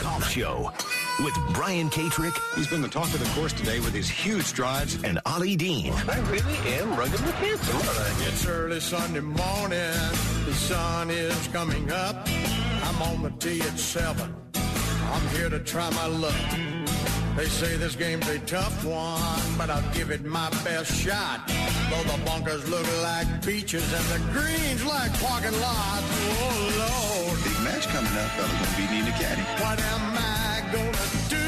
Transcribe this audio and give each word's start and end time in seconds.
Golf 0.00 0.28
Show 0.30 0.72
with 1.22 1.34
Brian 1.52 1.90
Katrek. 1.90 2.36
He's 2.56 2.66
been 2.66 2.82
the 2.82 2.88
talk 2.88 3.12
of 3.14 3.20
the 3.20 3.40
course 3.40 3.52
today 3.52 3.80
with 3.80 3.94
his 3.94 4.08
huge 4.08 4.44
strides. 4.44 5.02
And 5.02 5.20
Ollie 5.26 5.56
Dean. 5.56 5.92
I 5.92 6.18
really 6.30 6.56
am 6.78 6.96
ruggedly 6.96 7.32
handsome, 7.32 7.80
It's 8.26 8.46
early 8.46 8.80
Sunday 8.80 9.20
morning. 9.20 9.94
The 10.46 10.54
sun 10.54 11.10
is 11.10 11.48
coming 11.48 11.90
up. 11.90 12.26
I'm 12.82 13.02
on 13.02 13.22
the 13.22 13.30
tee 13.30 13.60
at 13.60 13.78
7. 13.78 14.34
I'm 14.54 15.28
here 15.28 15.50
to 15.50 15.60
try 15.60 15.90
my 15.90 16.06
luck. 16.06 16.34
They 17.36 17.46
say 17.46 17.76
this 17.76 17.96
game's 17.96 18.28
a 18.28 18.38
tough 18.40 18.84
one, 18.84 19.58
but 19.58 19.68
I'll 19.68 19.82
give 19.92 20.10
it 20.12 20.24
my 20.24 20.48
best 20.62 20.94
shot. 20.94 21.40
Though 21.90 22.04
the 22.04 22.24
bunkers 22.24 22.68
look 22.70 22.86
like 23.02 23.26
beaches 23.44 23.82
and 23.92 24.06
the 24.14 24.20
greens 24.30 24.84
like 24.84 25.12
parking 25.18 25.58
lots. 25.60 26.06
Oh, 26.30 26.54
Lord. 26.78 27.42
Big 27.42 27.58
match 27.66 27.86
coming 27.88 28.14
up. 28.22 28.30
Fella's 28.38 28.52
gonna 28.54 28.76
be 28.78 28.86
needing 28.86 29.12
a 29.12 29.16
caddy. 29.18 29.42
What 29.58 29.82
am 29.82 30.14
I 30.14 30.62
gonna 30.70 31.06
do? 31.26 31.42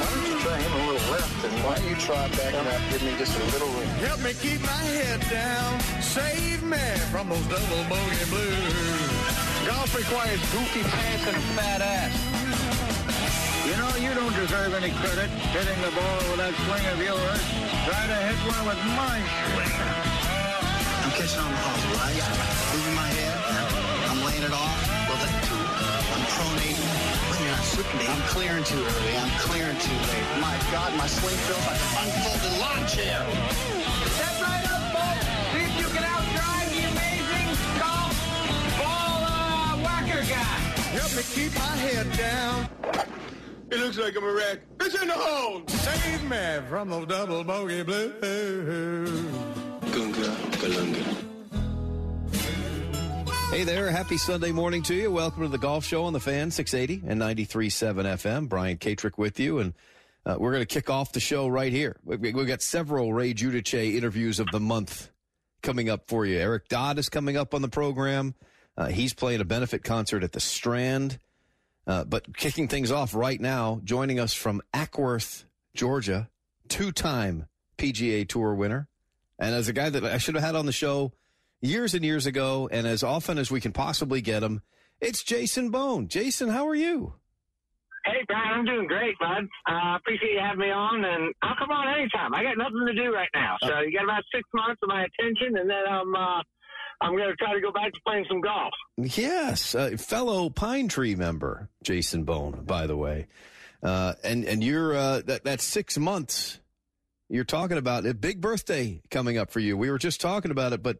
Why 0.00 0.08
don't 0.08 0.26
you 0.32 0.40
try 0.40 0.56
him 0.56 0.72
a 0.72 0.80
little 0.88 1.10
left 1.12 1.44
and 1.44 1.54
why 1.62 1.74
don't 1.76 1.88
you 1.90 1.96
try 1.96 2.28
backing 2.28 2.66
up, 2.66 2.80
give 2.90 3.02
me 3.02 3.12
just 3.18 3.36
a 3.38 3.44
little 3.52 3.68
room. 3.68 3.88
Help 4.08 4.20
me 4.24 4.32
keep 4.32 4.60
my 4.62 4.82
head 4.96 5.20
down. 5.28 5.80
Save 6.00 6.62
me 6.62 6.88
from 7.12 7.28
those 7.28 7.46
double 7.52 7.84
bogey 7.84 8.24
blues. 8.32 9.68
Golf 9.68 9.92
requires 9.94 10.40
goofy 10.52 10.82
pants 10.88 11.26
and 11.28 11.36
a 11.36 11.40
fat 11.52 11.82
ass. 11.82 12.27
You 13.68 13.76
know, 13.76 13.92
you 14.00 14.14
don't 14.16 14.32
deserve 14.32 14.72
any 14.72 14.88
credit 14.96 15.28
hitting 15.52 15.76
the 15.84 15.92
ball 15.92 16.18
with 16.32 16.40
that 16.40 16.56
swing 16.64 16.88
of 16.88 17.04
yours. 17.04 17.42
Try 17.84 18.00
to 18.08 18.18
hit 18.24 18.40
one 18.48 18.64
with 18.64 18.80
my 18.96 19.20
swing. 19.20 19.76
I'm 21.04 21.12
catching 21.12 21.36
on 21.36 21.52
the 21.52 21.60
hustle, 21.60 22.00
right? 22.00 22.16
Moving 22.72 22.96
my 22.96 23.12
head. 23.12 23.36
I'm 24.08 24.24
laying 24.24 24.40
it 24.40 24.56
off. 24.56 24.72
Well, 25.04 25.20
that 25.20 25.36
too. 25.44 25.60
I'm 25.60 26.24
pronating. 26.32 26.80
When 27.28 27.36
you're 27.44 27.52
not 27.52 27.60
slipping, 27.68 28.08
I'm 28.08 28.24
clearing 28.32 28.64
too 28.64 28.80
early. 28.80 29.14
I'm 29.20 29.36
clearing 29.36 29.76
too 29.84 30.00
late. 30.00 30.28
My 30.40 30.56
God, 30.72 30.96
my 30.96 31.04
swing 31.04 31.36
feels 31.44 31.60
like 31.68 31.76
an 31.76 31.92
unfolded 32.08 32.54
lawn 32.64 32.82
chair. 32.88 33.20
Step 34.16 34.48
right 34.48 34.64
up, 34.64 34.80
folks. 34.96 35.28
See 35.52 35.68
if 35.68 35.74
you 35.76 35.88
can 35.92 36.08
outdrive 36.08 36.68
the 36.72 36.88
amazing 36.88 37.48
golf 37.76 38.16
ball 38.80 39.28
uh, 39.28 39.76
whacker 39.84 40.24
guy. 40.24 40.56
Help 40.96 41.12
me 41.12 41.22
keep 41.36 41.52
my 41.52 41.76
head 41.84 42.08
down. 42.16 42.64
It 43.70 43.80
looks 43.80 43.98
like 43.98 44.16
I'm 44.16 44.24
a 44.24 44.32
wreck. 44.32 44.60
It's 44.80 44.94
in 45.02 45.08
the 45.08 45.14
hole. 45.14 45.62
Save 45.68 46.24
me 46.24 46.68
from 46.70 46.88
the 46.88 47.04
double 47.04 47.44
bogey 47.44 47.82
blue. 47.82 48.14
Gunga, 49.92 50.36
galunga. 50.56 51.24
Hey 53.50 53.64
there, 53.64 53.90
happy 53.90 54.16
Sunday 54.16 54.52
morning 54.52 54.82
to 54.84 54.94
you. 54.94 55.10
Welcome 55.10 55.42
to 55.42 55.48
the 55.48 55.58
Golf 55.58 55.84
Show 55.84 56.04
on 56.04 56.14
the 56.14 56.20
Fan 56.20 56.50
680 56.50 57.06
and 57.10 57.20
93.7 57.20 58.04
FM. 58.04 58.48
Brian 58.48 58.78
Katrek 58.78 59.18
with 59.18 59.38
you, 59.38 59.58
and 59.58 59.74
uh, 60.24 60.36
we're 60.38 60.52
going 60.52 60.62
to 60.62 60.66
kick 60.66 60.88
off 60.88 61.12
the 61.12 61.20
show 61.20 61.46
right 61.46 61.72
here. 61.72 61.96
We, 62.04 62.16
we, 62.16 62.32
we've 62.32 62.46
got 62.46 62.62
several 62.62 63.12
Ray 63.12 63.34
Giudice 63.34 63.94
interviews 63.94 64.40
of 64.40 64.46
the 64.50 64.60
month 64.60 65.10
coming 65.62 65.90
up 65.90 66.08
for 66.08 66.24
you. 66.24 66.38
Eric 66.38 66.68
Dodd 66.68 66.98
is 66.98 67.10
coming 67.10 67.36
up 67.36 67.52
on 67.52 67.60
the 67.60 67.68
program. 67.68 68.34
Uh, 68.78 68.86
he's 68.86 69.12
playing 69.12 69.42
a 69.42 69.44
benefit 69.44 69.84
concert 69.84 70.24
at 70.24 70.32
the 70.32 70.40
Strand. 70.40 71.18
Uh, 71.88 72.04
but 72.04 72.36
kicking 72.36 72.68
things 72.68 72.92
off 72.92 73.14
right 73.14 73.40
now, 73.40 73.80
joining 73.82 74.20
us 74.20 74.34
from 74.34 74.60
Acworth, 74.74 75.44
Georgia, 75.74 76.28
two-time 76.68 77.46
PGA 77.78 78.28
Tour 78.28 78.54
winner, 78.54 78.88
and 79.38 79.54
as 79.54 79.68
a 79.68 79.72
guy 79.72 79.88
that 79.88 80.04
I 80.04 80.18
should 80.18 80.34
have 80.34 80.44
had 80.44 80.54
on 80.54 80.66
the 80.66 80.72
show 80.72 81.12
years 81.62 81.94
and 81.94 82.04
years 82.04 82.26
ago, 82.26 82.68
and 82.70 82.86
as 82.86 83.02
often 83.02 83.38
as 83.38 83.50
we 83.50 83.62
can 83.62 83.72
possibly 83.72 84.20
get 84.20 84.42
him, 84.42 84.60
it's 85.00 85.22
Jason 85.22 85.70
Bohn. 85.70 86.08
Jason, 86.08 86.50
how 86.50 86.68
are 86.68 86.74
you? 86.74 87.14
Hey, 88.04 88.24
Brian, 88.26 88.52
I'm 88.52 88.64
doing 88.66 88.86
great, 88.86 89.18
bud. 89.18 89.48
Uh, 89.66 89.96
appreciate 89.96 90.32
you 90.32 90.40
having 90.40 90.60
me 90.60 90.70
on, 90.70 91.04
and 91.04 91.32
I'll 91.42 91.56
come 91.56 91.70
on 91.70 91.88
anytime. 91.88 92.34
I 92.34 92.42
got 92.42 92.58
nothing 92.58 92.84
to 92.86 92.94
do 92.94 93.14
right 93.14 93.28
now, 93.34 93.56
so 93.62 93.80
you 93.80 93.92
got 93.92 94.04
about 94.04 94.24
six 94.34 94.44
months 94.52 94.80
of 94.82 94.88
my 94.88 95.04
attention, 95.04 95.56
and 95.56 95.70
then 95.70 95.84
I'm 95.88 96.14
uh, 96.14 96.42
I'm 97.00 97.16
going 97.16 97.28
to 97.28 97.36
try 97.36 97.54
to 97.54 97.60
go 97.60 97.70
back 97.70 97.92
to 97.92 98.00
playing 98.06 98.26
some 98.28 98.40
golf. 98.40 98.72
Yes, 98.96 99.74
uh, 99.74 99.96
fellow 99.96 100.50
Pinetree 100.50 101.16
member 101.16 101.68
Jason 101.82 102.24
Bohn, 102.24 102.64
by 102.64 102.86
the 102.86 102.96
way, 102.96 103.26
uh, 103.82 104.14
and 104.24 104.44
and 104.44 104.62
you're 104.64 104.96
uh, 104.96 105.22
that 105.26 105.44
that 105.44 105.60
six 105.60 105.96
months 105.96 106.60
you're 107.28 107.44
talking 107.44 107.78
about 107.78 108.06
a 108.06 108.14
big 108.14 108.40
birthday 108.40 109.02
coming 109.10 109.38
up 109.38 109.50
for 109.50 109.60
you. 109.60 109.76
We 109.76 109.90
were 109.90 109.98
just 109.98 110.20
talking 110.20 110.50
about 110.50 110.72
it, 110.72 110.82
but 110.82 110.98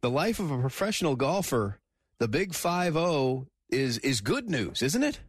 the 0.00 0.10
life 0.10 0.38
of 0.38 0.50
a 0.50 0.58
professional 0.58 1.16
golfer, 1.16 1.78
the 2.18 2.28
big 2.28 2.54
five 2.54 2.94
zero 2.94 3.48
is 3.70 3.98
is 3.98 4.20
good 4.20 4.48
news, 4.48 4.82
isn't 4.82 5.02
it? 5.02 5.20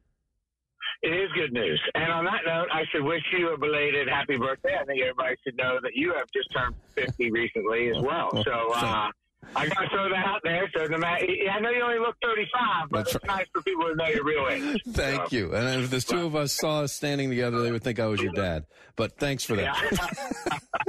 It 1.01 1.09
is 1.09 1.29
good 1.35 1.53
news. 1.53 1.79
And 1.93 2.11
on 2.11 2.25
that 2.25 2.41
note, 2.47 2.67
I 2.71 2.83
should 2.91 3.03
wish 3.03 3.21
you 3.37 3.53
a 3.53 3.57
belated 3.57 4.07
happy 4.07 4.37
birthday. 4.37 4.75
I 4.79 4.85
think 4.85 5.01
everybody 5.01 5.35
should 5.43 5.55
know 5.57 5.79
that 5.83 5.91
you 5.93 6.13
have 6.13 6.25
just 6.33 6.49
turned 6.51 6.73
50 6.95 7.31
recently 7.31 7.89
as 7.89 8.01
well. 8.01 8.31
So, 8.43 8.71
uh, 8.73 9.11
I 9.55 9.67
got 9.67 9.81
to 9.81 9.89
throw 9.89 10.09
that 10.09 10.25
out 10.25 10.41
there. 10.43 10.69
So, 10.75 10.85
no 10.85 10.97
matter, 10.97 11.25
I 11.51 11.59
know 11.59 11.69
you 11.69 11.81
only 11.81 11.99
look 11.99 12.15
35, 12.23 12.89
but 12.89 12.97
That's 12.97 13.15
it's 13.15 13.25
nice 13.25 13.45
for 13.53 13.61
people 13.61 13.87
to 13.87 13.95
know 13.95 14.07
your 14.07 14.23
real 14.23 14.47
age. 14.49 14.81
Thank 14.89 15.29
So, 15.29 15.35
you. 15.35 15.55
And 15.55 15.83
if 15.83 15.89
the 15.89 16.01
two 16.01 16.25
of 16.25 16.35
us 16.35 16.53
saw 16.53 16.81
us 16.81 16.93
standing 16.93 17.29
together, 17.29 17.61
they 17.61 17.71
would 17.71 17.83
think 17.83 17.99
I 17.99 18.07
was 18.07 18.21
your 18.21 18.33
dad. 18.33 18.65
But 18.95 19.17
thanks 19.17 19.43
for 19.43 19.55
that. 19.55 19.75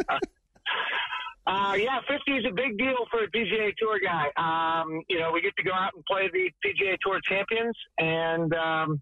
Yeah. 0.09 0.19
Uh, 1.49 1.75
yeah, 1.75 2.01
50 2.09 2.33
is 2.33 2.45
a 2.45 2.53
big 2.53 2.77
deal 2.77 2.97
for 3.09 3.23
a 3.23 3.31
PGA 3.31 3.73
Tour 3.79 4.01
guy. 4.03 4.27
Um, 4.37 5.01
you 5.09 5.21
know, 5.21 5.31
we 5.31 5.41
get 5.41 5.55
to 5.57 5.63
go 5.63 5.71
out 5.73 5.93
and 5.95 6.05
play 6.05 6.29
the 6.33 6.51
PGA 6.67 6.97
Tour 7.01 7.21
champions, 7.23 7.73
and 7.99 8.53
um, 8.55 9.01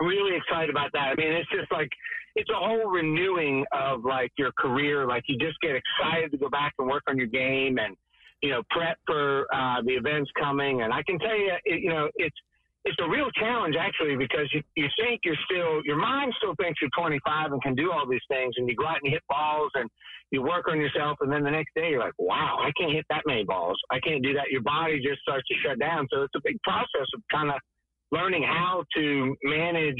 really 0.00 0.36
excited 0.36 0.70
about 0.70 0.92
that. 0.92 1.08
I 1.08 1.14
mean, 1.16 1.32
it's 1.32 1.50
just 1.50 1.72
like 1.72 1.88
it's 2.36 2.48
a 2.48 2.54
whole 2.54 2.88
renewing 2.88 3.64
of 3.72 4.04
like 4.04 4.30
your 4.38 4.52
career. 4.56 5.04
Like 5.04 5.24
you 5.26 5.36
just 5.36 5.58
get 5.62 5.72
excited 5.74 6.30
to 6.30 6.38
go 6.38 6.48
back 6.48 6.74
and 6.78 6.86
work 6.88 7.02
on 7.08 7.16
your 7.16 7.26
game, 7.26 7.78
and 7.78 7.96
you 8.44 8.50
know, 8.50 8.62
prep 8.68 8.98
for 9.06 9.46
uh, 9.54 9.80
the 9.86 9.94
events 9.96 10.30
coming. 10.38 10.82
And 10.82 10.92
I 10.92 11.02
can 11.02 11.18
tell 11.18 11.34
you, 11.34 11.50
it, 11.64 11.80
you 11.80 11.88
know, 11.88 12.10
it's 12.16 12.36
it's 12.84 13.00
a 13.00 13.08
real 13.08 13.30
challenge 13.40 13.76
actually 13.80 14.16
because 14.16 14.44
you, 14.52 14.60
you 14.76 14.84
think 15.00 15.22
you're 15.24 15.40
still 15.50 15.80
your 15.86 15.96
mind 15.96 16.34
still 16.36 16.54
thinks 16.60 16.78
you're 16.82 16.92
25 16.94 17.52
and 17.52 17.62
can 17.62 17.74
do 17.74 17.90
all 17.90 18.06
these 18.06 18.26
things. 18.28 18.52
And 18.58 18.68
you 18.68 18.76
go 18.76 18.86
out 18.86 18.98
and 19.02 19.10
hit 19.10 19.22
balls 19.30 19.70
and 19.76 19.88
you 20.30 20.42
work 20.42 20.68
on 20.68 20.78
yourself. 20.78 21.16
And 21.22 21.32
then 21.32 21.42
the 21.42 21.50
next 21.50 21.72
day 21.74 21.88
you're 21.88 22.00
like 22.00 22.12
wow 22.18 22.58
I 22.60 22.70
can't 22.78 22.92
hit 22.92 23.06
that 23.08 23.22
many 23.24 23.44
balls. 23.44 23.80
I 23.90 23.98
can't 24.00 24.22
do 24.22 24.34
that. 24.34 24.50
Your 24.50 24.60
body 24.60 25.00
just 25.00 25.22
starts 25.22 25.48
to 25.48 25.54
shut 25.64 25.80
down. 25.80 26.06
So 26.12 26.24
it's 26.24 26.34
a 26.36 26.44
big 26.44 26.60
process 26.62 27.08
of 27.16 27.22
kind 27.32 27.48
of 27.48 27.56
learning 28.12 28.42
how 28.42 28.84
to 28.96 29.34
manage 29.42 29.96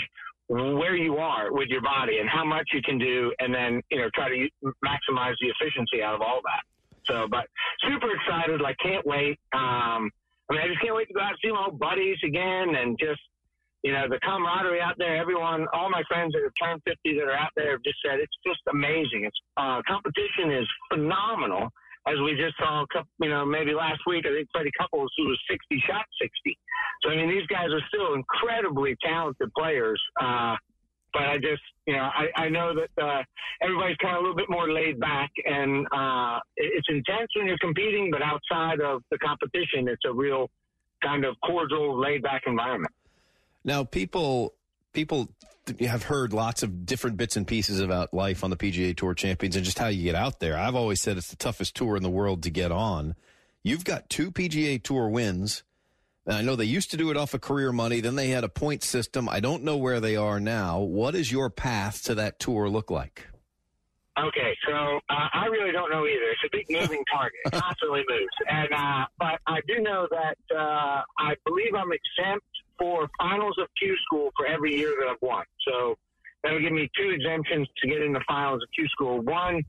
where 0.49 0.95
you 0.95 1.17
are 1.17 1.51
with 1.51 1.69
your 1.71 1.81
body 1.81 2.19
and 2.19 2.29
how 2.29 2.45
much 2.45 2.69
you 2.75 2.83
can 2.85 2.99
do. 2.99 3.33
And 3.39 3.55
then 3.55 3.81
you 3.91 3.97
know 4.01 4.11
try 4.15 4.29
to 4.29 4.37
maximize 4.85 5.33
the 5.41 5.49
efficiency 5.49 6.03
out 6.03 6.15
of 6.15 6.21
all 6.21 6.41
that 6.45 6.61
so 7.07 7.27
but 7.31 7.47
super 7.89 8.09
excited 8.15 8.61
like 8.61 8.77
can't 8.83 9.05
wait 9.07 9.39
um 9.53 10.11
I 10.51 10.53
mean, 10.53 10.63
I 10.63 10.69
just 10.69 10.81
can't 10.83 10.95
wait 10.95 11.09
to 11.09 11.15
go 11.15 11.21
out 11.21 11.33
and 11.33 11.41
see 11.43 11.53
my 11.53 11.65
old 11.65 11.79
buddies 11.79 12.19
again 12.25 12.77
and 12.77 12.99
just, 12.99 13.21
you 13.83 13.93
know, 13.93 14.09
the 14.09 14.21
camaraderie 14.21 14.81
out 14.81 14.97
there. 14.99 15.17
Everyone, 15.17 15.67
all 15.73 15.89
my 15.89 16.03
friends 16.09 16.33
that 16.33 16.43
have 16.45 16.53
turned 16.61 16.83
50 16.85 17.19
that 17.19 17.29
are 17.29 17.37
out 17.37 17.53
there 17.57 17.73
have 17.73 17.83
just 17.85 17.97
said 18.05 18.21
it's 18.21 18.37
just 18.45 18.61
amazing. 18.71 19.25
It's, 19.25 19.41
uh, 19.57 19.81
competition 19.89 20.53
is 20.53 20.69
phenomenal. 20.93 21.69
As 22.07 22.21
we 22.21 22.37
just 22.37 22.53
saw 22.59 22.85
a 22.85 22.87
couple, 22.93 23.09
you 23.21 23.31
know, 23.31 23.47
maybe 23.47 23.73
last 23.73 24.01
week, 24.07 24.27
I 24.29 24.37
think 24.37 24.49
Freddie 24.53 24.77
Couples, 24.77 25.09
who 25.17 25.25
was 25.25 25.41
60, 25.49 25.83
shot 25.89 26.05
60. 26.21 26.59
So, 27.01 27.09
I 27.09 27.17
mean, 27.17 27.31
these 27.31 27.47
guys 27.49 27.73
are 27.73 27.81
still 27.89 28.13
incredibly 28.13 28.95
talented 29.03 29.49
players. 29.57 30.01
Uh, 30.21 30.57
but 31.15 31.23
I 31.23 31.37
just, 31.37 31.63
you 31.87 31.95
know, 31.95 32.03
I, 32.03 32.27
I 32.37 32.49
know 32.49 32.75
that 32.75 33.03
uh, 33.03 33.23
everybody's 33.63 33.97
kind 33.99 34.17
of 34.17 34.19
a 34.19 34.23
little 34.23 34.37
bit 34.37 34.51
more 34.51 34.71
laid 34.71 35.01
back, 35.01 35.31
and 35.47 35.87
uh, 35.93 36.41
it's 36.57 36.89
intense 36.91 37.29
when 37.37 37.47
you're 37.47 37.59
competing, 37.59 38.11
but 38.11 38.21
outside 38.21 38.81
of 38.81 39.03
the 39.11 39.19
competition, 39.19 39.89
it's 39.89 40.03
a 40.05 40.13
real 40.13 40.51
kind 41.03 41.25
of 41.25 41.37
cordial, 41.47 41.99
laid 41.99 42.23
back 42.23 42.43
environment. 42.47 42.93
Now, 43.65 43.85
people 43.85 44.55
people 44.93 45.29
have 45.81 46.05
heard 46.05 46.33
lots 46.33 46.63
of 46.63 46.85
different 46.85 47.17
bits 47.17 47.37
and 47.37 47.47
pieces 47.47 47.81
about 47.81 48.13
life 48.13 48.45
on 48.45 48.51
the 48.51 48.57
PGA 48.57 48.97
Tour 48.97 49.15
Champions 49.15 49.57
and 49.57 49.65
just 49.65 49.79
how 49.79 49.89
you 49.89 50.05
get 50.05 50.15
out 50.15 50.39
there. 50.41 50.59
I've 50.59 50.75
always 50.75 51.01
said 51.01 51.17
it's 51.17 51.31
the 51.31 51.37
toughest 51.37 51.75
tour 51.75 51.97
in 51.97 52.03
the 52.03 52.11
world 52.11 52.43
to 52.43 52.51
get 52.51 52.71
on. 52.71 53.15
You've 53.63 53.85
got 53.85 54.11
two 54.11 54.31
PGA 54.31 54.83
Tour 54.83 55.09
wins, 55.09 55.63
I 56.27 56.43
know 56.43 56.57
they 56.57 56.65
used 56.65 56.91
to 56.93 56.97
do 56.97 57.11
it 57.11 57.17
off 57.17 57.35
of 57.35 57.43
career 57.43 57.71
money. 57.71 58.01
Then 58.01 58.17
they 58.17 58.29
had 58.29 58.45
a 58.45 58.49
point 58.49 58.83
system. 58.83 59.29
I 59.29 59.41
don't 59.41 59.63
know 59.63 59.77
where 59.77 60.01
they 60.01 60.17
are 60.17 60.41
now. 60.41 60.81
What 60.81 61.13
does 61.13 61.31
your 61.31 61.51
path 61.51 62.03
to 62.05 62.15
that 62.15 62.39
tour 62.39 62.69
look 62.69 62.91
like? 62.91 63.27
Okay, 64.17 64.57
so 64.67 65.01
uh, 65.11 65.29
I 65.35 65.47
really 65.47 65.73
don't 65.73 65.91
know 65.91 66.07
either. 66.07 66.31
It's 66.31 66.45
a 66.47 66.49
big 66.53 66.67
moving 66.71 67.05
target. 67.13 67.41
It 67.47 67.53
constantly 67.53 68.03
moves. 68.09 68.37
And 68.49 68.73
uh, 68.73 69.07
but 69.19 69.41
I 69.47 69.61
do 69.67 69.83
know 69.83 70.07
that 70.11 70.57
uh, 70.57 71.03
I 71.19 71.35
believe 71.45 71.75
I'm 71.75 71.91
exempt 71.93 72.47
for 72.79 73.09
finals 73.19 73.57
of 73.61 73.67
Q 73.79 73.97
school 74.07 74.31
for 74.37 74.47
every 74.47 74.77
year 74.77 74.95
that 75.01 75.09
I've 75.09 75.21
won. 75.21 75.45
So 75.67 75.97
that'll 76.43 76.61
give 76.61 76.73
me 76.73 76.89
two 76.97 77.11
exemptions 77.11 77.69
to 77.83 77.89
get 77.89 78.03
into 78.03 78.21
finals 78.27 78.63
of 78.63 78.69
Q 78.75 78.87
school. 78.89 79.21
One 79.21 79.63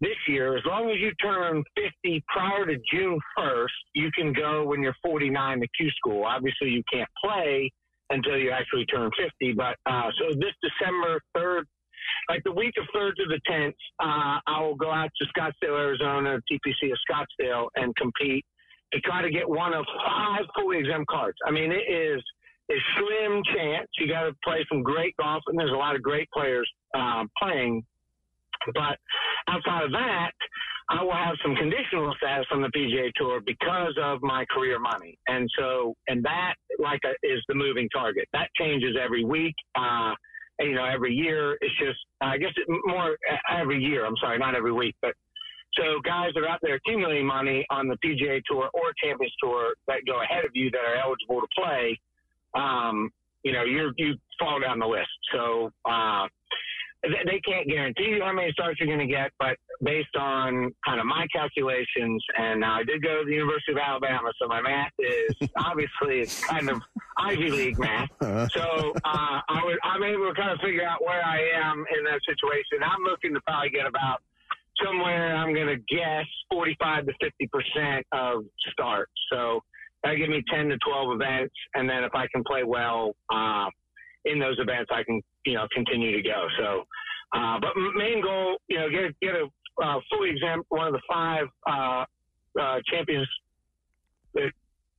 this 0.00 0.16
year, 0.28 0.56
as 0.56 0.62
long 0.64 0.90
as 0.90 0.96
you 0.98 1.10
turn 1.22 1.62
50 1.76 2.22
prior 2.28 2.66
to 2.66 2.76
June 2.92 3.18
1st, 3.38 3.66
you 3.94 4.10
can 4.16 4.32
go 4.32 4.64
when 4.64 4.82
you're 4.82 4.94
49 5.04 5.60
to 5.60 5.66
Q 5.76 5.90
school. 5.90 6.24
Obviously, 6.24 6.68
you 6.70 6.82
can't 6.92 7.08
play 7.22 7.70
until 8.10 8.36
you 8.36 8.50
actually 8.50 8.86
turn 8.86 9.10
50. 9.18 9.54
But 9.54 9.76
uh, 9.86 10.10
so 10.18 10.34
this 10.38 10.54
December 10.62 11.20
3rd, 11.36 11.62
like 12.28 12.42
the 12.44 12.52
week 12.52 12.74
of 12.78 12.86
3rd 12.94 13.12
to 13.16 13.24
the 13.28 13.40
10th, 13.50 13.74
uh, 14.00 14.38
I 14.46 14.60
will 14.60 14.76
go 14.76 14.90
out 14.90 15.10
to 15.20 15.26
Scottsdale, 15.36 15.78
Arizona, 15.78 16.38
TPC 16.50 16.92
of 16.92 16.98
Scottsdale, 17.10 17.66
and 17.76 17.94
compete 17.96 18.44
to 18.92 19.00
try 19.00 19.20
to 19.20 19.30
get 19.30 19.48
one 19.48 19.74
of 19.74 19.84
five 20.06 20.46
fully 20.56 20.78
exempt 20.78 21.08
cards. 21.08 21.36
I 21.46 21.50
mean, 21.50 21.72
it 21.72 21.92
is 21.92 22.22
a 22.70 22.76
slim 22.96 23.42
chance. 23.54 23.88
You 23.98 24.08
got 24.08 24.22
to 24.22 24.34
play 24.44 24.64
some 24.70 24.82
great 24.82 25.14
golf, 25.20 25.42
and 25.48 25.58
there's 25.58 25.72
a 25.72 25.76
lot 25.76 25.96
of 25.96 26.02
great 26.02 26.28
players 26.32 26.70
uh, 26.94 27.24
playing 27.40 27.82
but 28.74 28.98
outside 29.48 29.84
of 29.84 29.92
that, 29.92 30.32
I 30.90 31.02
will 31.02 31.12
have 31.12 31.36
some 31.42 31.54
conditional 31.54 32.14
status 32.16 32.46
on 32.50 32.62
the 32.62 32.68
PGA 32.68 33.10
Tour 33.16 33.40
because 33.44 33.94
of 34.02 34.22
my 34.22 34.44
career 34.50 34.78
money, 34.78 35.18
and 35.28 35.48
so 35.58 35.94
and 36.08 36.24
that 36.24 36.54
like 36.78 37.00
a, 37.04 37.10
is 37.26 37.42
the 37.48 37.54
moving 37.54 37.88
target. 37.92 38.26
That 38.32 38.48
changes 38.56 38.96
every 39.00 39.24
week. 39.24 39.54
Uh, 39.74 40.14
you 40.60 40.74
know, 40.74 40.84
every 40.84 41.14
year. 41.14 41.56
It's 41.60 41.78
just 41.78 41.98
I 42.20 42.38
guess 42.38 42.52
it 42.56 42.66
more 42.86 43.16
every 43.50 43.78
year. 43.82 44.06
I'm 44.06 44.16
sorry, 44.20 44.38
not 44.38 44.54
every 44.54 44.72
week, 44.72 44.96
but 45.02 45.12
so 45.74 46.00
guys 46.04 46.30
that 46.34 46.40
are 46.40 46.48
out 46.48 46.60
there 46.62 46.76
accumulating 46.76 47.26
money 47.26 47.64
on 47.70 47.88
the 47.88 47.96
PGA 48.04 48.42
Tour 48.50 48.70
or 48.72 48.92
Champions 49.02 49.32
Tour 49.42 49.74
that 49.86 49.98
go 50.06 50.22
ahead 50.22 50.44
of 50.44 50.50
you 50.54 50.70
that 50.70 50.80
are 50.80 50.96
eligible 50.96 51.40
to 51.40 51.46
play, 51.54 52.00
um, 52.54 53.10
you 53.44 53.52
know, 53.52 53.64
you 53.64 53.92
you 53.96 54.14
fall 54.38 54.60
down 54.60 54.78
the 54.78 54.86
list. 54.86 55.08
So 55.32 55.70
uh, 55.84 56.26
they 57.02 57.40
can't 57.46 57.68
guarantee 57.68 58.16
you 58.16 58.22
how 58.24 58.32
many 58.32 58.50
starts 58.52 58.80
you're 58.80 58.88
going 58.88 59.06
to 59.06 59.12
get, 59.12 59.30
but 59.38 59.56
based 59.82 60.16
on 60.18 60.74
kind 60.84 60.98
of 60.98 61.06
my 61.06 61.26
calculations, 61.32 62.22
and 62.36 62.64
I 62.64 62.82
did 62.82 63.02
go 63.02 63.20
to 63.20 63.24
the 63.24 63.34
University 63.34 63.72
of 63.72 63.78
Alabama, 63.78 64.32
so 64.40 64.48
my 64.48 64.60
math 64.60 64.92
is 64.98 65.48
obviously 65.56 66.20
it's 66.20 66.44
kind 66.44 66.68
of 66.68 66.82
Ivy 67.18 67.50
League 67.50 67.78
math. 67.78 68.10
Uh-huh. 68.20 68.48
So 68.52 68.92
uh, 69.04 69.40
I 69.48 69.62
was, 69.62 69.78
I'm 69.84 70.02
able 70.02 70.28
to 70.28 70.34
kind 70.34 70.50
of 70.50 70.58
figure 70.60 70.84
out 70.84 71.04
where 71.04 71.24
I 71.24 71.38
am 71.54 71.84
in 71.96 72.04
that 72.04 72.20
situation. 72.26 72.82
I'm 72.82 73.04
looking 73.04 73.32
to 73.34 73.40
probably 73.46 73.70
get 73.70 73.86
about 73.86 74.20
somewhere. 74.84 75.36
I'm 75.36 75.54
going 75.54 75.68
to 75.68 75.78
guess 75.94 76.26
45 76.50 77.06
to 77.06 77.12
50 77.22 77.48
percent 77.52 78.06
of 78.12 78.44
starts. 78.72 79.12
So 79.32 79.62
that 80.02 80.14
give 80.14 80.28
me 80.28 80.42
10 80.52 80.68
to 80.68 80.78
12 80.78 81.12
events, 81.14 81.54
and 81.74 81.88
then 81.88 82.02
if 82.02 82.14
I 82.14 82.26
can 82.34 82.42
play 82.44 82.64
well. 82.64 83.14
Uh, 83.32 83.66
in 84.24 84.38
those 84.38 84.58
events, 84.58 84.90
I 84.92 85.02
can 85.04 85.22
you 85.48 85.54
know 85.54 85.66
continue 85.74 86.12
to 86.16 86.22
go. 86.22 86.46
So, 86.58 86.84
uh, 87.36 87.58
but 87.60 87.70
main 87.96 88.22
goal, 88.22 88.56
you 88.68 88.78
know, 88.78 88.88
get 88.90 89.18
get 89.20 89.34
a 89.34 89.46
uh, 89.82 90.00
fully 90.10 90.30
exempt 90.30 90.66
one 90.68 90.88
of 90.88 90.92
the 90.92 91.02
five 91.08 91.46
uh, 91.66 92.04
uh, 92.60 92.78
champions 92.90 93.28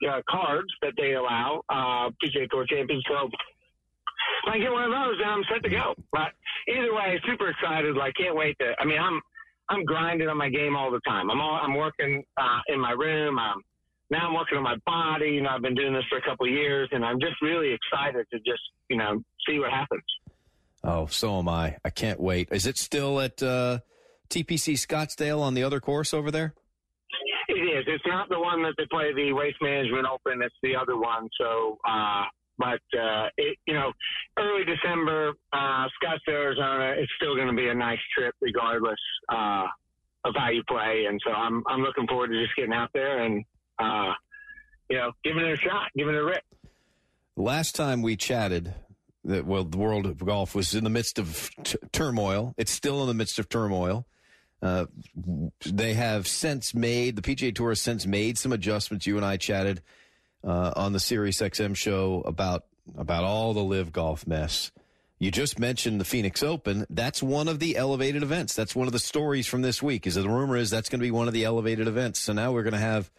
uh, 0.07 0.21
cards 0.29 0.69
that 0.81 0.93
they 0.97 1.13
allow, 1.13 1.61
uh, 1.69 2.09
PGA 2.23 2.49
Tour 2.49 2.65
champions. 2.67 3.03
So 3.07 3.27
if 3.27 4.53
I 4.53 4.57
get 4.57 4.71
one 4.71 4.83
of 4.83 4.91
those, 4.91 5.17
then 5.19 5.29
I'm 5.29 5.43
set 5.51 5.63
to 5.63 5.69
go. 5.69 5.95
But 6.11 6.31
either 6.67 6.93
way, 6.93 7.19
super 7.27 7.49
excited. 7.49 7.95
Like, 7.95 8.13
can't 8.15 8.35
wait 8.35 8.57
to. 8.59 8.73
I 8.79 8.85
mean, 8.85 8.99
I'm 8.99 9.19
I'm 9.69 9.83
grinding 9.85 10.27
on 10.29 10.37
my 10.37 10.49
game 10.49 10.75
all 10.75 10.91
the 10.91 11.01
time. 11.07 11.29
I'm 11.29 11.41
all, 11.41 11.59
I'm 11.61 11.75
working 11.75 12.23
uh, 12.37 12.59
in 12.67 12.79
my 12.79 12.91
room. 12.91 13.37
I'm 13.37 13.61
now 14.09 14.27
I'm 14.27 14.33
working 14.33 14.57
on 14.57 14.63
my 14.63 14.77
body. 14.85 15.29
You 15.29 15.41
know, 15.41 15.49
I've 15.49 15.61
been 15.61 15.75
doing 15.75 15.93
this 15.93 16.05
for 16.09 16.17
a 16.17 16.21
couple 16.21 16.47
of 16.47 16.51
years, 16.51 16.89
and 16.91 17.05
I'm 17.05 17.19
just 17.19 17.35
really 17.41 17.73
excited 17.73 18.25
to 18.31 18.39
just 18.39 18.61
you 18.89 18.97
know 18.97 19.21
see 19.47 19.59
what 19.59 19.71
happens. 19.71 20.03
Oh, 20.83 21.07
so 21.07 21.39
am 21.39 21.49
I. 21.49 21.77
I 21.83 21.89
can't 21.89 22.19
wait. 22.19 22.49
Is 22.51 22.65
it 22.65 22.77
still 22.77 23.19
at 23.19 23.41
uh, 23.43 23.79
TPC 24.29 24.75
Scottsdale 24.75 25.41
on 25.41 25.53
the 25.53 25.63
other 25.63 25.79
course 25.79 26.13
over 26.13 26.31
there? 26.31 26.53
It 27.49 27.53
is. 27.53 27.85
It's 27.87 28.03
not 28.05 28.29
the 28.29 28.39
one 28.39 28.61
that 28.63 28.75
they 28.77 28.85
play 28.89 29.13
the 29.13 29.33
Waste 29.33 29.57
Management 29.61 30.05
Open. 30.05 30.41
It's 30.41 30.55
the 30.61 30.75
other 30.75 30.97
one. 30.97 31.27
So, 31.39 31.77
uh, 31.87 32.23
but 32.57 32.81
uh, 32.97 33.27
it, 33.37 33.57
you 33.65 33.73
know, 33.73 33.91
early 34.37 34.63
December, 34.65 35.33
uh, 35.51 35.87
Scottsdale, 36.01 36.33
Arizona. 36.33 36.93
It's 36.97 37.11
still 37.17 37.35
going 37.35 37.47
to 37.47 37.55
be 37.55 37.67
a 37.67 37.73
nice 37.73 37.99
trip, 38.15 38.35
regardless 38.39 38.99
uh, 39.29 39.65
of 40.25 40.33
how 40.37 40.49
you 40.51 40.63
play. 40.67 41.05
And 41.09 41.19
so, 41.25 41.31
I'm 41.31 41.63
I'm 41.67 41.81
looking 41.81 42.07
forward 42.07 42.27
to 42.27 42.41
just 42.41 42.55
getting 42.55 42.73
out 42.73 42.91
there 42.93 43.23
and 43.23 43.43
uh, 43.79 44.13
you 44.89 44.97
know, 44.97 45.11
giving 45.23 45.43
it 45.43 45.53
a 45.53 45.57
shot, 45.57 45.89
giving 45.95 46.15
it 46.15 46.19
a 46.19 46.25
rip. 46.25 46.43
Last 47.35 47.75
time 47.75 48.01
we 48.01 48.15
chatted, 48.15 48.73
that 49.25 49.45
well, 49.45 49.63
the 49.63 49.77
world 49.77 50.05
of 50.05 50.23
golf 50.25 50.55
was 50.55 50.73
in 50.73 50.83
the 50.83 50.89
midst 50.89 51.19
of 51.19 51.49
t- 51.63 51.77
turmoil. 51.91 52.53
It's 52.57 52.71
still 52.71 53.01
in 53.01 53.07
the 53.07 53.13
midst 53.13 53.39
of 53.39 53.49
turmoil. 53.49 54.05
Uh, 54.61 54.85
they 55.65 55.93
have 55.93 56.27
since 56.27 56.73
made 56.73 57.15
the 57.15 57.21
PGA 57.21 57.55
Tour 57.55 57.69
has 57.69 57.79
since 57.79 58.05
made 58.05 58.37
some 58.37 58.51
adjustments. 58.51 59.07
You 59.07 59.15
and 59.17 59.25
I 59.25 59.37
chatted 59.37 59.81
uh, 60.43 60.73
on 60.75 60.93
the 60.93 60.99
Sirius 60.99 61.37
XM 61.37 61.75
show 61.75 62.21
about 62.25 62.65
about 62.97 63.23
all 63.23 63.53
the 63.53 63.63
live 63.63 63.91
golf 63.91 64.25
mess. 64.27 64.71
You 65.19 65.31
just 65.31 65.59
mentioned 65.59 65.99
the 65.99 66.05
Phoenix 66.05 66.41
Open. 66.41 66.85
That's 66.89 67.21
one 67.21 67.49
of 67.49 67.59
the 67.59 67.75
elevated 67.75 68.23
events. 68.23 68.55
That's 68.55 68.73
one 68.73 68.87
of 68.87 68.93
the 68.93 68.99
stories 68.99 69.47
from 69.47 69.61
this 69.61 69.83
week. 69.83 70.07
Is 70.07 70.15
that 70.15 70.21
the 70.21 70.29
rumor 70.29 70.55
is 70.55 70.69
that's 70.69 70.89
going 70.89 70.99
to 70.99 71.05
be 71.05 71.11
one 71.11 71.27
of 71.27 71.33
the 71.33 71.43
elevated 71.43 71.87
events. 71.87 72.19
So 72.19 72.33
now 72.33 72.51
we're 72.51 72.63
going 72.63 72.73
to 72.73 72.79
have 72.79 73.11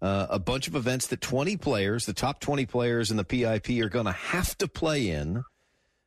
uh, 0.00 0.26
a 0.30 0.38
bunch 0.38 0.68
of 0.68 0.76
events 0.76 1.08
that 1.08 1.20
20 1.20 1.56
players, 1.56 2.06
the 2.06 2.12
top 2.12 2.40
20 2.40 2.66
players 2.66 3.10
in 3.10 3.16
the 3.16 3.24
PIP, 3.24 3.70
are 3.82 3.88
going 3.88 4.06
to 4.06 4.12
have 4.12 4.56
to 4.58 4.68
play 4.68 5.08
in. 5.08 5.42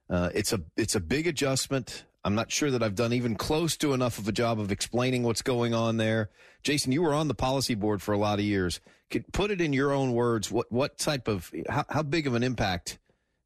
Uh, 0.10 0.30
it's 0.34 0.54
a 0.54 0.62
it's 0.76 0.96
a 0.96 1.00
big 1.00 1.28
adjustment. 1.28 2.06
I'm 2.24 2.36
not 2.36 2.52
sure 2.52 2.70
that 2.72 2.84
I've 2.84 2.96
done 2.96 3.14
even 3.14 3.36
close 3.36 3.76
to 3.78 3.94
enough 3.94 4.20
of 4.20 4.28
a 4.28 4.32
job 4.32 4.60
of 4.60 4.72
explaining 4.72 5.24
what's 5.24 5.42
going 5.42 5.74
on 5.74 5.98
there. 5.98 6.30
Jason, 6.64 6.92
you 6.92 7.02
were 7.02 7.14
on 7.14 7.28
the 7.28 7.34
policy 7.34 7.74
board 7.74 8.02
for 8.02 8.14
a 8.14 8.18
lot 8.18 8.38
of 8.38 8.46
years. 8.46 8.80
Could 9.10 9.32
put 9.34 9.52
it 9.52 9.60
in 9.60 9.74
your 9.74 9.92
own 9.92 10.14
words. 10.14 10.52
What 10.52 10.72
what 10.72 10.98
type 10.98 11.28
of 11.28 11.52
how, 11.70 11.86
how 11.90 12.04
big 12.04 12.28
of 12.28 12.36
an 12.36 12.44
impact 12.44 13.00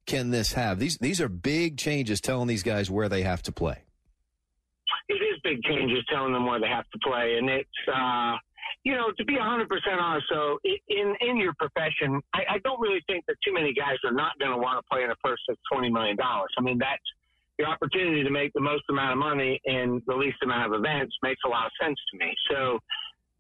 can 0.05 0.31
this 0.31 0.53
have? 0.53 0.79
These 0.79 0.97
these 0.97 1.21
are 1.21 1.29
big 1.29 1.77
changes. 1.77 2.19
Telling 2.19 2.47
these 2.47 2.63
guys 2.63 2.91
where 2.91 3.09
they 3.09 3.23
have 3.23 3.41
to 3.43 3.51
play. 3.51 3.83
It 5.07 5.13
is 5.13 5.39
big 5.43 5.61
changes 5.63 6.03
telling 6.11 6.33
them 6.33 6.45
where 6.47 6.59
they 6.59 6.67
have 6.67 6.89
to 6.89 6.99
play, 6.99 7.37
and 7.37 7.49
it's. 7.49 7.69
Uh, 7.87 8.37
you 8.83 8.93
know, 8.93 9.11
to 9.17 9.25
be 9.25 9.35
100% 9.35 9.67
honest, 9.99 10.25
so 10.29 10.59
in 10.63 11.15
in 11.21 11.37
your 11.37 11.53
profession, 11.57 12.21
I, 12.33 12.55
I 12.55 12.57
don't 12.63 12.79
really 12.79 13.01
think 13.07 13.25
that 13.27 13.35
too 13.45 13.53
many 13.53 13.73
guys 13.73 13.97
are 14.03 14.13
not 14.13 14.37
going 14.39 14.51
to 14.51 14.57
want 14.57 14.77
to 14.79 14.83
play 14.91 15.03
in 15.03 15.11
a 15.11 15.15
purse 15.17 15.39
that's 15.47 15.59
$20 15.73 15.91
million. 15.91 16.17
I 16.21 16.61
mean, 16.61 16.77
that's 16.77 17.03
the 17.57 17.65
opportunity 17.65 18.23
to 18.23 18.29
make 18.29 18.53
the 18.53 18.61
most 18.61 18.83
amount 18.89 19.13
of 19.13 19.17
money 19.17 19.59
in 19.65 20.01
the 20.07 20.15
least 20.15 20.37
amount 20.43 20.73
of 20.73 20.79
events 20.79 21.15
makes 21.23 21.41
a 21.45 21.49
lot 21.49 21.65
of 21.65 21.71
sense 21.81 21.97
to 22.11 22.17
me. 22.17 22.33
So 22.51 22.79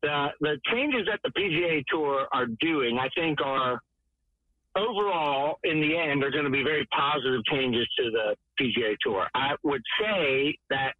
the 0.01 0.27
the 0.41 0.57
changes 0.71 1.07
that 1.07 1.19
the 1.23 1.31
PGA 1.31 1.83
Tour 1.89 2.27
are 2.31 2.47
doing, 2.61 2.97
I 2.97 3.09
think, 3.15 3.39
are 3.43 3.79
overall 4.77 5.59
in 5.63 5.81
the 5.81 5.97
end 5.97 6.23
are 6.23 6.31
going 6.31 6.43
to 6.43 6.49
be 6.49 6.63
very 6.63 6.85
positive 6.87 7.43
changes 7.45 7.87
to 7.97 8.11
the 8.11 8.35
PGA 8.59 8.95
Tour. 9.01 9.27
I 9.33 9.55
would 9.63 9.81
say 9.99 10.57
that 10.69 10.93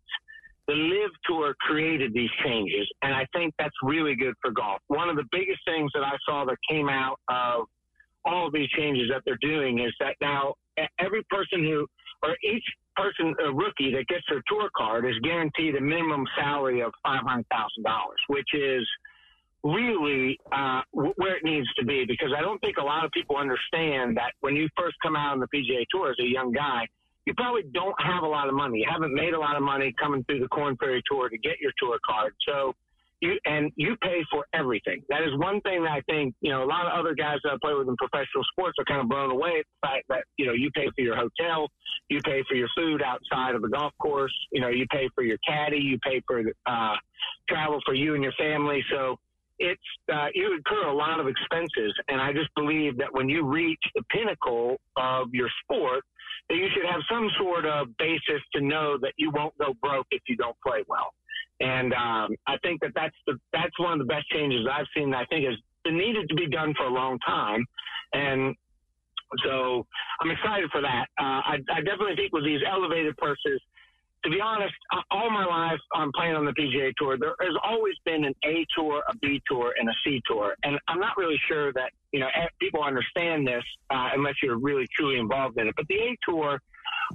the 0.67 0.73
LIV 0.73 1.11
Tour 1.25 1.55
created 1.59 2.13
these 2.13 2.29
changes, 2.43 2.87
and 3.03 3.13
I 3.13 3.25
think 3.33 3.53
that's 3.59 3.75
really 3.83 4.15
good 4.15 4.33
for 4.41 4.51
golf. 4.51 4.79
One 4.87 5.09
of 5.09 5.15
the 5.15 5.25
biggest 5.31 5.59
things 5.65 5.91
that 5.93 6.03
I 6.03 6.15
saw 6.25 6.45
that 6.45 6.57
came 6.69 6.89
out 6.89 7.19
of 7.27 7.65
all 8.25 8.47
of 8.47 8.53
these 8.53 8.69
changes 8.69 9.09
that 9.11 9.21
they're 9.25 9.37
doing 9.41 9.79
is 9.79 9.93
that 9.99 10.15
now 10.21 10.55
every 10.99 11.23
person 11.29 11.63
who, 11.63 11.85
or 12.23 12.35
each 12.43 12.63
person, 12.95 13.35
a 13.45 13.53
rookie 13.53 13.93
that 13.93 14.07
gets 14.07 14.23
their 14.29 14.41
tour 14.47 14.69
card 14.75 15.05
is 15.05 15.15
guaranteed 15.21 15.75
a 15.75 15.81
minimum 15.81 16.25
salary 16.37 16.81
of 16.81 16.91
$500,000, 17.05 17.43
which 18.27 18.47
is 18.53 18.87
really 19.63 20.37
uh, 20.51 20.81
where 20.91 21.37
it 21.37 21.43
needs 21.43 21.67
to 21.73 21.85
be 21.85 22.05
because 22.07 22.29
I 22.37 22.41
don't 22.41 22.59
think 22.59 22.77
a 22.77 22.83
lot 22.83 23.03
of 23.03 23.11
people 23.11 23.37
understand 23.37 24.15
that 24.17 24.33
when 24.41 24.55
you 24.55 24.69
first 24.77 24.95
come 25.01 25.15
out 25.15 25.33
on 25.33 25.39
the 25.39 25.47
PGA 25.47 25.85
Tour 25.89 26.11
as 26.11 26.15
a 26.19 26.27
young 26.27 26.51
guy, 26.51 26.87
you 27.25 27.33
probably 27.35 27.63
don't 27.73 27.95
have 28.01 28.23
a 28.23 28.27
lot 28.27 28.47
of 28.47 28.53
money. 28.53 28.79
You 28.79 28.87
haven't 28.89 29.13
made 29.13 29.33
a 29.33 29.39
lot 29.39 29.55
of 29.55 29.63
money 29.63 29.93
coming 29.99 30.23
through 30.25 30.39
the 30.39 30.47
Korn 30.47 30.77
Ferry 30.77 31.01
Tour 31.09 31.29
to 31.29 31.37
get 31.37 31.59
your 31.59 31.71
tour 31.79 31.97
card. 32.05 32.33
So 32.47 32.73
you 33.21 33.37
and 33.45 33.71
you 33.75 33.95
pay 34.01 34.23
for 34.31 34.45
everything. 34.53 35.01
That 35.09 35.21
is 35.21 35.29
one 35.37 35.61
thing 35.61 35.83
that 35.83 35.91
I 35.91 36.01
think 36.01 36.35
you 36.41 36.51
know 36.51 36.63
a 36.63 36.69
lot 36.69 36.85
of 36.85 36.93
other 36.99 37.15
guys 37.15 37.37
that 37.43 37.53
I 37.53 37.55
play 37.61 37.73
with 37.73 37.87
in 37.87 37.95
professional 37.97 38.43
sports 38.51 38.75
are 38.79 38.85
kind 38.85 39.01
of 39.01 39.09
blown 39.09 39.31
away 39.31 39.59
at 39.59 39.65
the 39.65 39.87
fact 39.87 40.03
that 40.09 40.23
you 40.37 40.45
know 40.45 40.53
you 40.53 40.69
pay 40.71 40.87
for 40.95 41.01
your 41.01 41.15
hotel, 41.15 41.67
you 42.09 42.19
pay 42.23 42.43
for 42.47 42.55
your 42.55 42.67
food 42.75 43.01
outside 43.01 43.55
of 43.55 43.61
the 43.61 43.69
golf 43.69 43.93
course, 44.01 44.33
you 44.51 44.61
know 44.61 44.69
you 44.69 44.85
pay 44.91 45.09
for 45.15 45.23
your 45.23 45.37
caddy, 45.47 45.79
you 45.79 45.97
pay 46.03 46.21
for 46.27 46.43
uh, 46.65 46.95
travel 47.49 47.79
for 47.85 47.93
you 47.93 48.15
and 48.15 48.23
your 48.23 48.33
family. 48.33 48.83
So 48.91 49.17
it's 49.59 49.81
uh, 50.13 50.27
you 50.33 50.53
incur 50.53 50.87
a 50.87 50.93
lot 50.93 51.19
of 51.19 51.27
expenses, 51.27 51.93
and 52.09 52.21
I 52.21 52.33
just 52.33 52.49
believe 52.55 52.97
that 52.97 53.07
when 53.11 53.29
you 53.29 53.45
reach 53.45 53.79
the 53.95 54.03
pinnacle 54.11 54.75
of 54.97 55.29
your 55.33 55.49
sport, 55.63 56.03
that 56.49 56.55
you 56.55 56.67
should 56.73 56.85
have 56.85 57.01
some 57.09 57.29
sort 57.37 57.65
of 57.65 57.87
basis 57.97 58.41
to 58.53 58.61
know 58.61 58.97
that 59.01 59.13
you 59.17 59.31
won't 59.31 59.57
go 59.57 59.73
broke 59.81 60.07
if 60.11 60.21
you 60.27 60.35
don't 60.35 60.55
play 60.65 60.83
well. 60.87 61.09
And 61.59 61.93
um, 61.93 62.35
I 62.47 62.57
think 62.63 62.81
that 62.81 62.91
that's 62.95 63.15
the 63.27 63.37
that's 63.53 63.77
one 63.79 63.93
of 63.93 63.99
the 63.99 64.05
best 64.05 64.27
changes 64.29 64.67
I've 64.71 64.87
seen. 64.95 65.13
I 65.13 65.25
think 65.25 65.45
has 65.45 65.55
been 65.83 65.97
needed 65.97 66.27
to 66.29 66.35
be 66.35 66.47
done 66.47 66.73
for 66.77 66.85
a 66.85 66.89
long 66.89 67.17
time, 67.25 67.63
and 68.13 68.53
so 69.43 69.85
I'm 70.21 70.31
excited 70.31 70.69
for 70.71 70.81
that. 70.81 71.07
Uh, 71.19 71.41
I, 71.55 71.57
I 71.71 71.81
definitely 71.81 72.15
think 72.15 72.33
with 72.33 72.45
these 72.45 72.61
elevated 72.69 73.15
purses, 73.17 73.61
to 74.25 74.31
be 74.31 74.41
honest, 74.41 74.73
all 75.11 75.29
my 75.29 75.45
life 75.45 75.79
I'm 75.93 76.11
playing 76.13 76.35
on 76.35 76.45
the 76.45 76.51
PGA 76.51 76.91
Tour. 76.97 77.17
There 77.17 77.35
has 77.39 77.55
always 77.63 77.93
been 78.05 78.25
an 78.25 78.33
A 78.43 78.65
tour, 78.75 79.03
a 79.07 79.15
B 79.17 79.39
tour, 79.47 79.73
and 79.79 79.87
a 79.87 79.93
C 80.03 80.19
tour, 80.27 80.55
and 80.63 80.79
I'm 80.87 80.99
not 80.99 81.15
really 81.15 81.39
sure 81.47 81.71
that 81.73 81.91
you 82.11 82.19
know 82.19 82.27
people 82.59 82.83
understand 82.83 83.47
this 83.47 83.63
uh, 83.91 84.09
unless 84.13 84.33
you're 84.41 84.57
really 84.57 84.87
truly 84.97 85.19
involved 85.19 85.59
in 85.59 85.67
it. 85.67 85.75
But 85.77 85.87
the 85.87 85.95
A 85.95 86.17
tour 86.27 86.59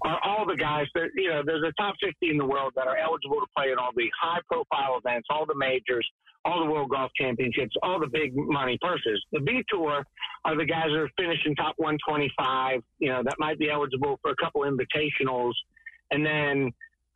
are 0.05 0.21
all 0.25 0.47
the 0.47 0.57
guys 0.57 0.87
that 0.95 1.09
you 1.17 1.31
know. 1.31 1.43
There's 1.45 1.65
a 1.65 1.73
top 1.83 1.97
50 2.03 2.31
in 2.31 2.39
the 2.39 2.47
world 2.47 2.73
that 2.77 2.87
are 2.87 2.97
eligible 2.97 3.41
to 3.41 3.47
play 3.57 3.73
in 3.73 3.79
all 3.79 3.91
the 3.97 4.09
high-profile 4.21 5.01
events, 5.05 5.27
all 5.31 5.47
the 5.47 5.57
majors, 5.57 6.09
all 6.45 6.65
the 6.65 6.71
World 6.71 6.91
Golf 6.91 7.11
Championships, 7.21 7.75
all 7.83 7.99
the 7.99 8.07
big 8.07 8.37
money 8.37 8.79
purses. 8.81 9.21
The 9.33 9.41
B 9.41 9.65
Tour 9.69 10.05
are 10.45 10.57
the 10.57 10.65
guys 10.65 10.87
that 10.87 11.01
are 11.01 11.11
finishing 11.19 11.57
top 11.57 11.75
125. 11.79 12.83
You 13.01 13.09
know 13.09 13.23
that 13.25 13.35
might 13.41 13.59
be 13.59 13.69
eligible 13.69 14.21
for 14.23 14.31
a 14.31 14.37
couple 14.37 14.63
invitationals, 14.63 15.55
and 16.13 16.25
then 16.25 16.71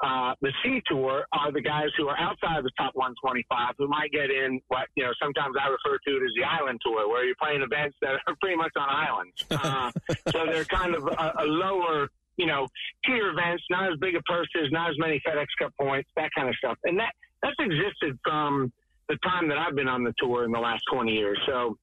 uh, 0.04 0.34
the 0.42 0.52
C 0.62 0.82
tour 0.86 1.24
are 1.32 1.50
the 1.50 1.62
guys 1.62 1.88
who 1.96 2.08
are 2.08 2.18
outside 2.20 2.58
of 2.58 2.64
the 2.64 2.70
top 2.76 2.92
125 2.94 3.74
who 3.78 3.88
might 3.88 4.12
get 4.12 4.30
in 4.30 4.60
what, 4.68 4.86
you 4.96 5.04
know, 5.04 5.12
sometimes 5.20 5.56
I 5.58 5.68
refer 5.68 5.96
to 5.96 6.16
it 6.16 6.22
as 6.22 6.30
the 6.36 6.44
island 6.44 6.78
tour, 6.84 7.08
where 7.08 7.24
you're 7.24 7.40
playing 7.40 7.62
events 7.62 7.96
that 8.02 8.20
are 8.26 8.36
pretty 8.40 8.56
much 8.56 8.72
on 8.76 8.88
islands. 8.90 9.32
Uh, 9.50 9.90
so 10.30 10.44
they're 10.44 10.66
kind 10.66 10.94
of 10.94 11.06
a, 11.06 11.32
a 11.38 11.46
lower, 11.46 12.08
you 12.36 12.44
know, 12.44 12.68
tier 13.06 13.30
events, 13.30 13.64
not 13.70 13.90
as 13.90 13.98
big 13.98 14.14
a 14.14 14.20
purses, 14.22 14.68
not 14.70 14.90
as 14.90 14.96
many 14.98 15.22
FedEx 15.26 15.46
Cup 15.58 15.72
points, 15.80 16.10
that 16.16 16.28
kind 16.36 16.50
of 16.50 16.54
stuff. 16.56 16.76
And 16.84 16.98
that, 16.98 17.14
that's 17.42 17.56
existed 17.58 18.18
from 18.22 18.70
the 19.08 19.16
time 19.24 19.48
that 19.48 19.56
I've 19.56 19.74
been 19.74 19.88
on 19.88 20.04
the 20.04 20.12
tour 20.18 20.44
in 20.44 20.52
the 20.52 20.60
last 20.60 20.82
20 20.92 21.12
years. 21.12 21.40
So, 21.46 21.78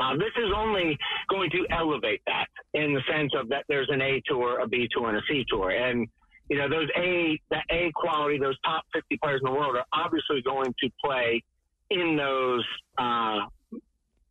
uh, 0.00 0.14
this 0.14 0.30
is 0.36 0.52
only 0.54 0.96
going 1.28 1.50
to 1.50 1.66
elevate 1.72 2.20
that 2.26 2.46
in 2.74 2.94
the 2.94 3.00
sense 3.10 3.32
of 3.34 3.48
that 3.48 3.64
there's 3.68 3.88
an 3.90 4.00
A 4.00 4.22
tour, 4.26 4.60
a 4.60 4.68
B 4.68 4.86
tour, 4.94 5.08
and 5.08 5.18
a 5.18 5.22
C 5.28 5.44
tour. 5.48 5.70
And 5.70 6.06
you 6.48 6.56
know, 6.56 6.68
those 6.68 6.88
A, 6.96 7.38
the 7.50 7.60
A 7.70 7.92
quality, 7.94 8.38
those 8.38 8.56
top 8.64 8.84
50 8.94 9.18
players 9.22 9.40
in 9.44 9.52
the 9.52 9.56
world 9.56 9.76
are 9.76 9.84
obviously 9.92 10.42
going 10.42 10.74
to 10.82 10.90
play 11.04 11.42
in 11.90 12.16
those 12.16 12.64
uh, 12.98 13.40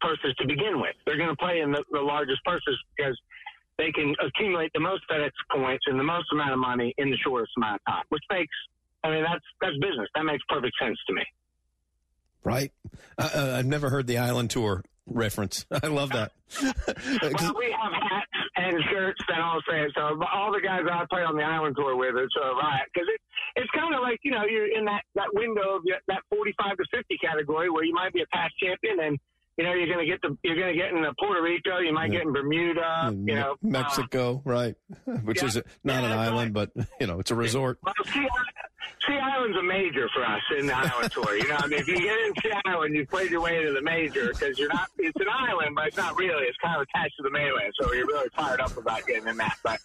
purses 0.02 0.34
to 0.40 0.48
begin 0.48 0.80
with. 0.82 0.96
They're 1.06 1.18
going 1.18 1.30
to 1.30 1.36
play 1.36 1.60
in 1.60 1.72
the, 1.72 1.84
the 1.92 2.02
largest 2.02 2.44
purses 2.44 2.78
because 2.96 3.18
they 3.78 3.92
can 3.92 4.16
accumulate 4.26 4.72
the 4.74 4.80
most 4.80 5.04
FedEx 5.10 5.32
points 5.52 5.84
and 5.88 6.00
the 6.00 6.04
most 6.04 6.28
amount 6.32 6.54
of 6.54 6.60
money 6.60 6.94
in 6.98 7.10
the 7.10 7.18
shortest 7.18 7.52
amount 7.58 7.82
of 7.86 7.94
time, 7.94 8.04
which 8.10 8.24
makes, 8.32 8.54
I 9.04 9.12
mean, 9.12 9.24
that's 9.24 9.44
that's 9.62 9.76
business. 9.80 10.10
That 10.16 10.24
makes 10.24 10.44
perfect 10.50 10.74
sense 10.82 10.98
to 11.08 11.14
me. 11.14 11.24
Right. 12.44 12.72
Uh, 13.18 13.30
uh 13.34 13.56
I've 13.58 13.66
never 13.66 13.90
heard 13.90 14.08
the 14.08 14.18
Island 14.18 14.50
Tour 14.50 14.84
reference. 15.08 15.66
I 15.72 15.88
love 15.88 16.10
that. 16.12 16.32
well, 16.62 17.56
we 17.58 17.72
have 17.72 17.92
hats 17.92 18.38
and 18.56 18.76
shirts 18.92 19.20
that 19.28 19.40
all 19.40 19.62
say. 19.70 19.88
So 19.96 20.20
all 20.34 20.52
the 20.52 20.62
guys 20.64 20.82
I 20.90 21.06
play 21.10 21.24
on 21.24 21.36
the 21.36 21.44
island 21.44 21.76
tour 21.76 21.96
with, 21.96 22.16
it's 22.16 22.34
a 22.36 22.56
riot 22.56 22.88
because 22.94 23.08
it, 23.08 23.20
it's 23.56 23.72
kind 23.72 23.96
of 23.96 24.02
like 24.02 24.20
you 24.24 24.32
know 24.32 24.44
you're 24.50 24.72
in 24.72 24.86
that 24.86 25.04
that 25.16 25.34
window 25.34 25.78
of 25.78 25.84
that 26.08 26.22
45 26.30 26.78
to 26.78 26.86
50 26.92 27.18
category 27.18 27.70
where 27.70 27.84
you 27.84 27.94
might 27.94 28.14
be 28.14 28.22
a 28.22 28.28
past 28.28 28.54
champion 28.62 29.00
and 29.00 29.20
you 29.58 29.64
know, 29.64 29.74
you're 29.74 29.88
going 29.88 30.00
to 30.00 30.06
get 30.06 30.22
the, 30.22 30.38
you're 30.44 30.56
going 30.56 30.74
to 30.74 30.80
get 30.80 30.92
in 30.92 31.04
Puerto 31.20 31.42
Rico, 31.42 31.80
you 31.80 31.92
might 31.92 32.12
yeah. 32.12 32.20
get 32.20 32.28
in 32.28 32.34
Bermuda, 32.34 33.14
you 33.26 33.36
know, 33.36 33.56
Mexico, 33.62 34.36
uh, 34.46 34.50
right? 34.50 34.76
Which 35.24 35.42
yeah. 35.42 35.48
is 35.48 35.56
not 35.84 36.04
yeah, 36.04 36.12
an 36.12 36.20
island, 36.20 36.56
right. 36.56 36.70
but 36.76 36.88
you 37.00 37.08
know, 37.08 37.20
it's 37.20 37.32
a 37.32 37.36
resort. 37.36 37.80
Well, 37.84 37.94
Sea, 38.06 38.28
sea 39.08 39.18
Island's 39.18 39.58
a 39.58 39.64
major 39.64 40.08
for 40.14 40.24
us 40.24 40.42
in 40.58 40.68
the 40.68 40.78
island 40.78 41.12
tour. 41.14 41.36
You 41.36 41.48
know, 41.48 41.58
I 41.58 41.68
mean, 41.68 41.80
if 41.80 41.88
you 41.88 41.98
get 41.98 42.20
in 42.20 42.34
Sea 42.44 42.52
Island, 42.66 42.96
you 42.96 43.08
played 43.08 43.32
your 43.32 43.42
way 43.42 43.64
to 43.64 43.74
the 43.74 43.82
major 43.82 44.28
because 44.28 44.60
you're 44.60 44.72
not, 44.72 44.90
it's 44.98 45.20
an 45.20 45.28
island, 45.30 45.76
but 45.76 45.88
it's 45.88 45.98
not 45.98 46.18
really. 46.18 46.46
It's 46.46 46.58
kind 46.64 46.80
of 46.80 46.88
attached 46.94 47.16
to 47.18 47.24
the 47.24 47.32
mainland, 47.32 47.74
so 47.80 47.92
you're 47.94 48.06
really 48.06 48.30
fired 48.36 48.62
up 48.62 48.76
about 48.78 49.06
getting 49.08 49.28
in 49.28 49.38
that. 49.38 49.58
But, 49.64 49.80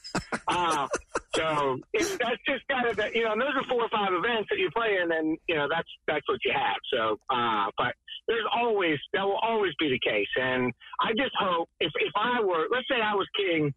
uh, 0.48 0.86
so 1.34 1.78
it's, 1.92 2.10
that's 2.18 2.40
just 2.46 2.66
kind 2.68 2.86
of, 2.86 2.96
the, 2.96 3.10
you 3.14 3.24
know, 3.24 3.32
and 3.32 3.40
those 3.40 3.56
are 3.56 3.64
four 3.68 3.82
or 3.82 3.88
five 3.88 4.12
events 4.12 4.48
that 4.50 4.58
you 4.58 4.70
play 4.70 4.98
in, 5.02 5.10
and 5.12 5.38
you 5.48 5.54
know, 5.54 5.66
that's 5.70 5.88
that's 6.06 6.26
what 6.28 6.38
you 6.44 6.52
have. 6.54 6.76
So, 6.92 7.18
uh, 7.30 7.66
but 7.78 7.94
there's 8.28 8.44
always 8.54 8.98
that 9.14 9.24
will 9.24 9.40
always 9.42 9.72
be 9.78 9.88
the 9.88 9.98
case. 9.98 10.28
And 10.40 10.72
I 11.00 11.12
just 11.12 11.32
hope 11.38 11.68
if 11.80 11.90
if 11.96 12.12
I 12.16 12.40
were, 12.42 12.66
let's 12.70 12.86
say 12.90 13.00
I 13.00 13.14
was 13.14 13.26
king 13.36 13.72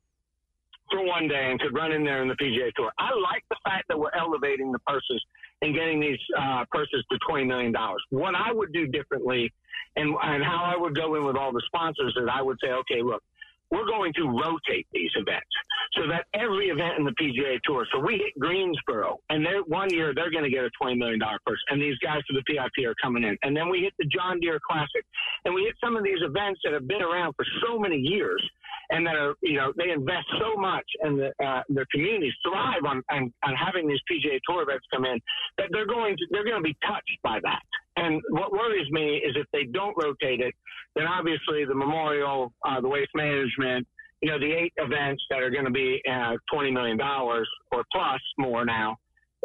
for 0.92 1.04
one 1.04 1.28
day 1.28 1.50
and 1.50 1.60
could 1.60 1.74
run 1.74 1.92
in 1.92 2.04
there 2.04 2.22
in 2.22 2.28
the 2.28 2.36
PGA 2.36 2.72
Tour. 2.76 2.92
I 3.00 3.10
like 3.16 3.44
the 3.50 3.58
fact 3.64 3.86
that 3.90 3.98
we're 3.98 4.14
elevating 4.16 4.72
the 4.72 4.80
purses 4.80 5.24
and 5.62 5.74
getting 5.74 6.00
these 6.00 6.20
uh, 6.38 6.66
purses 6.72 7.04
to 7.12 7.18
twenty 7.28 7.46
million 7.46 7.72
dollars. 7.72 8.04
What 8.10 8.36
I 8.36 8.52
would 8.52 8.74
do 8.74 8.86
differently, 8.88 9.52
and 9.96 10.14
and 10.22 10.44
how 10.44 10.64
I 10.64 10.76
would 10.78 10.96
go 10.96 11.16
in 11.16 11.26
with 11.26 11.38
all 11.38 11.52
the 11.52 11.64
sponsors 11.68 12.16
is 12.22 12.28
I 12.32 12.42
would 12.42 12.58
say, 12.62 12.72
okay, 12.72 13.02
look, 13.02 13.24
we're 13.72 13.86
going 13.86 14.14
to 14.14 14.24
rotate 14.28 14.88
these 14.94 15.12
events 15.16 15.50
so 15.94 16.08
that 16.08 16.26
every 16.34 16.68
event 16.68 16.98
in 16.98 17.06
the 17.06 17.14
PGA 17.20 17.60
Tour. 17.64 17.86
So 17.94 18.00
we 18.00 18.14
hit 18.14 18.34
Greensboro, 18.40 19.18
and 19.30 19.46
they're 19.46 19.62
one 19.64 19.90
year 19.92 20.14
they're 20.14 20.32
going 20.32 20.44
to 20.44 20.50
get 20.50 20.64
a 20.64 20.70
twenty 20.80 20.96
million 20.96 21.20
dollar 21.20 21.40
purse, 21.46 21.62
and 21.70 21.82
these 21.82 21.98
guys 22.04 22.22
for 22.28 22.34
the 22.34 22.44
PIP 22.44 22.86
are 22.86 22.96
coming 23.02 23.24
in, 23.24 23.38
and 23.44 23.56
then 23.56 23.70
we 23.70 23.82
hit 23.82 23.94
the 23.98 24.06
John 24.06 24.40
Deere 24.40 24.60
Classic, 24.70 25.04
and 25.46 25.54
we 25.54 25.64
hit 25.64 25.76
some 25.84 25.96
of 25.96 26.04
these 26.04 26.20
events 26.22 26.60
that 26.64 26.74
have 26.74 26.88
been 26.88 27.02
around 27.02 27.34
for 27.36 27.46
so 27.66 27.80
many 27.80 27.98
years, 27.98 28.42
and 28.90 29.06
that 29.06 29.16
are 29.16 29.34
you 29.42 29.58
know 29.58 29.74
they 29.78 29.92
invest 29.92 30.26
so 30.40 30.56
much, 30.60 30.86
and 31.02 31.20
the, 31.20 31.32
uh, 31.44 31.62
their 31.70 31.88
communities 31.92 32.34
thrive 32.44 32.86
on, 32.88 33.02
on 33.10 33.34
on 33.44 33.56
having 33.56 33.88
these 33.88 34.00
PGA 34.12 34.40
Tour 34.48 34.64
events 34.64 34.86
come 34.94 35.06
in 35.06 35.20
that 35.58 35.68
they're 35.72 35.88
going 35.88 36.16
to 36.18 36.26
they're 36.32 36.46
going 36.46 36.62
to 36.62 36.68
be 36.68 36.78
touched 36.86 37.18
by 37.24 37.40
that. 37.44 37.62
And 37.98 38.22
what 38.30 38.52
worries 38.52 38.90
me 38.92 39.18
is 39.18 39.36
if 39.36 39.48
they 39.54 39.64
don't 39.64 39.96
rotate 39.98 40.42
it, 40.42 40.54
then 40.96 41.08
obviously 41.08 41.66
the 41.66 41.76
memorial, 41.76 42.52
uh, 42.68 42.82
the 42.82 42.90
waste 42.90 43.12
management, 43.16 43.88
you 44.22 44.30
know, 44.30 44.40
the 44.40 44.52
eight 44.52 44.74
events 44.78 45.24
that 45.30 45.42
are 45.42 45.50
going 45.50 45.66
to 45.66 45.72
be 45.72 46.02
uh, 46.10 46.34
$20 46.54 46.74
million 46.74 47.00
or 47.02 47.46
plus 47.94 48.22
more 48.38 48.66
now 48.66 48.98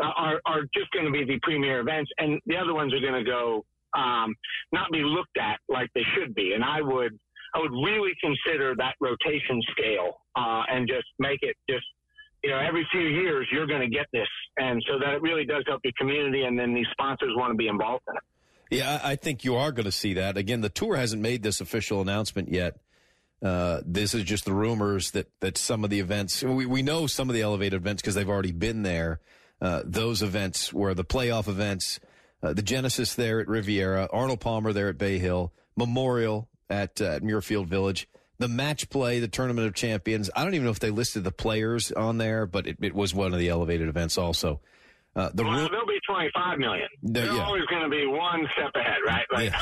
uh, 0.03 0.07
are, 0.17 0.41
are 0.47 0.63
just 0.75 0.91
going 0.93 1.05
to 1.05 1.13
be 1.13 1.25
the 1.25 1.39
premier 1.43 1.81
events. 1.81 2.11
And 2.19 2.41
the 2.47 2.57
other 2.57 2.75
ones 2.75 2.93
are 2.95 3.01
going 3.01 3.25
to 3.25 3.29
go, 3.29 3.65
um, 3.95 4.35
not 4.73 4.91
be 4.93 5.03
looked 5.03 5.37
at 5.39 5.59
like 5.69 5.91
they 5.95 6.05
should 6.17 6.35
be. 6.35 6.53
And 6.55 6.65
I 6.65 6.81
would, 6.81 7.19
I 7.55 7.59
would 7.59 7.73
really 7.73 8.13
consider 8.23 8.75
that 8.77 8.95
rotation 9.01 9.61
scale, 9.73 10.21
uh, 10.37 10.63
and 10.69 10.89
just 10.89 11.07
make 11.19 11.39
it 11.43 11.57
just, 11.69 11.85
you 12.45 12.51
know, 12.51 12.59
every 12.59 12.87
few 12.91 13.03
years 13.03 13.47
you're 13.53 13.67
going 13.67 13.81
to 13.81 13.89
get 13.89 14.07
this. 14.13 14.29
And 14.57 14.83
so 14.89 14.99
that 14.99 15.15
it 15.15 15.23
really 15.23 15.45
does 15.45 15.65
help 15.67 15.81
your 15.85 15.93
community. 15.99 16.43
And 16.45 16.59
then 16.59 16.75
these 16.75 16.87
sponsors 16.93 17.33
want 17.37 17.53
to 17.53 17.57
be 17.57 17.69
involved 17.69 18.05
in 18.09 18.17
it. 18.17 18.23
Yeah, 18.71 19.01
I 19.03 19.17
think 19.17 19.45
you 19.45 19.57
are 19.57 19.73
going 19.73 19.87
to 19.87 19.93
see 19.93 20.15
that. 20.15 20.37
Again, 20.37 20.61
the 20.61 20.69
tour 20.69 20.97
hasn't 20.97 21.21
made 21.21 21.43
this 21.43 21.61
official 21.61 22.01
announcement 22.01 22.53
yet. 22.53 22.79
Uh, 23.43 23.81
this 23.85 24.15
is 24.15 24.23
just 24.23 24.45
the 24.45 24.53
rumors 24.53 25.11
that, 25.13 25.29
that 25.41 25.59
some 25.59 25.83
of 25.83 25.91
the 25.91 25.99
events, 25.99 26.43
we, 26.43 26.67
we 26.67 26.83
know 26.83 27.07
some 27.07 27.29
of 27.29 27.35
the 27.35 27.43
elevated 27.43 27.81
events 27.81 28.01
because 28.03 28.15
they've 28.15 28.29
already 28.29 28.53
been 28.53 28.83
there. 28.83 29.19
Uh, 29.61 29.83
those 29.85 30.23
events 30.23 30.73
were 30.73 30.95
the 30.95 31.05
playoff 31.05 31.49
events, 31.49 32.01
uh, 32.43 32.53
the 32.53 32.63
Genesis 32.63 33.15
there 33.15 33.41
at 33.41 33.49
Riviera, 33.49 34.09
Arnold 34.13 34.41
Palmer 34.41 34.73
there 34.73 34.89
at 34.89 34.99
Bay 34.99 35.19
Hill, 35.19 35.53
Memorial 35.77 36.49
at, 36.71 37.01
uh, 37.01 37.07
at 37.07 37.23
Muirfield 37.23 37.67
Village, 37.67 38.09
the 38.39 38.49
match 38.49 38.89
play, 38.89 39.21
the 39.21 39.29
Tournament 39.29 39.67
of 39.67 39.75
Champions. 39.75 40.31
I 40.35 40.45
don't 40.45 40.55
even 40.55 40.65
know 40.65 40.71
if 40.71 40.81
they 40.81 40.91
listed 40.91 41.25
the 41.25 41.33
players 41.33 41.93
on 41.93 42.19
there, 42.19 42.47
but 42.47 42.67
it, 42.67 42.79
it 42.81 42.95
was 42.95 43.15
one 43.15 43.35
of 43.35 43.39
the 43.39 43.49
elevated 43.49 43.89
events 43.89 44.17
also. 44.17 44.61
Uh, 45.17 45.29
the 45.35 45.43
well, 45.43 45.69
there'll 45.69 45.87
be 45.87 45.99
25 46.07 46.59
million. 46.59 46.89
They're 47.03 47.27
yeah. 47.27 47.45
always 47.45 47.65
going 47.65 47.83
to 47.83 47.89
be 47.89 48.07
one 48.07 48.47
step 48.53 48.71
ahead, 48.77 48.99
right? 49.05 49.53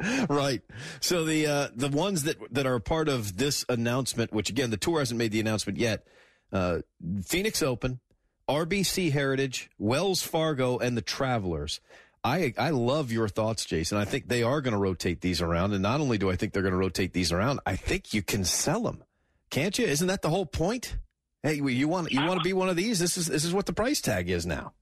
yeah. 0.00 0.26
right. 0.30 0.62
So 1.00 1.24
the 1.24 1.46
uh, 1.46 1.68
the 1.74 1.88
ones 1.88 2.22
that 2.22 2.38
that 2.52 2.66
are 2.66 2.80
part 2.80 3.10
of 3.10 3.36
this 3.36 3.66
announcement, 3.68 4.32
which 4.32 4.48
again 4.48 4.70
the 4.70 4.78
tour 4.78 5.00
hasn't 5.00 5.18
made 5.18 5.32
the 5.32 5.40
announcement 5.40 5.78
yet, 5.78 6.06
uh, 6.50 6.78
Phoenix 7.26 7.62
Open, 7.62 8.00
RBC 8.48 9.12
Heritage, 9.12 9.68
Wells 9.78 10.22
Fargo, 10.22 10.78
and 10.78 10.96
the 10.96 11.02
Travelers. 11.02 11.80
I 12.24 12.52
I 12.58 12.70
love 12.70 13.12
your 13.12 13.28
thoughts, 13.28 13.64
Jason. 13.64 13.98
I 13.98 14.04
think 14.04 14.28
they 14.28 14.42
are 14.42 14.60
going 14.60 14.72
to 14.72 14.78
rotate 14.78 15.20
these 15.20 15.40
around, 15.40 15.72
and 15.72 15.82
not 15.82 16.00
only 16.00 16.18
do 16.18 16.30
I 16.30 16.36
think 16.36 16.52
they're 16.52 16.62
going 16.62 16.72
to 16.72 16.78
rotate 16.78 17.12
these 17.12 17.32
around, 17.32 17.60
I 17.66 17.76
think 17.76 18.12
you 18.12 18.22
can 18.22 18.44
sell 18.44 18.82
them, 18.82 19.04
can't 19.50 19.78
you? 19.78 19.86
Isn't 19.86 20.08
that 20.08 20.22
the 20.22 20.30
whole 20.30 20.46
point? 20.46 20.96
Hey, 21.42 21.54
you 21.54 21.88
want 21.88 22.10
you 22.10 22.24
want 22.24 22.40
to 22.40 22.44
be 22.44 22.52
one 22.52 22.68
of 22.68 22.76
these? 22.76 22.98
This 22.98 23.16
is 23.16 23.26
this 23.26 23.44
is 23.44 23.54
what 23.54 23.66
the 23.66 23.72
price 23.72 24.00
tag 24.00 24.28
is 24.28 24.44
now. 24.44 24.72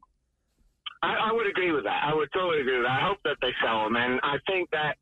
I, 1.02 1.14
I 1.28 1.32
would 1.32 1.46
agree 1.46 1.72
with 1.72 1.84
that. 1.84 2.02
I 2.04 2.14
would 2.14 2.28
totally 2.32 2.60
agree 2.60 2.78
with 2.78 2.86
that. 2.86 3.02
I 3.02 3.06
hope 3.06 3.18
that 3.24 3.36
they 3.42 3.52
sell 3.62 3.84
them, 3.84 3.96
and 3.96 4.18
I 4.22 4.36
think 4.46 4.70
that 4.70 4.96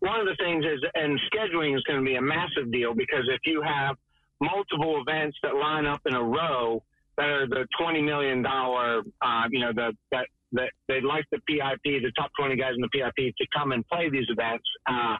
one 0.00 0.20
of 0.20 0.26
the 0.26 0.36
things 0.42 0.64
is, 0.64 0.80
and 0.94 1.18
scheduling 1.32 1.76
is 1.76 1.82
going 1.84 2.00
to 2.00 2.04
be 2.04 2.16
a 2.16 2.22
massive 2.22 2.70
deal 2.72 2.94
because 2.94 3.24
if 3.28 3.40
you 3.44 3.62
have 3.62 3.96
multiple 4.40 5.02
events 5.06 5.38
that 5.42 5.54
line 5.54 5.86
up 5.86 6.02
in 6.06 6.14
a 6.14 6.22
row 6.22 6.82
that 7.16 7.26
are 7.26 7.46
the 7.46 7.66
twenty 7.80 8.02
million 8.02 8.42
dollar, 8.42 9.02
uh, 9.22 9.44
you 9.50 9.60
know, 9.60 9.72
the 9.72 9.92
that 10.10 10.26
that 10.52 10.70
they'd 10.88 11.04
like 11.04 11.24
the 11.32 11.38
PIP, 11.48 11.82
the 11.84 12.12
top 12.16 12.30
20 12.38 12.56
guys 12.56 12.72
in 12.74 12.80
the 12.80 12.88
PIP, 12.88 13.34
to 13.36 13.46
come 13.56 13.72
and 13.72 13.86
play 13.88 14.08
these 14.10 14.26
events. 14.28 14.64
Uh, 14.88 15.16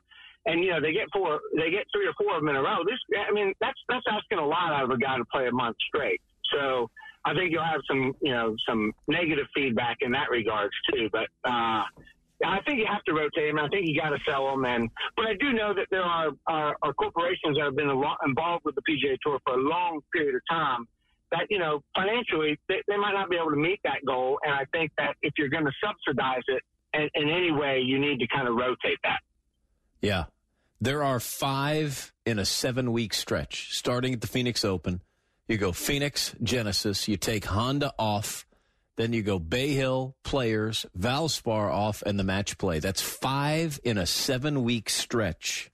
and 0.47 0.63
you 0.63 0.71
know 0.71 0.81
they 0.81 0.93
get 0.93 1.09
four, 1.13 1.41
they 1.57 1.71
get 1.71 1.85
three 1.93 2.07
or 2.07 2.15
four 2.17 2.37
of 2.37 2.43
them 2.43 2.49
in 2.51 2.57
a 2.57 2.63
row. 2.63 2.79
This, 2.87 2.99
I 3.19 3.33
mean, 3.33 3.53
that's 3.61 3.79
that's 3.89 4.05
asking 4.09 4.39
a 4.39 4.47
lot 4.47 4.73
out 4.73 4.85
of 4.85 4.91
a 4.91 4.99
guy 4.99 5.17
to 5.19 5.25
play 5.33 5.49
a 5.49 5.53
month 5.53 5.77
straight. 5.89 6.21
So 6.55 6.89
I 7.25 7.35
think 7.35 7.51
you'll 7.51 7.65
have 7.65 7.81
some, 7.91 8.15
you 8.23 8.31
know, 8.31 8.55
some 8.69 8.93
negative 9.09 9.47
feedback 9.55 9.97
in 10.01 10.13
that 10.13 10.31
regards 10.31 10.73
too. 10.93 11.09
But 11.11 11.27
uh, 11.45 11.83
I 12.45 12.61
think 12.65 12.79
you 12.79 12.87
have 12.87 13.03
to 13.05 13.15
rotate 13.15 13.51
them. 13.51 13.59
I 13.59 13.69
think 13.69 13.89
you 13.89 14.01
got 14.01 14.11
to 14.11 14.19
sell 14.29 14.49
them. 14.51 14.65
And 14.65 14.89
but 15.17 15.27
I 15.27 15.35
do 15.41 15.53
know 15.53 15.75
that 15.75 15.87
there 15.91 16.03
are, 16.05 16.31
are, 16.47 16.77
are 16.83 16.93
corporations 16.95 17.57
that 17.57 17.65
have 17.65 17.77
been 17.77 17.91
involved 17.91 18.65
with 18.65 18.77
the 18.77 18.83
PGA 18.89 19.17
Tour 19.23 19.41
for 19.45 19.55
a 19.55 19.63
long 19.63 20.01
period 20.13 20.37
of 20.37 20.43
time. 20.49 20.87
That 21.33 21.47
you 21.51 21.59
know, 21.59 21.83
financially, 21.95 22.59
they, 22.69 22.83
they 22.87 22.97
might 22.97 23.13
not 23.13 23.29
be 23.29 23.37
able 23.37 23.51
to 23.51 23.57
meet 23.57 23.81
that 23.85 24.05
goal. 24.07 24.39
And 24.45 24.55
I 24.55 24.65
think 24.73 24.93
that 24.99 25.17
if 25.23 25.35
you're 25.37 25.49
going 25.49 25.65
to 25.65 25.73
subsidize 25.85 26.43
it 26.49 26.63
in, 26.95 27.09
in 27.15 27.29
any 27.29 27.51
way, 27.51 27.81
you 27.81 27.99
need 27.99 28.19
to 28.21 28.27
kind 28.29 28.47
of 28.49 28.55
rotate 28.55 28.99
that. 29.03 29.21
Yeah, 30.01 30.25
there 30.81 31.03
are 31.03 31.21
five 31.21 32.13
in 32.25 32.39
a 32.39 32.45
seven 32.45 32.93
week 32.93 33.15
stretch, 33.15 33.75
starting 33.75 34.15
at 34.15 34.21
the 34.21 34.27
Phoenix 34.27 34.65
Open. 34.65 35.01
You 35.49 35.59
go 35.59 35.73
Phoenix, 35.73 36.35
Genesis, 36.43 37.07
you 37.07 37.17
take 37.17 37.45
Honda 37.45 37.93
off, 37.99 38.47
then 38.97 39.13
you 39.13 39.23
go 39.23 39.39
Bay 39.39 39.73
Hill, 39.73 40.17
Players, 40.25 40.85
Valspar 40.99 41.71
off, 41.71 42.03
and 42.05 42.19
the 42.19 42.25
match 42.25 42.59
play. 42.59 42.81
That's 42.81 43.01
five 43.01 43.79
in 43.85 43.97
a 43.97 44.07
seven 44.07 44.65
week 44.65 44.91
stretch. 44.91 45.71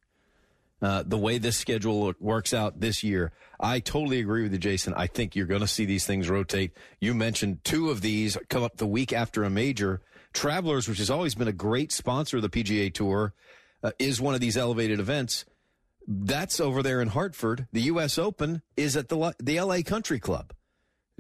Uh, 0.83 1.05
the 1.07 1.17
way 1.17 1.39
this 1.39 1.57
schedule 1.57 2.13
works 2.19 2.53
out 2.53 2.81
this 2.81 3.05
year, 3.05 3.31
I 3.61 3.79
totally 3.79 4.19
agree 4.19 4.43
with 4.43 4.53
you, 4.53 4.59
Jason. 4.59 4.93
I 4.97 5.07
think 5.07 5.37
you're 5.37 5.47
going 5.47 5.61
to 5.61 5.69
see 5.69 5.85
these 5.85 6.05
things 6.05 6.29
rotate. 6.29 6.73
You 7.01 7.15
mentioned 7.15 7.63
two 7.63 7.91
of 7.91 8.01
these 8.01 8.37
come 8.49 8.65
up 8.65 8.79
the 8.79 8.87
week 8.87 9.13
after 9.13 9.45
a 9.45 9.51
major. 9.51 10.03
Travelers, 10.33 10.89
which 10.89 10.99
has 10.99 11.11
always 11.11 11.37
been 11.37 11.47
a 11.47 11.53
great 11.53 11.93
sponsor 11.93 12.39
of 12.39 12.43
the 12.43 12.49
PGA 12.49 12.93
Tour, 12.93 13.33
uh, 13.85 13.93
is 14.01 14.21
one 14.21 14.35
of 14.35 14.41
these 14.41 14.57
elevated 14.57 14.99
events. 14.99 15.45
That's 16.09 16.59
over 16.59 16.83
there 16.83 17.01
in 17.01 17.09
Hartford. 17.09 17.69
The 17.73 17.83
U.S. 17.83 18.19
Open 18.19 18.63
is 18.77 18.97
at 18.97 19.09
the 19.09 19.35
the 19.39 19.59
L.A. 19.59 19.85
Country 19.85 20.19
Club. 20.19 20.53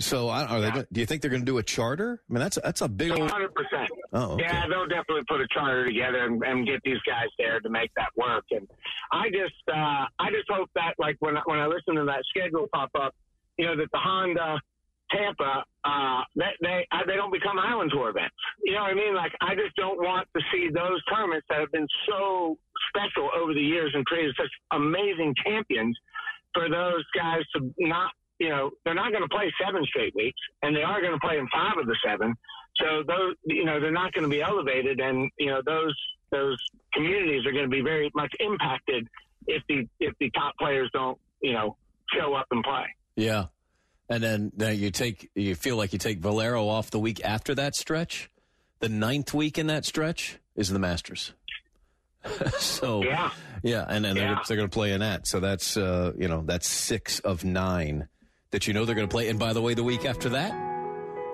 So, 0.00 0.28
are 0.31 0.61
they? 0.61 0.71
do 0.90 1.00
you 1.00 1.07
think 1.07 1.23
they're 1.23 1.31
going 1.31 1.42
to 1.42 1.47
do 1.47 1.59
a 1.59 1.62
charter? 1.62 2.21
I 2.28 2.33
mean, 2.33 2.40
that's 2.40 2.59
that's 2.64 2.81
a 2.81 2.88
big. 2.88 3.12
Hundred 3.12 3.54
percent. 3.54 3.88
Oh, 4.14 4.33
okay. 4.33 4.45
yeah, 4.45 4.66
they'll 4.69 4.87
definitely 4.87 5.25
put 5.26 5.40
a 5.40 5.47
charter 5.49 5.87
together 5.87 6.25
and, 6.25 6.42
and, 6.45 6.66
get 6.66 6.81
these 6.85 7.00
guys 7.07 7.28
there 7.38 7.61
to 7.61 7.71
make 7.71 7.90
that 7.97 8.11
work. 8.14 8.45
And 8.50 8.69
I 9.11 9.31
just, 9.31 9.57
uh, 9.69 10.04
I 10.19 10.28
just 10.31 10.50
hope 10.50 10.69
that, 10.75 10.95
like 10.99 11.16
when 11.21 11.37
when 11.47 11.59
I 11.59 11.66
listen 11.66 11.95
to 11.97 12.04
that 12.04 12.23
schedule 12.28 12.69
pop 12.75 12.90
up, 12.95 13.14
you 13.57 13.64
know, 13.64 13.75
that 13.76 13.88
the 13.90 13.99
Honda 13.99 14.61
Tampa, 15.12 15.64
uh, 15.85 16.21
that 16.37 16.54
they 16.61 16.87
uh, 16.92 17.04
they 17.07 17.16
don't 17.16 17.33
become 17.33 17.59
Island 17.59 17.90
Tour 17.92 18.11
events. 18.11 18.35
You 18.64 18.75
know 18.75 18.83
what 18.83 18.92
I 18.92 18.95
mean? 18.95 19.14
Like 19.14 19.33
I 19.40 19.54
just 19.54 19.75
don't 19.76 19.99
want 19.99 20.28
to 20.37 20.42
see 20.52 20.69
those 20.73 21.02
tournaments 21.04 21.47
that 21.50 21.61
have 21.61 21.73
been 21.73 21.88
so 22.09 22.57
special 22.88 23.31
over 23.37 23.54
the 23.54 23.61
years 23.61 23.92
and 23.95 24.04
created 24.07 24.35
such 24.38 24.50
amazing 24.73 25.35
champions 25.45 25.97
for 26.54 26.69
those 26.69 27.04
guys 27.16 27.42
to 27.57 27.73
not. 27.78 28.12
You 28.38 28.49
know, 28.49 28.71
they're 28.85 28.95
not 28.95 29.12
going 29.12 29.23
to 29.23 29.28
play 29.28 29.52
seven 29.62 29.85
straight 29.85 30.14
weeks, 30.16 30.40
and 30.62 30.75
they 30.75 30.83
are 30.83 31.00
going 31.00 31.12
to 31.12 31.21
play 31.21 31.38
in 31.38 31.47
five 31.52 31.78
of 31.78 31.87
the 31.87 31.97
seven. 32.04 32.35
So 32.76 33.02
those, 33.07 33.35
you 33.45 33.64
know, 33.64 33.81
they're 33.81 33.93
not 33.93 34.12
going 34.12 34.25
to 34.25 34.31
be 34.31 34.43
elevated, 34.43 35.00
and 35.00 35.31
you 35.38 35.47
know 35.47 35.61
those 35.64 35.95
those 36.31 36.57
communities 36.93 37.47
are 37.47 37.52
going 37.52 37.64
to 37.64 37.71
be 37.71 37.83
very 37.83 38.11
much 38.14 38.33
impacted 38.41 39.07
if 39.47 39.62
the 39.69 39.87
if 40.00 40.14
the 40.19 40.31
top 40.31 40.57
players 40.59 40.91
don't, 40.93 41.19
you 41.43 41.52
know, 41.52 41.76
show 42.17 42.35
up 42.35 42.47
and 42.50 42.64
play. 42.64 42.87
Yeah, 43.14 43.47
and 44.09 44.23
then, 44.23 44.52
then 44.55 44.79
you 44.79 44.91
take 44.91 45.31
you 45.35 45.55
feel 45.55 45.76
like 45.76 45.93
you 45.93 45.99
take 45.99 46.19
Valero 46.19 46.69
off 46.69 46.91
the 46.91 46.99
week 46.99 47.25
after 47.25 47.55
that 47.55 47.75
stretch. 47.75 48.31
The 48.81 48.88
ninth 48.88 49.33
week 49.33 49.59
in 49.59 49.69
that 49.69 49.85
stretch 49.85 50.38
is 50.57 50.69
the 50.69 50.79
Masters. 50.79 51.33
so 52.59 53.02
yeah, 53.02 53.31
yeah, 53.62 53.85
and 53.88 54.05
then 54.05 54.17
yeah. 54.17 54.23
they're, 54.23 54.41
they're 54.49 54.57
going 54.57 54.69
to 54.69 54.75
play 54.75 54.93
in 54.93 55.00
that. 55.00 55.26
So 55.26 55.41
that's 55.41 55.76
uh, 55.76 56.12
you 56.19 56.29
know 56.29 56.43
that's 56.45 56.69
six 56.69 57.21
of 57.21 57.45
nine 57.45 58.09
that 58.50 58.67
you 58.67 58.75
know 58.75 58.85
they're 58.85 58.95
going 58.95 59.09
to 59.09 59.12
play. 59.12 59.29
And 59.29 59.38
by 59.38 59.52
the 59.52 59.62
way, 59.62 59.75
the 59.75 59.85
week 59.85 60.05
after 60.05 60.29
that 60.31 60.52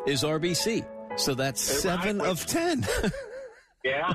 is 0.06 0.22
RBC. 0.22 0.86
So 1.18 1.34
that's 1.34 1.60
seven 1.60 2.20
of 2.20 2.46
ten. 2.46 2.86
yeah. 3.84 4.12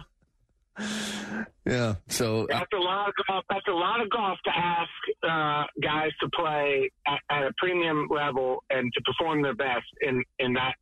Yeah. 1.66 1.96
So 2.08 2.48
that's 2.50 2.72
a 2.74 2.78
lot 2.78 3.10
of 3.10 3.14
golf. 3.28 3.46
That's 3.50 3.68
a 3.68 3.72
lot 3.72 4.02
of 4.02 4.10
golf 4.10 4.38
to 4.46 4.52
ask 4.56 4.90
uh, 5.24 5.66
guys 5.82 6.12
to 6.22 6.30
play 6.36 6.90
at, 7.08 7.20
at, 7.30 7.44
a 7.44 7.54
premium 7.58 8.08
level 8.10 8.64
and 8.70 8.92
to 8.94 9.02
perform 9.02 9.42
their 9.42 9.56
best 9.56 9.86
in 10.02 10.24
in 10.40 10.54
that 10.54 10.74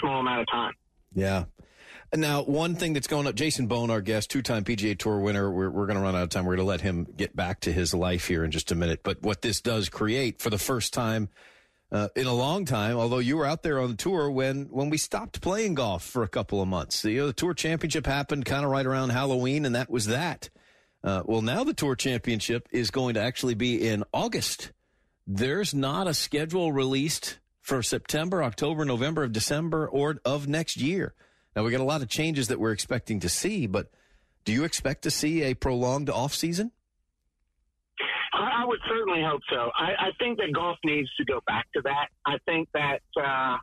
small 0.00 0.20
amount 0.20 0.42
of 0.42 0.46
time. 0.50 0.72
Yeah. 1.14 1.44
Now, 2.14 2.42
one 2.42 2.74
thing 2.74 2.92
that's 2.92 3.06
going 3.06 3.28
up, 3.28 3.36
Jason 3.36 3.68
Bohn, 3.68 3.88
our 3.88 4.00
guest, 4.00 4.30
two-time 4.32 4.64
PGA 4.64 4.98
Tour 4.98 5.20
winner. 5.20 5.48
We're, 5.48 5.70
we're 5.70 5.86
going 5.86 5.96
to 5.96 6.02
run 6.02 6.16
out 6.16 6.24
of 6.24 6.30
time. 6.30 6.44
We're 6.44 6.56
going 6.56 6.66
to 6.66 6.68
let 6.68 6.80
him 6.80 7.06
get 7.16 7.36
back 7.36 7.60
to 7.60 7.72
his 7.72 7.94
life 7.94 8.26
here 8.26 8.42
in 8.42 8.50
just 8.50 8.72
a 8.72 8.74
minute. 8.74 9.04
But 9.04 9.22
what 9.22 9.42
this 9.42 9.60
does 9.60 9.88
create 9.88 10.42
for 10.42 10.50
the 10.50 10.58
first 10.58 10.92
time 10.92 11.28
uh, 11.92 12.08
in 12.14 12.26
a 12.26 12.32
long 12.32 12.64
time, 12.64 12.96
although 12.96 13.18
you 13.18 13.36
were 13.36 13.46
out 13.46 13.62
there 13.62 13.80
on 13.80 13.90
the 13.90 13.96
tour 13.96 14.30
when, 14.30 14.66
when 14.66 14.90
we 14.90 14.98
stopped 14.98 15.40
playing 15.40 15.74
golf 15.74 16.04
for 16.04 16.22
a 16.22 16.28
couple 16.28 16.62
of 16.62 16.68
months. 16.68 17.04
You 17.04 17.20
know, 17.20 17.26
the 17.26 17.32
tour 17.32 17.54
championship 17.54 18.06
happened 18.06 18.44
kind 18.44 18.64
of 18.64 18.70
right 18.70 18.86
around 18.86 19.10
Halloween, 19.10 19.64
and 19.64 19.74
that 19.74 19.90
was 19.90 20.06
that. 20.06 20.50
Uh, 21.02 21.22
well, 21.24 21.42
now 21.42 21.64
the 21.64 21.74
tour 21.74 21.96
championship 21.96 22.68
is 22.70 22.90
going 22.90 23.14
to 23.14 23.20
actually 23.20 23.54
be 23.54 23.88
in 23.88 24.04
August. 24.12 24.72
There's 25.26 25.74
not 25.74 26.06
a 26.06 26.14
schedule 26.14 26.72
released 26.72 27.38
for 27.60 27.82
September, 27.82 28.42
October, 28.42 28.84
November, 28.84 29.24
of 29.24 29.32
December, 29.32 29.88
or 29.88 30.20
of 30.24 30.46
next 30.46 30.76
year. 30.76 31.14
Now 31.56 31.64
we 31.64 31.70
got 31.70 31.80
a 31.80 31.84
lot 31.84 32.02
of 32.02 32.08
changes 32.08 32.48
that 32.48 32.60
we're 32.60 32.72
expecting 32.72 33.20
to 33.20 33.28
see, 33.28 33.66
but 33.66 33.90
do 34.44 34.52
you 34.52 34.64
expect 34.64 35.02
to 35.02 35.10
see 35.10 35.42
a 35.42 35.54
prolonged 35.54 36.10
off 36.10 36.34
season? 36.34 36.72
I, 38.40 38.62
I 38.62 38.64
would 38.64 38.80
certainly 38.88 39.22
hope 39.22 39.42
so. 39.50 39.70
I, 39.78 40.08
I 40.08 40.10
think 40.18 40.38
that 40.38 40.52
golf 40.54 40.78
needs 40.84 41.08
to 41.18 41.24
go 41.24 41.40
back 41.46 41.66
to 41.74 41.82
that. 41.82 42.08
I 42.26 42.38
think 42.46 42.68
that, 42.72 43.00
uh, 43.16 43.56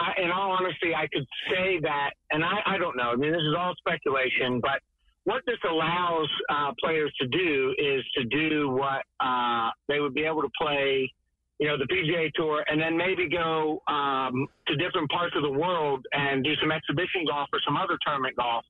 I, 0.00 0.12
in 0.22 0.30
all 0.30 0.52
honesty, 0.52 0.94
I 0.94 1.06
could 1.12 1.26
say 1.50 1.78
that, 1.82 2.10
and 2.30 2.44
I, 2.44 2.58
I 2.66 2.78
don't 2.78 2.96
know. 2.96 3.10
I 3.10 3.16
mean, 3.16 3.32
this 3.32 3.40
is 3.40 3.54
all 3.56 3.74
speculation, 3.78 4.60
but 4.60 4.80
what 5.24 5.42
this 5.46 5.58
allows 5.68 6.28
uh, 6.50 6.72
players 6.82 7.12
to 7.20 7.26
do 7.28 7.74
is 7.78 8.02
to 8.16 8.24
do 8.24 8.70
what 8.70 9.02
uh, 9.20 9.70
they 9.88 10.00
would 10.00 10.14
be 10.14 10.24
able 10.24 10.42
to 10.42 10.50
play, 10.60 11.10
you 11.58 11.68
know, 11.68 11.76
the 11.76 11.86
PGA 11.86 12.32
Tour, 12.34 12.64
and 12.68 12.80
then 12.80 12.96
maybe 12.96 13.28
go 13.28 13.82
um, 13.88 14.46
to 14.66 14.76
different 14.76 15.10
parts 15.10 15.34
of 15.36 15.42
the 15.42 15.52
world 15.52 16.04
and 16.12 16.42
do 16.42 16.54
some 16.60 16.72
exhibition 16.72 17.24
golf 17.28 17.48
or 17.52 17.60
some 17.64 17.76
other 17.76 17.98
tournament 18.06 18.36
golf 18.36 18.64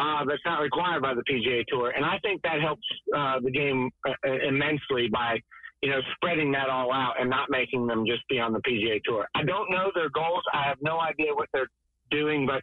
uh, 0.00 0.24
that's 0.26 0.42
not 0.44 0.60
required 0.60 1.02
by 1.02 1.14
the 1.14 1.22
PGA 1.30 1.64
Tour. 1.68 1.90
And 1.94 2.04
I 2.04 2.18
think 2.22 2.40
that 2.42 2.60
helps 2.60 2.86
uh, 3.16 3.40
the 3.42 3.50
game 3.50 3.90
uh, 4.08 4.32
immensely 4.48 5.08
by, 5.12 5.38
you 5.82 5.90
know, 5.90 6.00
spreading 6.14 6.50
that 6.52 6.68
all 6.70 6.92
out 6.92 7.20
and 7.20 7.28
not 7.28 7.50
making 7.50 7.86
them 7.86 8.04
just 8.06 8.22
be 8.28 8.38
on 8.38 8.52
the 8.52 8.60
PGA 8.60 9.00
Tour. 9.04 9.26
I 9.34 9.44
don't 9.44 9.70
know 9.70 9.90
their 9.94 10.10
goals. 10.10 10.42
I 10.54 10.62
have 10.64 10.78
no 10.80 11.00
idea 11.00 11.34
what 11.34 11.48
they're 11.52 11.68
doing, 12.10 12.46
but 12.46 12.62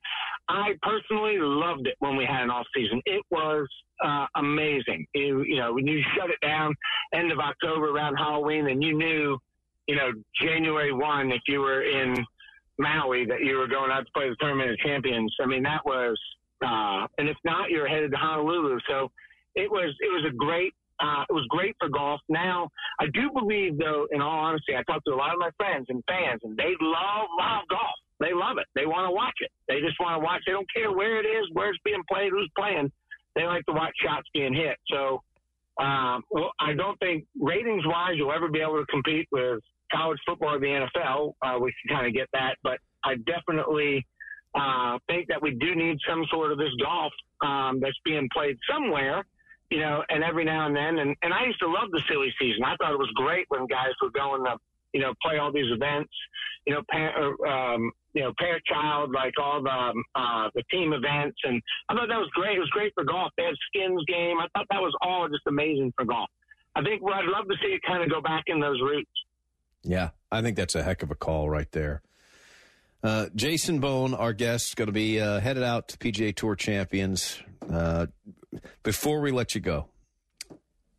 I 0.49 0.71
personally 0.81 1.37
loved 1.39 1.87
it 1.87 1.95
when 1.99 2.17
we 2.17 2.25
had 2.25 2.43
an 2.43 2.49
off 2.49 2.65
season. 2.75 3.01
It 3.05 3.23
was 3.29 3.67
uh, 4.03 4.25
amazing. 4.35 5.05
You, 5.13 5.43
you 5.43 5.57
know, 5.57 5.73
when 5.73 5.87
you 5.87 6.01
shut 6.17 6.29
it 6.29 6.39
down 6.45 6.73
end 7.13 7.31
of 7.31 7.39
October 7.39 7.91
around 7.91 8.15
Halloween, 8.15 8.67
and 8.69 8.83
you 8.83 8.97
knew, 8.97 9.37
you 9.87 9.95
know, 9.95 10.11
January 10.41 10.91
one 10.91 11.31
if 11.31 11.41
you 11.47 11.61
were 11.61 11.83
in 11.83 12.15
Maui 12.79 13.25
that 13.25 13.41
you 13.41 13.57
were 13.57 13.67
going 13.67 13.91
out 13.91 14.05
to 14.05 14.11
play 14.13 14.29
the 14.29 14.35
tournament 14.39 14.71
of 14.71 14.77
champions. 14.77 15.33
I 15.41 15.45
mean, 15.45 15.63
that 15.63 15.85
was 15.85 16.17
uh, 16.65 17.07
and 17.17 17.29
if 17.29 17.37
not, 17.43 17.69
you're 17.69 17.87
headed 17.87 18.11
to 18.11 18.17
Honolulu. 18.17 18.79
So 18.89 19.09
it 19.55 19.69
was 19.69 19.93
it 19.99 20.11
was 20.11 20.25
a 20.27 20.35
great 20.35 20.73
uh, 20.99 21.23
it 21.29 21.33
was 21.33 21.45
great 21.49 21.75
for 21.79 21.89
golf. 21.89 22.21
Now 22.29 22.69
I 22.99 23.05
do 23.13 23.29
believe, 23.33 23.77
though, 23.77 24.07
in 24.11 24.21
all 24.21 24.39
honesty, 24.39 24.75
I 24.75 24.83
talked 24.83 25.05
to 25.07 25.13
a 25.13 25.15
lot 25.15 25.33
of 25.33 25.39
my 25.39 25.51
friends 25.57 25.85
and 25.89 26.03
fans, 26.07 26.41
and 26.43 26.57
they 26.57 26.73
love 26.81 27.27
love 27.39 27.63
golf. 27.69 27.97
They 28.19 28.33
love 28.33 28.57
it. 28.57 28.65
They 28.73 28.87
want 28.87 29.05
to 29.05 29.11
watch 29.11 29.37
it. 29.41 29.51
They 29.67 29.79
just 29.79 29.99
want 29.99 30.19
to 30.19 30.25
watch. 30.25 30.41
They 30.45 30.51
don't 30.51 30.67
care 30.73 30.91
where 30.91 31.19
it 31.19 31.27
is, 31.27 31.45
where 31.53 31.69
it's 31.69 31.79
being 31.85 32.01
played, 32.11 32.31
who's 32.31 32.49
playing. 32.57 32.91
They 33.35 33.43
like 33.43 33.63
to 33.65 33.73
watch 33.73 33.93
shots 34.01 34.27
being 34.33 34.55
hit. 34.55 34.75
So 34.89 35.21
um, 35.79 36.23
well, 36.31 36.51
I 36.59 36.73
don't 36.73 36.97
think 36.99 37.25
ratings 37.39 37.83
wise 37.85 38.13
you'll 38.15 38.33
ever 38.33 38.49
be 38.49 38.61
able 38.61 38.79
to 38.79 38.85
compete 38.89 39.27
with 39.31 39.59
college 39.93 40.17
football 40.25 40.55
or 40.55 40.59
the 40.59 40.87
NFL. 40.97 41.33
Uh, 41.41 41.59
we 41.59 41.73
can 41.81 41.95
kind 41.95 42.07
of 42.07 42.13
get 42.13 42.27
that, 42.33 42.55
but 42.63 42.79
I 43.05 43.15
definitely 43.27 44.05
uh, 44.55 44.97
think 45.07 45.27
that 45.27 45.41
we 45.41 45.51
do 45.51 45.75
need 45.75 45.97
some 46.07 46.25
sort 46.31 46.51
of 46.51 46.57
this 46.57 46.73
golf 46.81 47.13
um, 47.41 47.79
that's 47.79 47.97
being 48.03 48.27
played 48.33 48.57
somewhere, 48.71 49.23
you 49.69 49.79
know, 49.79 50.03
and 50.09 50.23
every 50.23 50.45
now 50.45 50.67
and 50.67 50.75
then. 50.75 50.99
And, 50.99 51.15
and 51.21 51.33
I 51.33 51.45
used 51.45 51.59
to 51.59 51.67
love 51.67 51.91
the 51.91 52.01
silly 52.09 52.33
season. 52.39 52.63
I 52.63 52.75
thought 52.77 52.93
it 52.93 52.99
was 52.99 53.11
great 53.15 53.45
when 53.49 53.67
guys 53.67 53.91
were 54.01 54.11
going 54.11 54.45
to, 54.45 54.57
you 54.93 55.01
know, 55.01 55.13
play 55.23 55.37
all 55.37 55.51
these 55.51 55.71
events, 55.71 56.11
you 56.65 56.73
know, 56.73 56.81
par- 56.91 57.47
um, 57.47 57.91
you 58.13 58.23
know, 58.23 58.33
pair 58.39 58.59
child, 58.65 59.11
like 59.11 59.33
all 59.39 59.61
the 59.61 59.69
um, 59.69 60.03
uh, 60.15 60.49
the 60.55 60.63
team 60.71 60.91
events, 60.91 61.37
and 61.43 61.61
I 61.87 61.93
thought 61.93 62.07
that 62.07 62.17
was 62.17 62.31
great. 62.33 62.57
It 62.57 62.59
was 62.59 62.69
great 62.69 62.91
for 62.95 63.03
golf. 63.03 63.31
They 63.37 63.43
had 63.43 63.53
skins 63.69 64.03
game. 64.07 64.39
I 64.39 64.47
thought 64.55 64.65
that 64.71 64.81
was 64.81 64.93
all 65.01 65.27
just 65.27 65.43
amazing 65.47 65.93
for 65.95 66.03
golf. 66.03 66.27
I 66.75 66.81
think 66.81 67.03
what 67.03 67.13
I'd 67.13 67.25
love 67.25 67.47
to 67.47 67.55
see 67.61 67.73
it 67.73 67.81
kind 67.85 68.01
of 68.01 68.09
go 68.09 68.19
back 68.19 68.45
in 68.47 68.59
those 68.59 68.81
roots. 68.81 69.11
Yeah, 69.83 70.09
I 70.31 70.41
think 70.41 70.57
that's 70.57 70.73
a 70.73 70.81
heck 70.81 71.03
of 71.03 71.11
a 71.11 71.15
call 71.15 71.47
right 71.49 71.71
there. 71.71 72.01
Uh, 73.07 73.29
Jason 73.35 73.79
Bohn, 73.79 74.13
our 74.13 74.33
guest, 74.33 74.75
going 74.75 74.87
to 74.87 74.91
be 74.91 75.21
uh, 75.21 75.39
headed 75.39 75.63
out 75.63 75.87
to 75.87 75.97
PGA 75.97 76.35
Tour 76.35 76.57
Champions. 76.57 77.41
Uh, 77.71 78.07
before 78.83 79.21
we 79.21 79.31
let 79.31 79.55
you 79.55 79.61
go, 79.61 79.87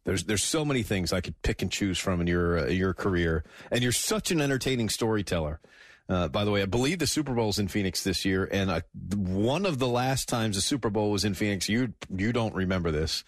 there's 0.04 0.24
there's 0.24 0.42
so 0.42 0.64
many 0.64 0.82
things 0.82 1.12
I 1.12 1.20
could 1.20 1.34
pick 1.42 1.60
and 1.60 1.70
choose 1.70 1.98
from 1.98 2.22
in 2.22 2.26
your 2.26 2.60
uh, 2.60 2.66
your 2.68 2.94
career, 2.94 3.44
and 3.70 3.82
you're 3.82 3.92
such 3.92 4.30
an 4.30 4.40
entertaining 4.40 4.88
storyteller. 4.88 5.60
Uh, 6.08 6.28
by 6.28 6.46
the 6.46 6.50
way, 6.50 6.62
I 6.62 6.64
believe 6.64 6.98
the 6.98 7.06
Super 7.06 7.34
Bowl's 7.34 7.58
in 7.58 7.68
Phoenix 7.68 8.04
this 8.04 8.24
year, 8.24 8.48
and 8.50 8.72
I, 8.72 8.80
one 9.14 9.66
of 9.66 9.78
the 9.78 9.88
last 9.88 10.30
times 10.30 10.56
the 10.56 10.62
Super 10.62 10.88
Bowl 10.88 11.10
was 11.10 11.26
in 11.26 11.34
Phoenix, 11.34 11.68
you 11.68 11.92
you 12.08 12.32
don't 12.32 12.54
remember 12.54 12.90
this, 12.90 13.22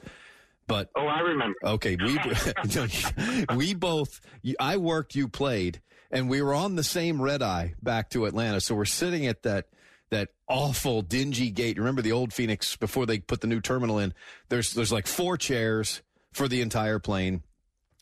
but 0.67 0.89
oh, 0.97 1.07
I 1.07 1.21
remember. 1.21 1.59
Okay, 1.65 1.99
we 2.03 2.19
we 3.57 3.75
both. 3.75 4.23
I 4.59 4.79
worked, 4.79 5.15
you 5.15 5.29
played, 5.29 5.83
and 6.11 6.29
we 6.29 6.43
were 6.43 6.55
on 6.55 6.77
the 6.77 6.85
same 6.85 7.21
red 7.21 7.43
eye 7.43 7.75
back 7.83 8.11
to 8.11 8.27
Atlanta. 8.27 8.61
So 8.61 8.75
we're 8.75 8.85
sitting 8.85 9.27
at 9.27 9.43
that 9.43 9.67
that 10.11 10.31
awful 10.49 11.03
dingy 11.03 11.51
gate. 11.51 11.79
Remember 11.79 12.03
the 12.03 12.13
old 12.13 12.33
Phoenix 12.33 12.77
before 12.77 13.07
they 13.07 13.21
put 13.21 13.41
the 13.41 13.47
new 13.47 13.61
terminal 13.61 13.99
in? 13.99 14.13
There's 14.49 14.73
there's 14.73 14.93
like 14.93 15.07
four 15.07 15.37
chairs 15.37 16.03
for 16.33 16.49
the 16.49 16.61
entire 16.61 16.99
plane. 16.99 17.43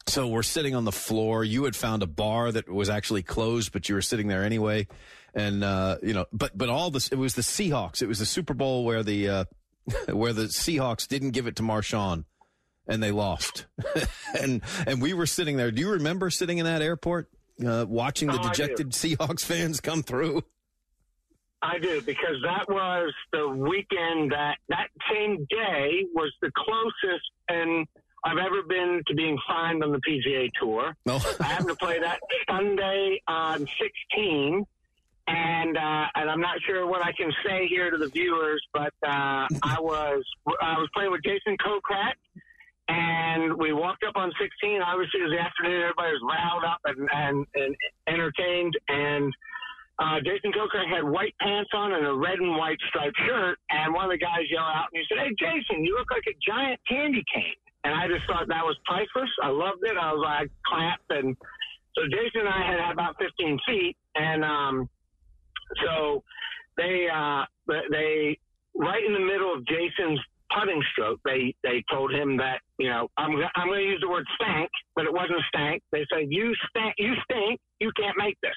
So 0.06 0.26
we're 0.26 0.42
sitting 0.42 0.74
on 0.74 0.84
the 0.84 0.92
floor. 0.92 1.44
You 1.44 1.64
had 1.64 1.76
found 1.76 2.02
a 2.02 2.06
bar 2.06 2.50
that 2.50 2.68
was 2.68 2.88
actually 2.88 3.22
closed, 3.22 3.72
but 3.72 3.90
you 3.90 3.94
were 3.94 4.02
sitting 4.02 4.28
there 4.28 4.42
anyway. 4.42 4.88
And 5.34 5.62
uh, 5.62 5.98
you 6.02 6.14
know, 6.14 6.24
but 6.32 6.56
but 6.56 6.70
all 6.70 6.90
this 6.90 7.08
it 7.08 7.18
was 7.18 7.34
the 7.34 7.42
Seahawks. 7.42 8.00
It 8.00 8.06
was 8.06 8.18
the 8.18 8.26
Super 8.26 8.54
Bowl 8.54 8.84
where 8.84 9.02
the 9.02 9.28
uh, 9.28 9.44
where 10.12 10.32
the 10.32 10.44
Seahawks 10.44 11.06
didn't 11.06 11.32
give 11.32 11.46
it 11.46 11.56
to 11.56 11.62
Marshawn 11.62 12.24
and 12.88 13.02
they 13.02 13.10
lost. 13.10 13.66
and 14.40 14.62
and 14.86 15.02
we 15.02 15.12
were 15.12 15.26
sitting 15.26 15.58
there. 15.58 15.70
Do 15.70 15.80
you 15.82 15.90
remember 15.90 16.30
sitting 16.30 16.56
in 16.56 16.64
that 16.64 16.80
airport 16.80 17.28
uh, 17.66 17.86
watching 17.88 18.28
the 18.28 18.38
Oh, 18.40 18.48
dejected 18.48 18.90
Seahawks 18.90 19.44
fans 19.44 19.80
come 19.80 20.02
through? 20.02 20.42
I 21.60 21.78
do 21.78 22.00
because 22.02 22.36
that 22.44 22.68
was 22.68 23.12
the 23.32 23.48
weekend 23.48 24.30
that 24.30 24.58
that 24.68 24.88
same 25.12 25.44
day 25.50 26.04
was 26.14 26.32
the 26.40 26.52
closest 26.56 27.24
and 27.48 27.86
I've 28.24 28.38
ever 28.38 28.62
been 28.62 29.02
to 29.06 29.14
being 29.14 29.38
fined 29.46 29.82
on 29.82 29.92
the 29.92 30.00
PGA 30.08 30.50
Tour. 30.60 30.94
No. 31.06 31.18
I 31.40 31.44
happened 31.44 31.68
to 31.70 31.76
play 31.76 31.98
that 32.00 32.18
Sunday 32.50 33.20
on 33.28 33.66
16, 33.80 34.64
and 35.28 35.76
uh, 35.76 36.04
and 36.14 36.30
I'm 36.30 36.40
not 36.40 36.56
sure 36.66 36.86
what 36.86 37.04
I 37.04 37.12
can 37.12 37.32
say 37.46 37.66
here 37.68 37.90
to 37.90 37.96
the 37.96 38.08
viewers, 38.08 38.60
but 38.72 38.92
uh, 39.06 39.46
I 39.62 39.76
was 39.80 40.24
I 40.60 40.78
was 40.78 40.88
playing 40.94 41.12
with 41.12 41.22
Jason 41.22 41.56
Kokrak, 41.64 42.14
and 42.88 43.54
we 43.56 43.72
walked 43.72 44.02
up 44.04 44.16
on 44.16 44.32
16. 44.40 44.82
Obviously, 44.82 45.20
it 45.20 45.24
was 45.28 45.34
the 45.36 45.44
afternoon. 45.44 45.82
Everybody 45.82 46.12
was 46.16 46.24
riled 46.24 46.64
up 46.64 46.80
and 46.84 47.08
and, 47.12 47.46
and 47.54 47.76
entertained, 48.08 48.74
and 48.88 49.32
uh, 49.98 50.18
Jason 50.24 50.52
Kokrak 50.52 50.88
had 50.88 51.04
white 51.04 51.34
pants 51.40 51.70
on 51.74 51.92
and 51.92 52.06
a 52.06 52.14
red 52.14 52.38
and 52.38 52.56
white 52.56 52.78
striped 52.88 53.18
shirt, 53.26 53.58
and 53.70 53.92
one 53.92 54.06
of 54.06 54.10
the 54.10 54.18
guys 54.18 54.48
yelled 54.50 54.72
out 54.72 54.88
and 54.92 55.02
he 55.02 55.04
said, 55.08 55.20
"Hey, 55.20 55.34
Jason, 55.36 55.84
you 55.84 55.96
look 55.98 56.10
like 56.10 56.24
a 56.26 56.36
giant 56.40 56.80
candy 56.88 57.24
cane." 57.32 57.60
And 57.84 57.94
I 57.94 58.08
just 58.08 58.26
thought 58.26 58.48
that 58.48 58.64
was 58.64 58.76
priceless. 58.84 59.30
I 59.42 59.48
loved 59.48 59.82
it. 59.82 59.96
I 59.96 60.12
was 60.12 60.22
like, 60.24 60.50
clapped, 60.66 61.08
and 61.10 61.36
so 61.94 62.02
Jason 62.10 62.46
and 62.46 62.48
I 62.48 62.62
had 62.66 62.92
about 62.92 63.16
15 63.18 63.58
feet, 63.66 63.96
and 64.14 64.44
um, 64.44 64.88
so 65.84 66.22
they 66.76 67.08
uh, 67.12 67.44
they 67.90 68.38
right 68.74 69.04
in 69.04 69.12
the 69.12 69.20
middle 69.20 69.52
of 69.52 69.66
Jason's 69.66 70.20
putting 70.56 70.82
stroke, 70.92 71.20
they 71.24 71.54
they 71.62 71.84
told 71.90 72.12
him 72.12 72.36
that 72.38 72.60
you 72.78 72.88
know 72.90 73.08
I'm 73.16 73.32
I'm 73.54 73.68
going 73.68 73.80
to 73.80 73.86
use 73.86 74.00
the 74.00 74.08
word 74.08 74.26
stank, 74.40 74.70
but 74.94 75.04
it 75.04 75.12
wasn't 75.12 75.40
stank. 75.48 75.82
They 75.92 76.04
said 76.12 76.26
you 76.28 76.54
stank, 76.70 76.94
you 76.98 77.14
stink, 77.24 77.60
you 77.80 77.90
can't 77.96 78.16
make 78.16 78.38
this. 78.42 78.56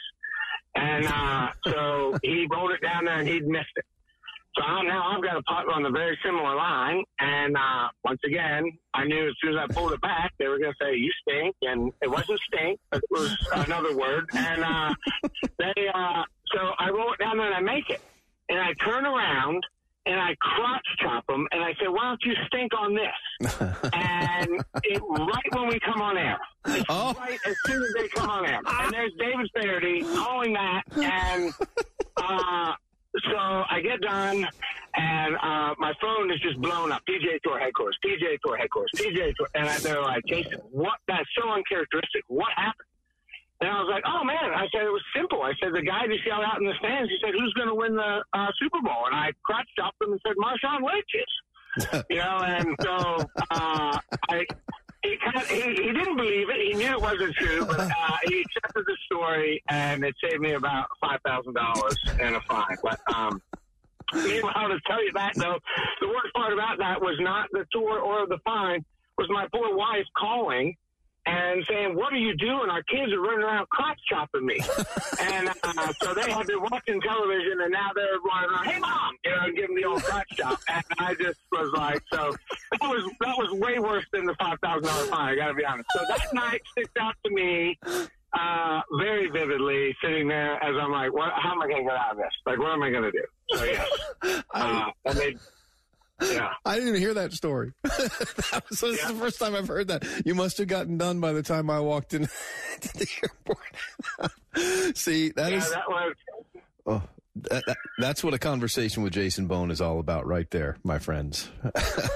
And 0.75 1.06
uh, 1.06 1.49
so 1.67 2.17
he 2.23 2.47
rolled 2.49 2.71
it 2.71 2.82
down 2.82 3.06
there 3.06 3.19
and 3.19 3.27
he'd 3.27 3.45
missed 3.45 3.75
it. 3.75 3.86
So 4.58 4.63
I'm- 4.65 4.88
now 4.88 5.15
I've 5.15 5.23
got 5.23 5.38
a 5.38 5.43
putt 5.43 5.71
on 5.73 5.86
a 5.86 5.91
very 5.91 6.17
similar 6.25 6.56
line. 6.56 7.04
And 7.19 7.56
uh, 7.56 7.88
once 8.04 8.19
again, 8.25 8.65
I 8.93 9.06
knew 9.06 9.27
as 9.27 9.34
soon 9.41 9.58
as 9.58 9.60
I 9.69 9.73
pulled 9.73 9.93
it 9.93 10.01
back, 10.01 10.34
they 10.39 10.47
were 10.47 10.60
going 10.60 10.73
to 10.73 10.86
say, 10.86 10.95
you 10.97 11.12
stink. 11.21 11.56
And 11.62 11.91
it 12.01 12.10
wasn't 12.10 12.39
stink, 12.54 12.80
it 12.93 13.01
was 13.10 13.36
another 13.54 13.95
word. 13.95 14.30
And 14.34 14.63
uh, 14.63 14.93
they, 15.58 15.88
uh, 15.93 16.23
so 16.54 16.71
I 16.80 16.89
roll 16.89 17.13
it 17.13 17.19
down 17.19 17.38
there 17.38 17.47
and 17.47 17.56
I 17.56 17.62
make 17.62 17.89
it. 17.89 18.01
And 18.49 18.60
I 18.60 18.73
turn 18.73 19.06
around 19.06 19.63
and 20.05 20.19
I 20.19 20.35
crotch 20.41 20.85
chop 20.99 21.25
them 21.27 21.47
and 21.51 21.63
I 21.63 21.73
say, 21.73 21.87
why 21.87 22.03
don't 22.05 22.21
you 22.23 22.33
stink 22.47 22.71
on 22.77 22.95
this? 22.95 23.51
and 23.93 24.63
it, 24.83 25.01
right 25.01 25.55
when 25.55 25.67
we 25.67 25.79
come 25.79 26.01
on 26.01 26.17
air, 26.17 26.37
it's 26.67 26.85
Oh. 26.89 27.13
right 27.17 27.39
as 27.45 27.55
soon 27.65 27.81
as 27.83 27.93
they 27.97 28.07
come 28.09 28.29
on 28.29 28.45
air. 28.45 28.59
And 28.67 28.93
there's 28.93 29.11
David 29.19 29.49
Feherty 29.55 30.01
calling 30.15 30.53
that. 30.53 30.81
And 30.95 31.53
uh, 32.17 32.73
so 33.29 33.35
I 33.37 33.79
get 33.83 34.01
done, 34.01 34.47
and 34.95 35.35
uh, 35.35 35.75
my 35.77 35.93
phone 36.01 36.31
is 36.31 36.39
just 36.39 36.59
blown 36.61 36.91
up. 36.91 37.01
PJ 37.09 37.39
Tour 37.43 37.59
headquarters, 37.59 37.97
PJ 38.05 38.37
Tour 38.45 38.57
headquarters, 38.57 38.91
PJ 38.95 39.33
Tour. 39.37 39.47
And 39.55 39.67
I, 39.69 39.77
they're 39.79 40.01
like, 40.01 40.23
Jason, 40.27 40.59
what? 40.71 40.97
That's 41.07 41.27
so 41.39 41.49
uncharacteristic. 41.49 42.23
What 42.27 42.49
happened? 42.55 42.87
And 43.62 43.69
I 43.69 43.80
was 43.80 43.89
like, 43.91 44.04
oh 44.08 44.24
man, 44.24 44.58
I 44.58 44.65
said 44.74 44.82
it 44.82 44.91
was 44.91 45.06
simple. 45.15 45.43
I 45.43 45.54
said 45.62 45.69
the 45.74 45.86
guy 45.86 46.08
just 46.08 46.26
yelled 46.26 46.43
out 46.43 46.60
in 46.60 46.65
the 46.65 46.74
stands. 46.80 47.10
He 47.10 47.17
said, 47.24 47.38
who's 47.38 47.54
going 47.54 47.69
to 47.69 47.76
win 47.76 47.95
the 47.95 48.24
uh, 48.34 48.47
Super 48.60 48.82
Bowl? 48.82 49.06
And 49.06 49.15
I 49.15 49.32
crotch 49.45 49.69
chopped 49.78 50.02
him 50.02 50.12
and 50.13 50.21
said, 50.26 50.34
Marshawn 50.36 50.82
Lynch 50.82 51.13
is. 51.13 52.04
you 52.10 52.17
know, 52.17 52.41
and 52.43 52.76
so 52.82 53.17
uh, 53.52 54.00
I. 54.30 54.45
He, 55.04 55.17
kind 55.17 55.36
of, 55.36 55.47
he 55.47 55.62
he 55.62 55.91
didn't 55.93 56.15
believe 56.15 56.47
it. 56.50 56.58
He 56.58 56.78
knew 56.78 56.91
it 56.91 57.02
wasn't 57.02 57.34
true, 57.34 57.65
but 57.65 57.80
uh, 57.80 58.17
he 58.28 58.41
accepted 58.41 58.84
the 58.86 58.97
story, 59.06 59.63
and 59.67 60.04
it 60.04 60.13
saved 60.24 60.41
me 60.41 60.52
about 60.52 60.86
five 61.02 61.19
thousand 61.26 61.56
dollars 61.56 61.97
and 62.19 62.36
a 62.36 62.41
fine. 62.41 62.78
But 62.84 63.00
um, 63.12 63.41
meanwhile, 64.13 64.69
to 64.69 64.80
tell 64.86 65.04
you 65.04 65.12
that 65.13 65.32
though, 65.38 65.58
the 66.02 66.08
worst 66.08 66.32
part 66.36 66.54
about 66.54 66.78
that 66.78 67.02
was 67.02 67.17
not 67.19 67.47
the 67.52 67.65
tour 67.71 68.00
or 68.00 68.28
the 68.28 68.38
fine. 68.45 68.86
Was 69.17 69.28
my 69.32 69.47
poor 69.52 69.76
wife 69.76 70.06
calling 70.15 70.76
and 71.25 71.63
saying, 71.69 71.95
"What 71.95 72.13
are 72.13 72.17
you 72.17 72.36
doing? 72.36 72.69
Our 72.69 72.84
kids 72.84 73.12
are 73.13 73.19
running 73.19 73.43
around 73.43 73.69
crotch 73.69 73.99
chopping 74.10 74.45
me." 74.45 74.60
and 75.21 75.49
uh, 75.49 75.93
so 76.01 76.13
they 76.13 76.31
had 76.31 76.47
been 76.47 76.62
watching 76.62 77.01
television, 77.01 77.62
and 77.62 77.71
now 77.71 77.91
they're 77.95 78.19
running 78.25 78.49
around, 78.49 78.65
"Hey, 78.65 78.79
mom!" 78.79 79.15
You 79.23 79.31
know, 79.31 79.51
giving 79.55 79.75
the 79.75 79.86
old 79.86 80.03
crotch 80.03 80.29
chop. 80.36 80.60
And 80.67 80.84
I 80.99 81.13
just 81.15 81.39
was 81.51 81.71
like, 81.73 82.01
so 82.12 82.34
that 82.71 82.89
was 82.89 83.12
that 83.21 83.38
was 83.38 83.51
way 83.60 83.79
worse 83.79 84.05
than 84.12 84.25
the 84.25 84.36
five 84.39 84.60
thousand 84.63 84.84
dollar 84.84 85.05
fine. 85.05 85.34
I 85.34 85.36
got 85.36 85.47
to 85.47 85.53
be 85.53 85.65
honest. 85.65 85.89
So 85.93 86.03
that 86.07 86.34
night 86.34 86.62
sticks 86.71 86.91
out 86.99 87.15
to 87.25 87.31
me 87.31 87.77
uh, 88.34 88.81
very 88.97 89.29
vividly, 89.29 89.95
sitting 90.03 90.27
there 90.27 90.55
as 90.63 90.75
I'm 90.79 90.91
like, 90.91 91.13
what, 91.13 91.31
"How 91.36 91.51
am 91.51 91.62
I 91.62 91.67
going 91.67 91.84
to 91.84 91.89
get 91.89 91.97
out 91.97 92.12
of 92.12 92.17
this? 92.17 92.31
Like, 92.45 92.60
what 92.60 92.71
am 92.71 92.84
I 92.84 92.89
going 92.89 93.03
to 93.03 93.12
do?" 93.12 93.23
So 93.53 93.63
yes, 93.65 93.89
uh, 94.53 94.89
and 95.05 95.17
they. 95.17 95.36
Yeah. 96.21 96.49
I 96.65 96.75
didn't 96.75 96.89
even 96.89 97.01
hear 97.01 97.13
that 97.15 97.34
story. 97.34 97.73
that 97.84 98.63
was, 98.69 98.79
this 98.81 98.99
is 99.01 99.07
the 99.07 99.13
first 99.15 99.39
time 99.39 99.55
I've 99.55 99.67
heard 99.67 99.88
that. 99.89 100.05
You 100.25 100.36
must 100.36 100.57
have 100.60 100.67
gotten 100.67 100.97
done 100.97 101.19
by 101.19 101.34
the 101.34 101.43
time 101.43 101.69
I 101.69 101.79
walked 101.79 102.13
in 102.13 102.23
to 102.81 102.93
the 102.97 103.07
airport. 103.23 104.97
See, 104.97 105.29
that 105.31 105.51
yeah, 105.51 105.57
is 105.57 105.69
that 105.71 105.88
was 105.88 106.15
oh, 106.86 107.03
that, 107.36 107.63
that- 107.65 107.77
that's 107.99 108.23
what 108.23 108.34
a 108.34 108.39
conversation 108.39 109.03
with 109.03 109.13
Jason 109.13 109.47
Bohn 109.47 109.71
is 109.71 109.79
all 109.81 109.99
about, 109.99 110.25
right 110.27 110.49
there, 110.51 110.77
my 110.84 110.99
friends. 110.99 111.49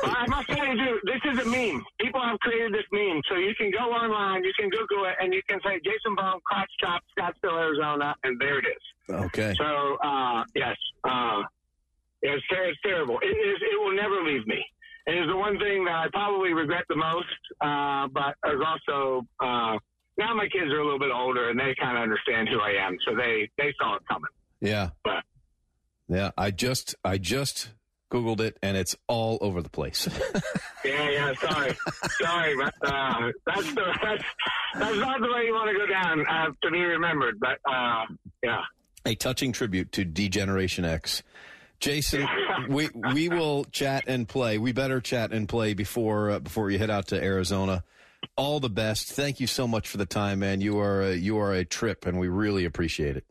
I 0.04 0.26
must 0.28 0.48
tell 0.50 0.66
you, 0.66 0.76
dude, 0.76 1.00
this 1.06 1.22
is 1.34 1.40
a 1.40 1.46
meme. 1.50 1.84
People 2.02 2.22
have 2.22 2.40
created 2.40 2.74
this 2.74 2.84
meme, 2.92 3.22
so 3.30 3.36
you 3.38 3.54
can 3.56 3.72
go 3.72 3.86
online, 3.92 4.44
you 4.44 4.52
can 4.60 4.70
Google 4.70 5.06
it, 5.06 5.16
and 5.22 5.34
you 5.34 5.42
can 5.48 5.60
say 5.66 5.80
Jason 5.86 6.16
Bohn, 6.18 6.40
crotch 6.46 6.70
chop, 6.82 7.02
Scottsdale, 7.18 7.60
Arizona, 7.60 8.16
and 8.24 8.40
there 8.40 8.60
it 8.60 8.66
is. 8.66 9.16
okay. 9.26 9.54
So, 9.58 9.98
uh, 10.04 10.44
yes, 10.56 10.76
uh, 11.04 11.44
it's, 12.34 12.48
ter- 12.48 12.64
it's 12.70 12.80
terrible. 12.84 13.20
It 13.22 13.28
is. 13.28 13.58
It 13.62 13.80
will 13.84 13.96
never 13.96 14.24
leave 14.24 14.46
me. 14.48 14.64
It 15.08 15.12
is 15.14 15.28
the 15.28 15.36
one 15.38 15.60
thing 15.60 15.86
that 15.86 15.94
I 15.94 16.08
probably 16.12 16.54
regret 16.54 16.84
the 16.90 16.96
most. 16.96 17.26
Uh, 17.62 18.08
but 18.08 18.36
is 18.52 18.62
also 18.66 19.22
uh, 19.40 19.78
now 20.18 20.34
my 20.34 20.48
kids 20.48 20.72
are 20.72 20.80
a 20.80 20.84
little 20.84 21.00
bit 21.00 21.12
older 21.14 21.50
and 21.50 21.60
they 21.60 21.76
kind 21.80 21.98
of 21.98 22.04
understand 22.04 22.50
who 22.50 22.60
I 22.60 22.72
am, 22.86 22.98
so 23.06 23.16
they 23.16 23.50
they 23.58 23.74
saw 23.80 23.96
it 23.98 24.02
coming. 24.08 24.30
Yeah. 24.62 24.90
But 25.04 25.24
Yeah. 26.08 26.32
I 26.38 26.52
just 26.52 26.96
I 27.04 27.18
just 27.18 27.72
Googled 28.12 28.40
it 28.40 28.58
and 28.62 28.78
it's 28.78 28.96
all 29.08 29.38
over 29.42 29.62
the 29.62 29.70
place. 29.70 30.08
yeah, 30.86 31.10
yeah. 31.10 31.34
Sorry, 31.36 31.76
sorry, 32.22 32.56
but 32.56 32.74
uh, 32.88 33.32
that's 33.46 33.74
the 33.74 34.00
that's 34.02 34.24
that's 34.80 34.98
not 34.98 35.20
the 35.22 35.28
way 35.34 35.46
you 35.46 35.54
want 35.54 35.70
to 35.70 35.78
go 35.78 35.86
down 35.88 36.26
uh, 36.28 36.48
to 36.64 36.72
be 36.72 36.82
remembered. 36.82 37.40
But 37.40 37.60
uh, 37.70 38.06
yeah. 38.44 38.62
a 39.06 39.16
touching 39.16 39.52
tribute 39.52 39.92
to 39.94 40.06
D-Generation 40.06 40.86
X. 40.86 41.24
Jason, 41.80 42.28
we 42.70 42.90
we 43.14 43.30
will 43.30 43.66
chat 43.66 44.06
and 44.08 44.28
play. 44.28 44.58
We 44.58 44.72
better 44.72 45.02
chat 45.02 45.32
and 45.32 45.48
play 45.48 45.74
before 45.74 46.32
uh, 46.32 46.40
before 46.40 46.72
you 46.72 46.78
head 46.78 46.90
out 46.90 47.08
to 47.08 47.22
Arizona. 47.22 47.84
All 48.36 48.60
the 48.60 48.70
best. 48.70 49.10
Thank 49.12 49.40
you 49.40 49.48
so 49.48 49.68
much 49.68 49.88
for 49.88 49.98
the 49.98 50.06
time, 50.06 50.40
man. 50.40 50.62
You 50.62 50.80
are 50.80 51.02
a, 51.02 51.14
you 51.16 51.38
are 51.38 51.54
a 51.54 51.64
trip, 51.64 52.06
and 52.06 52.20
we 52.20 52.28
really 52.28 52.66
appreciate 52.66 53.16
it. 53.16 53.26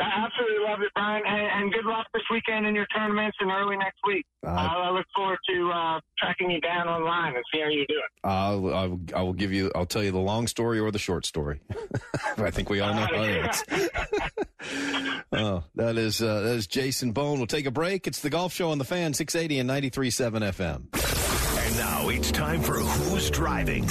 I 0.00 0.24
absolutely 0.24 0.64
love 0.64 0.80
it, 0.80 0.90
Brian, 0.94 1.22
and, 1.26 1.64
and 1.64 1.72
good 1.72 1.84
luck 1.84 2.06
this 2.14 2.22
weekend 2.30 2.66
in 2.66 2.74
your 2.74 2.86
tournaments 2.86 3.36
and 3.40 3.50
early 3.50 3.76
next 3.76 3.98
week. 4.06 4.24
Uh, 4.46 4.50
I 4.50 4.90
look 4.90 5.06
forward 5.14 5.38
to 5.50 5.70
uh, 5.74 6.00
tracking 6.18 6.50
you 6.52 6.60
down 6.60 6.86
online 6.86 7.34
and 7.34 7.44
seeing 7.52 7.64
how 7.64 7.70
you 7.70 7.84
do 7.88 7.94
it. 7.94 8.10
I'll, 8.22 8.74
I'll 8.74 9.00
I 9.14 9.22
will 9.22 9.32
give 9.32 9.52
you. 9.52 9.72
I'll 9.74 9.86
tell 9.86 10.04
you 10.04 10.12
the 10.12 10.18
long 10.18 10.46
story 10.46 10.78
or 10.78 10.92
the 10.92 10.98
short 11.00 11.26
story. 11.26 11.60
I 12.36 12.50
think 12.50 12.70
we 12.70 12.78
all 12.78 12.94
know 12.94 13.06
how 13.06 13.22
it 13.22 13.44
ends. 13.44 13.64
oh, 15.32 15.64
that 15.74 15.88
That 15.88 15.96
is 15.96 16.20
uh, 16.22 16.42
that 16.42 16.54
is 16.54 16.66
Jason 16.66 17.12
Bohn. 17.12 17.38
We'll 17.38 17.46
take 17.46 17.64
a 17.64 17.70
break. 17.70 18.06
It's 18.06 18.20
the 18.20 18.28
Golf 18.28 18.52
Show 18.52 18.70
on 18.70 18.78
the 18.78 18.84
Fan, 18.84 19.14
680 19.14 19.58
and 19.58 19.70
93.7 19.70 20.42
FM. 20.52 21.66
And 21.66 21.76
now 21.78 22.08
it's 22.10 22.30
time 22.30 22.60
for 22.60 22.74
Who's 22.74 23.30
Driving? 23.30 23.88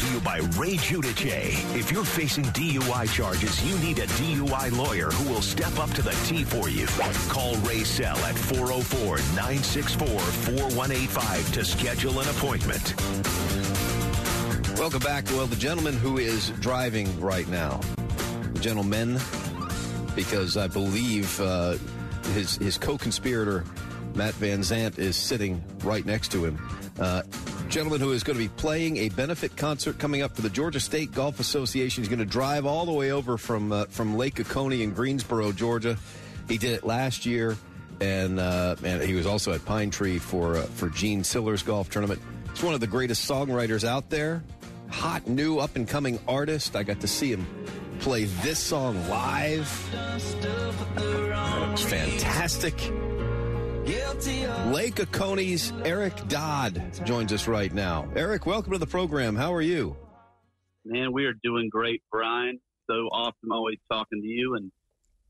To 0.00 0.14
you 0.14 0.20
by 0.20 0.38
Ray 0.56 0.76
Giudice. 0.76 1.76
If 1.76 1.92
you're 1.92 2.06
facing 2.06 2.44
DUI 2.44 3.12
charges, 3.12 3.62
you 3.62 3.76
need 3.86 3.98
a 3.98 4.06
DUI 4.06 4.74
lawyer 4.74 5.10
who 5.10 5.30
will 5.30 5.42
step 5.42 5.78
up 5.78 5.90
to 5.90 6.00
the 6.00 6.12
T 6.24 6.42
for 6.42 6.70
you. 6.70 6.86
Call 7.28 7.56
Ray 7.56 7.84
Sell 7.84 8.16
at 8.18 8.34
404 8.34 9.18
964 9.36 10.08
4185 10.08 11.52
to 11.52 11.64
schedule 11.66 12.18
an 12.18 12.28
appointment. 12.30 12.94
Welcome 14.78 15.00
back. 15.00 15.26
Well, 15.32 15.46
the 15.46 15.56
gentleman 15.56 15.98
who 15.98 16.16
is 16.16 16.48
driving 16.60 17.20
right 17.20 17.48
now, 17.48 17.82
gentlemen, 18.54 19.20
because 20.16 20.56
I 20.56 20.66
believe 20.68 21.38
uh, 21.42 21.76
his 22.32 22.56
his 22.56 22.78
co-conspirator 22.78 23.66
Matt 24.14 24.32
Van 24.34 24.60
Zant 24.60 24.98
is 24.98 25.16
sitting 25.16 25.62
right 25.84 26.06
next 26.06 26.32
to 26.32 26.46
him. 26.46 26.58
Uh, 26.98 27.22
gentleman 27.70 28.00
who 28.00 28.10
is 28.10 28.24
going 28.24 28.36
to 28.36 28.42
be 28.44 28.50
playing 28.56 28.96
a 28.96 29.08
benefit 29.10 29.56
concert 29.56 29.96
coming 29.96 30.22
up 30.22 30.34
for 30.34 30.42
the 30.42 30.50
Georgia 30.50 30.80
State 30.80 31.12
Golf 31.12 31.38
Association. 31.38 32.02
He's 32.02 32.08
going 32.08 32.18
to 32.18 32.24
drive 32.24 32.66
all 32.66 32.84
the 32.84 32.92
way 32.92 33.12
over 33.12 33.38
from 33.38 33.70
uh, 33.70 33.84
from 33.84 34.16
Lake 34.16 34.40
Oconee 34.40 34.82
in 34.82 34.92
Greensboro, 34.92 35.52
Georgia. 35.52 35.96
He 36.48 36.58
did 36.58 36.72
it 36.72 36.84
last 36.84 37.24
year, 37.24 37.56
and 38.00 38.40
uh, 38.40 38.74
and 38.82 39.00
he 39.00 39.14
was 39.14 39.24
also 39.24 39.52
at 39.52 39.60
Pinetree 39.60 40.20
for 40.20 40.56
uh, 40.56 40.62
for 40.62 40.88
Gene 40.88 41.22
Siller's 41.22 41.62
golf 41.62 41.88
tournament. 41.90 42.20
He's 42.52 42.64
one 42.64 42.74
of 42.74 42.80
the 42.80 42.88
greatest 42.88 43.30
songwriters 43.30 43.84
out 43.84 44.10
there. 44.10 44.42
Hot 44.88 45.28
new 45.28 45.60
up 45.60 45.76
and 45.76 45.86
coming 45.86 46.18
artist. 46.26 46.74
I 46.74 46.82
got 46.82 47.00
to 47.00 47.08
see 47.08 47.32
him 47.32 47.46
play 48.00 48.24
this 48.24 48.58
song 48.58 49.08
live. 49.08 49.70
It 50.96 51.70
was 51.70 51.84
fantastic. 51.84 52.74
Lake 53.90 54.94
Oconee's 54.96 55.72
Eric 55.84 56.28
Dodd 56.28 56.80
joins 57.04 57.32
us 57.32 57.48
right 57.48 57.72
now. 57.72 58.08
Eric, 58.14 58.46
welcome 58.46 58.72
to 58.72 58.78
the 58.78 58.86
program. 58.86 59.34
How 59.34 59.52
are 59.52 59.60
you? 59.60 59.96
Man, 60.84 61.12
we 61.12 61.24
are 61.24 61.32
doing 61.42 61.68
great, 61.68 62.00
Brian. 62.12 62.60
So 62.88 63.08
awesome 63.08 63.50
always 63.50 63.78
talking 63.90 64.22
to 64.22 64.26
you 64.26 64.54
and 64.54 64.70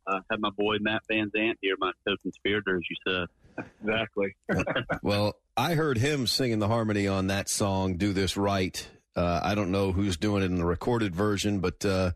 uh, 0.06 0.20
have 0.30 0.40
my 0.40 0.50
boy 0.50 0.76
Matt 0.80 1.00
Van 1.10 1.30
Zant 1.34 1.54
here, 1.62 1.74
my 1.78 1.92
co-conspirator, 2.06 2.76
as 2.76 2.82
you 2.90 2.96
said. 3.08 3.64
Exactly. 3.82 4.36
well, 5.02 5.36
I 5.56 5.72
heard 5.72 5.96
him 5.96 6.26
singing 6.26 6.58
the 6.58 6.68
harmony 6.68 7.08
on 7.08 7.28
that 7.28 7.48
song, 7.48 7.96
Do 7.96 8.12
This 8.12 8.36
Right. 8.36 8.86
Uh, 9.16 9.40
I 9.42 9.54
don't 9.54 9.70
know 9.70 9.92
who's 9.92 10.18
doing 10.18 10.42
it 10.42 10.46
in 10.46 10.58
the 10.58 10.66
recorded 10.66 11.14
version, 11.16 11.60
but 11.60 11.82
uh, 11.84 12.12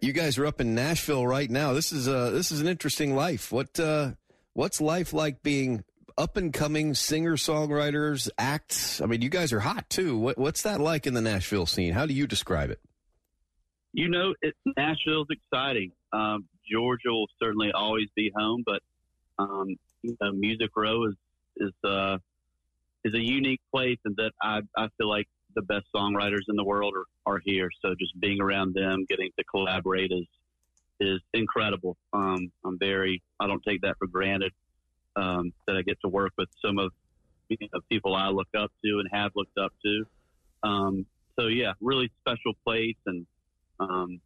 you 0.00 0.14
guys 0.14 0.38
are 0.38 0.46
up 0.46 0.62
in 0.62 0.74
Nashville 0.74 1.26
right 1.26 1.50
now. 1.50 1.74
This 1.74 1.92
is 1.92 2.08
uh, 2.08 2.30
this 2.30 2.52
is 2.52 2.62
an 2.62 2.68
interesting 2.68 3.14
life. 3.14 3.52
What 3.52 3.78
uh, 3.78 4.12
what's 4.58 4.80
life 4.80 5.12
like 5.12 5.40
being 5.44 5.84
up 6.18 6.36
and 6.36 6.52
coming 6.52 6.92
singer 6.92 7.36
songwriters, 7.36 8.28
acts? 8.36 9.00
I 9.00 9.06
mean, 9.06 9.22
you 9.22 9.28
guys 9.28 9.52
are 9.52 9.60
hot 9.60 9.88
too. 9.88 10.18
What, 10.18 10.36
what's 10.36 10.62
that 10.62 10.80
like 10.80 11.06
in 11.06 11.14
the 11.14 11.20
Nashville 11.20 11.64
scene? 11.64 11.92
How 11.92 12.06
do 12.06 12.12
you 12.12 12.26
describe 12.26 12.70
it? 12.70 12.80
You 13.92 14.08
know, 14.08 14.34
it, 14.42 14.54
Nashville's 14.76 15.28
exciting. 15.30 15.92
Um, 16.12 16.46
Georgia 16.70 17.10
will 17.10 17.28
certainly 17.40 17.70
always 17.72 18.08
be 18.16 18.32
home, 18.36 18.64
but 18.66 18.82
um, 19.38 19.76
you 20.02 20.16
know, 20.20 20.32
Music 20.32 20.70
Row 20.76 21.06
is 21.06 21.14
is 21.56 21.72
uh, 21.84 22.18
is 23.04 23.14
a 23.14 23.24
unique 23.24 23.60
place, 23.72 23.98
and 24.04 24.16
that 24.16 24.32
I 24.42 24.60
I 24.76 24.88
feel 24.98 25.08
like 25.08 25.28
the 25.54 25.62
best 25.62 25.86
songwriters 25.94 26.42
in 26.48 26.56
the 26.56 26.64
world 26.64 26.94
are, 26.96 27.32
are 27.34 27.40
here. 27.44 27.70
So 27.80 27.94
just 27.98 28.18
being 28.20 28.40
around 28.40 28.74
them, 28.74 29.06
getting 29.08 29.30
to 29.38 29.44
collaborate 29.44 30.10
is 30.12 30.26
is 31.00 31.20
incredible. 31.34 31.96
Um, 32.12 32.50
I'm 32.64 32.78
very 32.78 33.22
I 33.40 33.46
don't 33.46 33.62
take 33.66 33.82
that 33.82 33.96
for 33.98 34.06
granted 34.06 34.52
um, 35.16 35.52
that 35.66 35.76
I 35.76 35.82
get 35.82 35.98
to 36.02 36.08
work 36.08 36.32
with 36.38 36.48
some 36.64 36.78
of 36.78 36.92
you 37.48 37.56
know, 37.72 37.80
people 37.90 38.14
I 38.14 38.28
look 38.28 38.48
up 38.56 38.70
to 38.84 38.98
and 38.98 39.08
have 39.12 39.32
looked 39.34 39.56
up 39.58 39.72
to. 39.84 40.04
Um, 40.62 41.06
so 41.38 41.46
yeah, 41.46 41.72
really 41.80 42.10
special 42.20 42.52
place, 42.66 42.96
and 43.06 43.26
um, 43.80 44.20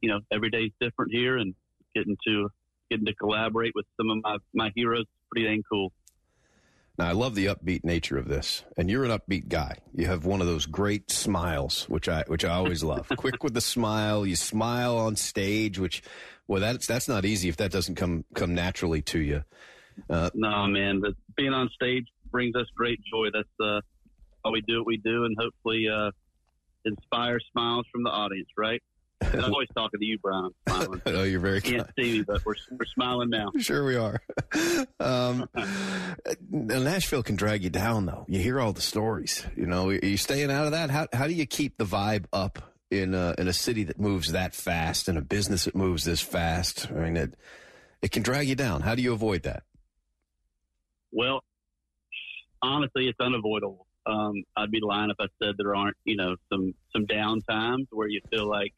you 0.00 0.10
know 0.10 0.20
every 0.32 0.50
day's 0.50 0.72
different 0.80 1.12
here, 1.12 1.38
and 1.38 1.54
getting 1.94 2.16
to 2.26 2.48
getting 2.90 3.06
to 3.06 3.14
collaborate 3.14 3.72
with 3.74 3.86
some 3.96 4.10
of 4.10 4.18
my 4.22 4.36
my 4.54 4.72
heroes 4.74 5.06
pretty 5.30 5.46
dang 5.46 5.62
cool. 5.70 5.92
Now, 6.98 7.08
I 7.08 7.12
love 7.12 7.34
the 7.34 7.46
upbeat 7.46 7.84
nature 7.84 8.16
of 8.16 8.26
this, 8.26 8.64
and 8.76 8.90
you're 8.90 9.04
an 9.04 9.10
upbeat 9.10 9.48
guy. 9.48 9.76
You 9.94 10.06
have 10.06 10.24
one 10.24 10.40
of 10.40 10.46
those 10.46 10.64
great 10.64 11.10
smiles, 11.10 11.84
which 11.88 12.08
I 12.08 12.24
which 12.26 12.44
I 12.44 12.54
always 12.54 12.82
love. 12.82 13.08
Quick 13.16 13.44
with 13.44 13.52
the 13.52 13.60
smile, 13.60 14.24
you 14.24 14.36
smile 14.36 14.96
on 14.96 15.16
stage, 15.16 15.78
which 15.78 16.02
well, 16.46 16.60
that's 16.60 16.86
that's 16.86 17.08
not 17.08 17.24
easy 17.24 17.48
if 17.48 17.58
that 17.58 17.70
doesn't 17.70 17.96
come 17.96 18.24
come 18.34 18.54
naturally 18.54 19.02
to 19.02 19.20
you. 19.20 19.44
Uh, 20.08 20.30
no, 20.34 20.66
man, 20.66 21.00
but 21.00 21.14
being 21.36 21.52
on 21.52 21.68
stage 21.74 22.06
brings 22.30 22.56
us 22.56 22.66
great 22.74 23.00
joy. 23.10 23.28
That's 23.32 23.48
uh, 23.60 23.80
how 24.44 24.52
we 24.52 24.62
do 24.62 24.78
what 24.78 24.86
we 24.86 24.96
do, 24.96 25.24
and 25.24 25.36
hopefully 25.38 25.88
uh, 25.88 26.12
inspire 26.86 27.40
smiles 27.52 27.84
from 27.92 28.04
the 28.04 28.10
audience, 28.10 28.48
right? 28.56 28.82
I'm 29.22 29.52
always 29.52 29.68
talking 29.74 30.00
to 30.00 30.06
you, 30.06 30.18
Brian. 30.18 30.50
Oh, 31.06 31.22
you're 31.22 31.40
very 31.40 31.56
you 31.56 31.62
can't 31.62 31.90
see 31.98 32.18
me, 32.18 32.22
but 32.22 32.44
we're 32.44 32.54
we're 32.70 32.84
smiling 32.86 33.30
now. 33.30 33.50
Sure, 33.58 33.84
we 33.84 33.96
are. 33.96 34.20
Um, 35.00 35.48
Nashville 36.50 37.22
can 37.22 37.36
drag 37.36 37.62
you 37.62 37.70
down, 37.70 38.06
though. 38.06 38.24
You 38.28 38.40
hear 38.40 38.60
all 38.60 38.72
the 38.72 38.80
stories. 38.80 39.46
You 39.56 39.66
know, 39.66 39.88
are 39.90 39.94
you 39.94 40.16
staying 40.16 40.50
out 40.50 40.66
of 40.66 40.72
that? 40.72 40.90
How 40.90 41.06
how 41.12 41.26
do 41.26 41.32
you 41.32 41.46
keep 41.46 41.76
the 41.78 41.84
vibe 41.84 42.24
up 42.32 42.74
in 42.90 43.14
a, 43.14 43.34
in 43.38 43.48
a 43.48 43.52
city 43.52 43.84
that 43.84 43.98
moves 44.00 44.32
that 44.32 44.54
fast 44.54 45.08
and 45.08 45.16
a 45.18 45.22
business 45.22 45.64
that 45.64 45.74
moves 45.74 46.04
this 46.04 46.20
fast? 46.20 46.90
I 46.90 46.94
mean, 46.94 47.16
it 47.16 47.34
it 48.02 48.10
can 48.10 48.22
drag 48.22 48.48
you 48.48 48.54
down. 48.54 48.80
How 48.82 48.94
do 48.94 49.02
you 49.02 49.12
avoid 49.12 49.42
that? 49.44 49.62
Well, 51.12 51.42
honestly, 52.62 53.08
it's 53.08 53.20
unavoidable. 53.20 53.86
Um, 54.06 54.44
I'd 54.56 54.70
be 54.70 54.80
lying 54.80 55.10
if 55.10 55.16
I 55.20 55.26
said 55.42 55.54
there 55.58 55.74
aren't, 55.74 55.96
you 56.04 56.16
know, 56.16 56.36
some 56.52 56.74
some 56.92 57.06
down 57.06 57.40
times 57.42 57.86
where 57.90 58.08
you 58.08 58.20
feel 58.30 58.48
like 58.48 58.72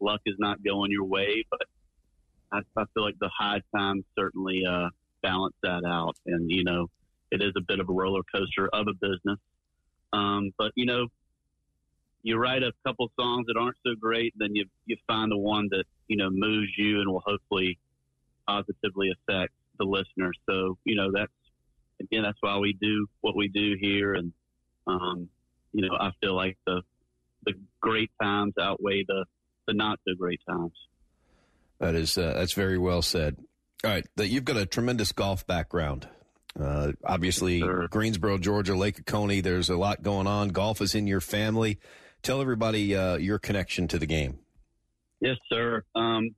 luck 0.00 0.20
is 0.26 0.36
not 0.38 0.62
going 0.62 0.90
your 0.90 1.04
way, 1.04 1.44
but 1.50 1.62
I, 2.52 2.58
I 2.76 2.84
feel 2.94 3.04
like 3.04 3.18
the 3.20 3.30
high 3.36 3.60
times 3.76 4.04
certainly 4.16 4.62
uh, 4.68 4.88
balance 5.22 5.54
that 5.62 5.84
out. 5.86 6.16
And 6.26 6.50
you 6.50 6.64
know, 6.64 6.88
it 7.30 7.42
is 7.42 7.52
a 7.56 7.60
bit 7.60 7.80
of 7.80 7.88
a 7.88 7.92
roller 7.92 8.22
coaster 8.34 8.68
of 8.72 8.86
a 8.88 8.94
business. 8.94 9.38
Um, 10.12 10.52
but 10.58 10.72
you 10.76 10.86
know, 10.86 11.08
you 12.22 12.36
write 12.36 12.62
a 12.62 12.72
couple 12.86 13.10
songs 13.18 13.46
that 13.48 13.56
aren't 13.58 13.76
so 13.86 13.94
great, 13.98 14.34
then 14.36 14.54
you 14.54 14.66
you 14.86 14.96
find 15.06 15.30
the 15.30 15.38
one 15.38 15.68
that 15.70 15.84
you 16.08 16.16
know 16.16 16.30
moves 16.30 16.70
you 16.76 17.00
and 17.00 17.10
will 17.10 17.22
hopefully 17.24 17.78
positively 18.46 19.10
affect 19.10 19.52
the 19.78 19.84
listener. 19.84 20.32
So 20.46 20.78
you 20.84 20.96
know 20.96 21.10
that's 21.12 21.32
again, 22.00 22.22
that's 22.22 22.38
why 22.40 22.58
we 22.58 22.76
do 22.80 23.06
what 23.20 23.36
we 23.36 23.48
do 23.48 23.76
here. 23.80 24.14
And, 24.14 24.32
um, 24.86 25.28
you 25.72 25.86
know, 25.86 25.94
I 25.98 26.10
feel 26.20 26.34
like 26.34 26.56
the, 26.66 26.82
the 27.44 27.54
great 27.80 28.10
times 28.20 28.54
outweigh 28.60 29.04
the, 29.06 29.24
the 29.66 29.74
not 29.74 29.98
so 30.06 30.14
great 30.14 30.40
times. 30.48 30.72
That 31.80 31.94
is, 31.94 32.16
uh, 32.16 32.34
that's 32.36 32.52
very 32.52 32.78
well 32.78 33.02
said. 33.02 33.36
All 33.84 33.90
right. 33.90 34.06
That 34.16 34.28
you've 34.28 34.44
got 34.44 34.56
a 34.56 34.66
tremendous 34.66 35.12
golf 35.12 35.46
background. 35.46 36.08
Uh, 36.58 36.92
obviously, 37.04 37.60
sure. 37.60 37.88
Greensboro, 37.88 38.38
Georgia, 38.38 38.76
Lake 38.76 39.00
Oconee, 39.00 39.40
there's 39.40 39.70
a 39.70 39.76
lot 39.76 40.02
going 40.02 40.26
on. 40.26 40.50
Golf 40.50 40.80
is 40.80 40.94
in 40.94 41.06
your 41.06 41.20
family. 41.20 41.78
Tell 42.22 42.40
everybody 42.40 42.94
uh, 42.94 43.16
your 43.16 43.38
connection 43.38 43.88
to 43.88 43.98
the 43.98 44.06
game. 44.06 44.38
Yes, 45.20 45.36
sir. 45.48 45.82
Um, 45.94 46.30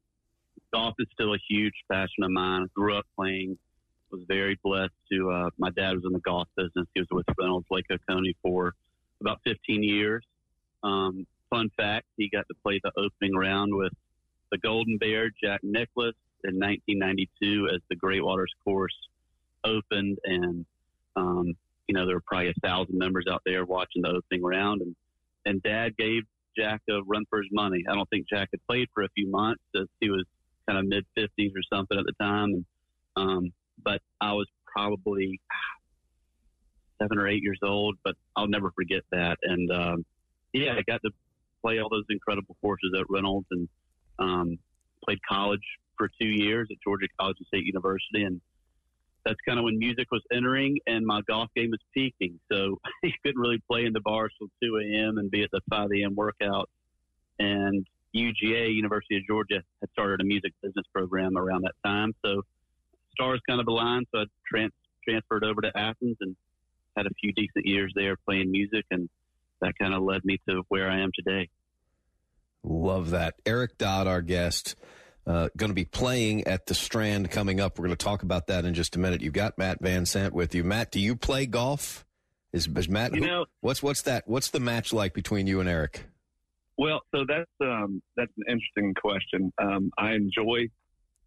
golf 0.72 0.94
is 0.98 1.06
still 1.12 1.34
a 1.34 1.38
huge 1.48 1.74
passion 1.90 2.24
of 2.24 2.30
mine. 2.30 2.62
I 2.62 2.66
grew 2.74 2.96
up 2.96 3.04
playing 3.16 3.58
was 4.10 4.20
very 4.26 4.58
blessed 4.62 4.92
to. 5.12 5.30
Uh, 5.30 5.50
my 5.58 5.70
dad 5.70 5.94
was 5.94 6.02
in 6.04 6.12
the 6.12 6.20
golf 6.20 6.48
business. 6.56 6.86
He 6.94 7.00
was 7.00 7.08
with 7.10 7.26
Reynolds 7.38 7.66
Lake 7.70 7.86
Oconee 7.90 8.36
for 8.42 8.74
about 9.20 9.40
15 9.44 9.82
years. 9.82 10.24
Um, 10.82 11.26
fun 11.50 11.70
fact: 11.76 12.06
he 12.16 12.28
got 12.28 12.46
to 12.48 12.54
play 12.62 12.80
the 12.82 12.92
opening 12.96 13.36
round 13.36 13.74
with 13.74 13.92
the 14.50 14.58
Golden 14.58 14.98
Bear, 14.98 15.30
Jack 15.42 15.60
Nicklaus, 15.62 16.14
in 16.44 16.58
1992 16.58 17.68
as 17.74 17.80
the 17.88 17.96
Great 17.96 18.24
Waters 18.24 18.52
course 18.64 18.96
opened, 19.64 20.18
and 20.24 20.64
um, 21.16 21.54
you 21.88 21.94
know 21.94 22.06
there 22.06 22.16
were 22.16 22.22
probably 22.26 22.50
a 22.50 22.66
thousand 22.66 22.98
members 22.98 23.26
out 23.30 23.42
there 23.44 23.64
watching 23.64 24.02
the 24.02 24.08
opening 24.08 24.42
round, 24.42 24.82
and 24.82 24.94
and 25.44 25.62
Dad 25.62 25.96
gave 25.96 26.22
Jack 26.56 26.82
a 26.90 27.02
run 27.06 27.24
for 27.28 27.42
his 27.42 27.50
money. 27.52 27.84
I 27.88 27.94
don't 27.94 28.08
think 28.10 28.28
Jack 28.28 28.48
had 28.52 28.60
played 28.68 28.88
for 28.94 29.02
a 29.02 29.08
few 29.14 29.30
months 29.30 29.62
he 30.00 30.10
was 30.10 30.24
kind 30.68 30.78
of 30.78 30.86
mid 30.86 31.04
50s 31.16 31.52
or 31.54 31.62
something 31.72 31.98
at 31.98 32.04
the 32.04 32.14
time, 32.20 32.52
and 32.54 32.64
um, 33.16 33.52
but 33.82 34.00
I 34.20 34.32
was 34.32 34.46
probably 34.66 35.40
seven 37.00 37.18
or 37.18 37.28
eight 37.28 37.42
years 37.42 37.60
old, 37.62 37.96
but 38.04 38.14
I'll 38.36 38.48
never 38.48 38.70
forget 38.70 39.02
that. 39.12 39.36
And 39.42 39.70
um, 39.70 40.04
yeah, 40.52 40.72
I 40.72 40.82
got 40.90 41.00
to 41.02 41.10
play 41.62 41.78
all 41.78 41.88
those 41.88 42.04
incredible 42.10 42.56
courses 42.60 42.92
at 42.98 43.04
Reynolds 43.08 43.46
and 43.50 43.68
um, 44.18 44.58
played 45.04 45.18
college 45.28 45.62
for 45.96 46.10
two 46.20 46.28
years 46.28 46.68
at 46.70 46.76
Georgia 46.84 47.06
College 47.18 47.36
and 47.38 47.46
State 47.46 47.64
University. 47.64 48.24
And 48.24 48.40
that's 49.24 49.38
kind 49.46 49.58
of 49.58 49.64
when 49.64 49.78
music 49.78 50.06
was 50.10 50.22
entering 50.32 50.78
and 50.86 51.04
my 51.04 51.20
golf 51.28 51.48
game 51.56 51.70
was 51.70 51.80
peaking. 51.92 52.38
So 52.50 52.78
you 53.02 53.12
couldn't 53.24 53.40
really 53.40 53.62
play 53.68 53.84
in 53.84 53.92
the 53.92 54.00
bars 54.00 54.32
till 54.38 54.48
2 54.62 54.78
a.m. 54.78 55.18
and 55.18 55.30
be 55.30 55.42
at 55.42 55.50
the 55.52 55.60
5 55.70 55.88
a.m. 56.00 56.14
workout. 56.14 56.68
And 57.38 57.86
UGA, 58.14 58.74
University 58.74 59.16
of 59.16 59.26
Georgia, 59.26 59.62
had 59.80 59.90
started 59.92 60.20
a 60.20 60.24
music 60.24 60.52
business 60.62 60.86
program 60.94 61.36
around 61.36 61.62
that 61.62 61.74
time. 61.84 62.14
So 62.24 62.42
stars 63.12 63.40
kind 63.48 63.60
of 63.60 63.66
aligned. 63.66 64.06
So 64.14 64.20
I 64.20 64.24
trans- 64.48 64.72
transferred 65.06 65.44
over 65.44 65.60
to 65.60 65.72
Athens 65.76 66.16
and 66.20 66.36
had 66.96 67.06
a 67.06 67.10
few 67.20 67.32
decent 67.32 67.66
years 67.66 67.92
there 67.94 68.16
playing 68.26 68.50
music, 68.50 68.84
and 68.90 69.08
that 69.60 69.72
kind 69.80 69.94
of 69.94 70.02
led 70.02 70.24
me 70.24 70.38
to 70.48 70.62
where 70.68 70.90
I 70.90 71.00
am 71.00 71.10
today. 71.14 71.48
Love 72.62 73.10
that. 73.10 73.34
Eric 73.44 73.78
Dodd, 73.78 74.06
our 74.06 74.22
guest, 74.22 74.74
uh, 75.26 75.48
going 75.56 75.70
to 75.70 75.74
be 75.74 75.84
playing 75.84 76.46
at 76.46 76.66
the 76.66 76.74
Strand 76.74 77.30
coming 77.30 77.60
up. 77.60 77.78
We're 77.78 77.86
going 77.86 77.96
to 77.96 78.04
talk 78.04 78.22
about 78.22 78.48
that 78.48 78.64
in 78.64 78.74
just 78.74 78.96
a 78.96 78.98
minute. 78.98 79.20
You've 79.22 79.32
got 79.32 79.56
Matt 79.58 79.78
Van 79.80 80.04
Sant 80.06 80.32
with 80.34 80.54
you. 80.54 80.64
Matt, 80.64 80.90
do 80.90 81.00
you 81.00 81.14
play 81.16 81.46
golf? 81.46 82.04
Is, 82.52 82.68
is 82.76 82.88
Matt? 82.88 83.14
You 83.14 83.20
who- 83.22 83.26
know- 83.26 83.46
what's 83.60 83.82
what's 83.82 84.02
that? 84.02 84.26
What's 84.26 84.50
the 84.50 84.60
match 84.60 84.92
like 84.92 85.14
between 85.14 85.46
you 85.46 85.60
and 85.60 85.68
Eric? 85.68 86.06
Well, 86.78 87.00
so 87.14 87.24
that's 87.26 87.50
um, 87.60 88.02
that's 88.16 88.32
an 88.36 88.44
interesting 88.48 88.94
question. 88.94 89.52
Um, 89.58 89.90
I 89.96 90.12
enjoy, 90.12 90.68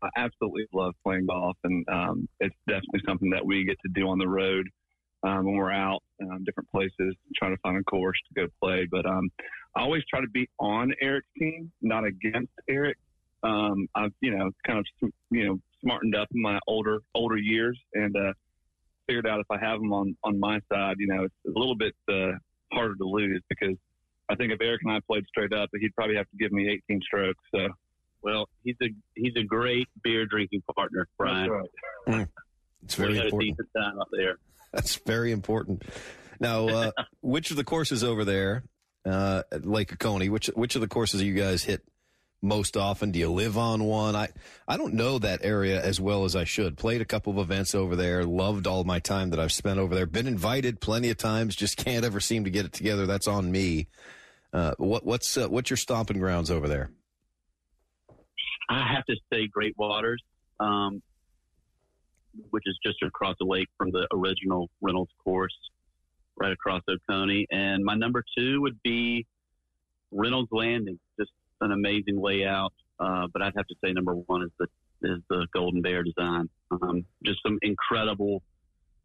I 0.01 0.09
absolutely 0.15 0.67
love 0.73 0.93
playing 1.03 1.25
golf, 1.25 1.57
and 1.63 1.85
um, 1.89 2.29
it's 2.39 2.55
definitely 2.67 3.01
something 3.07 3.31
that 3.31 3.45
we 3.45 3.65
get 3.65 3.77
to 3.85 3.91
do 3.93 4.07
on 4.09 4.19
the 4.19 4.27
road 4.27 4.67
um, 5.23 5.45
when 5.45 5.55
we're 5.55 5.71
out, 5.71 6.01
um, 6.21 6.43
different 6.45 6.69
places, 6.71 7.15
trying 7.35 7.55
to 7.55 7.61
find 7.61 7.77
a 7.77 7.83
course 7.83 8.17
to 8.27 8.41
go 8.41 8.47
play. 8.61 8.87
But 8.89 9.05
um, 9.05 9.29
I 9.75 9.81
always 9.81 10.03
try 10.09 10.21
to 10.21 10.29
be 10.29 10.49
on 10.59 10.93
Eric's 11.01 11.27
team, 11.37 11.71
not 11.81 12.05
against 12.05 12.53
Eric. 12.67 12.97
Um, 13.43 13.87
I've 13.95 14.11
you 14.21 14.35
know 14.35 14.51
kind 14.65 14.79
of 14.79 15.11
you 15.31 15.47
know 15.47 15.59
smartened 15.81 16.15
up 16.15 16.27
in 16.33 16.41
my 16.41 16.59
older 16.67 16.99
older 17.15 17.37
years, 17.37 17.79
and 17.93 18.15
uh, 18.15 18.33
figured 19.07 19.27
out 19.27 19.39
if 19.39 19.47
I 19.49 19.57
have 19.59 19.79
him 19.79 19.91
on 19.93 20.15
on 20.23 20.39
my 20.39 20.59
side, 20.71 20.95
you 20.99 21.07
know, 21.07 21.23
it's 21.23 21.55
a 21.55 21.59
little 21.59 21.75
bit 21.75 21.95
uh, 22.09 22.37
harder 22.71 22.95
to 22.95 23.03
lose 23.03 23.41
because 23.49 23.75
I 24.29 24.35
think 24.35 24.51
if 24.51 24.61
Eric 24.61 24.81
and 24.83 24.93
I 24.93 24.99
played 25.07 25.25
straight 25.27 25.53
up, 25.53 25.69
he'd 25.73 25.95
probably 25.95 26.15
have 26.15 26.29
to 26.29 26.37
give 26.37 26.51
me 26.51 26.69
18 26.89 27.01
strokes. 27.01 27.43
So, 27.53 27.67
well, 28.21 28.47
he's 28.63 28.75
a 28.81 28.89
he's 29.15 29.33
a 29.35 29.43
great 29.43 29.87
beer 30.03 30.25
drinking 30.25 30.61
partner, 30.75 31.07
Brian. 31.17 31.65
It's 32.83 32.95
very 32.95 33.13
we 33.13 33.15
very 33.15 33.25
had 33.25 33.25
important. 33.25 33.59
a 33.59 33.63
decent 33.63 33.69
time 33.75 33.99
out 33.99 34.07
there. 34.11 34.37
That's 34.73 34.95
very 34.95 35.31
important. 35.31 35.83
Now, 36.39 36.67
uh, 36.67 36.91
which 37.21 37.51
of 37.51 37.57
the 37.57 37.63
courses 37.63 38.03
over 38.03 38.23
there 38.25 38.63
uh, 39.05 39.43
at 39.51 39.65
Lake 39.65 39.93
Oconee? 39.93 40.29
Which 40.29 40.47
which 40.47 40.75
of 40.75 40.81
the 40.81 40.87
courses 40.87 41.21
you 41.21 41.33
guys 41.33 41.63
hit 41.63 41.83
most 42.41 42.77
often? 42.77 43.11
Do 43.11 43.19
you 43.19 43.31
live 43.31 43.57
on 43.57 43.83
one? 43.83 44.15
I 44.15 44.29
I 44.67 44.77
don't 44.77 44.93
know 44.93 45.19
that 45.19 45.39
area 45.43 45.83
as 45.83 45.99
well 45.99 46.25
as 46.25 46.35
I 46.35 46.43
should. 46.43 46.77
Played 46.77 47.01
a 47.01 47.05
couple 47.05 47.33
of 47.33 47.39
events 47.39 47.73
over 47.75 47.95
there. 47.95 48.23
Loved 48.23 48.67
all 48.67 48.83
my 48.83 48.99
time 48.99 49.31
that 49.31 49.39
I've 49.39 49.51
spent 49.51 49.79
over 49.79 49.95
there. 49.95 50.05
Been 50.05 50.27
invited 50.27 50.79
plenty 50.81 51.09
of 51.09 51.17
times. 51.17 51.55
Just 51.55 51.77
can't 51.77 52.05
ever 52.05 52.19
seem 52.19 52.43
to 52.45 52.49
get 52.49 52.65
it 52.65 52.73
together. 52.73 53.05
That's 53.05 53.27
on 53.27 53.51
me. 53.51 53.87
Uh, 54.53 54.73
what 54.77 55.05
what's 55.05 55.37
uh, 55.37 55.47
what's 55.47 55.69
your 55.69 55.77
stomping 55.77 56.19
grounds 56.19 56.49
over 56.49 56.67
there? 56.67 56.91
I 58.69 58.93
have 58.93 59.05
to 59.05 59.15
say 59.33 59.47
Great 59.47 59.75
Waters, 59.77 60.21
um, 60.59 61.01
which 62.49 62.63
is 62.65 62.77
just 62.85 63.01
across 63.03 63.35
the 63.39 63.45
lake 63.45 63.67
from 63.77 63.91
the 63.91 64.07
original 64.13 64.69
Reynolds 64.81 65.11
course, 65.23 65.55
right 66.37 66.51
across 66.51 66.81
Oconee. 66.89 67.47
And 67.51 67.83
my 67.83 67.95
number 67.95 68.23
two 68.37 68.61
would 68.61 68.81
be 68.83 69.25
Reynolds 70.11 70.49
Landing. 70.51 70.99
Just 71.19 71.31
an 71.61 71.71
amazing 71.71 72.21
layout. 72.21 72.73
Uh, 72.99 73.27
but 73.31 73.41
I'd 73.41 73.53
have 73.55 73.67
to 73.67 73.75
say 73.83 73.91
number 73.93 74.13
one 74.13 74.43
is 74.43 74.51
the 74.59 74.67
is 75.01 75.19
the 75.29 75.47
Golden 75.53 75.81
Bear 75.81 76.03
design. 76.03 76.49
Um, 76.71 77.05
just 77.25 77.39
some 77.45 77.57
incredible. 77.61 78.41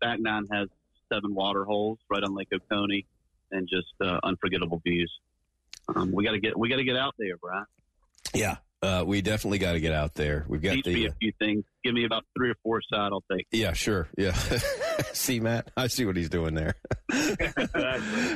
Back 0.00 0.18
nine 0.20 0.44
has 0.52 0.68
seven 1.12 1.34
water 1.34 1.64
holes 1.64 1.98
right 2.10 2.22
on 2.22 2.34
Lake 2.34 2.48
Oconee, 2.52 3.06
and 3.52 3.68
just 3.68 3.92
uh, 4.00 4.18
unforgettable 4.24 4.80
views. 4.84 5.12
Um, 5.94 6.12
we 6.12 6.24
got 6.24 6.32
to 6.32 6.40
get 6.40 6.58
we 6.58 6.68
got 6.68 6.76
to 6.76 6.84
get 6.84 6.96
out 6.96 7.14
there, 7.18 7.36
Brian. 7.36 7.64
Yeah, 8.34 8.56
uh, 8.82 9.02
we 9.06 9.22
definitely 9.22 9.58
got 9.58 9.72
to 9.72 9.80
get 9.80 9.92
out 9.92 10.14
there. 10.14 10.44
We've 10.48 10.60
got 10.62 10.74
Teach 10.74 10.84
the 10.84 10.94
me 10.94 11.06
a 11.06 11.12
few 11.12 11.32
things. 11.38 11.64
Give 11.82 11.94
me 11.94 12.04
about 12.04 12.24
three 12.36 12.50
or 12.50 12.54
four 12.62 12.80
side. 12.82 13.10
I'll 13.12 13.24
take. 13.30 13.46
Yeah, 13.50 13.72
sure. 13.72 14.08
Yeah. 14.18 14.32
see, 15.12 15.40
Matt, 15.40 15.70
I 15.76 15.86
see 15.86 16.04
what 16.04 16.16
he's 16.16 16.28
doing 16.28 16.54
there. 16.54 16.74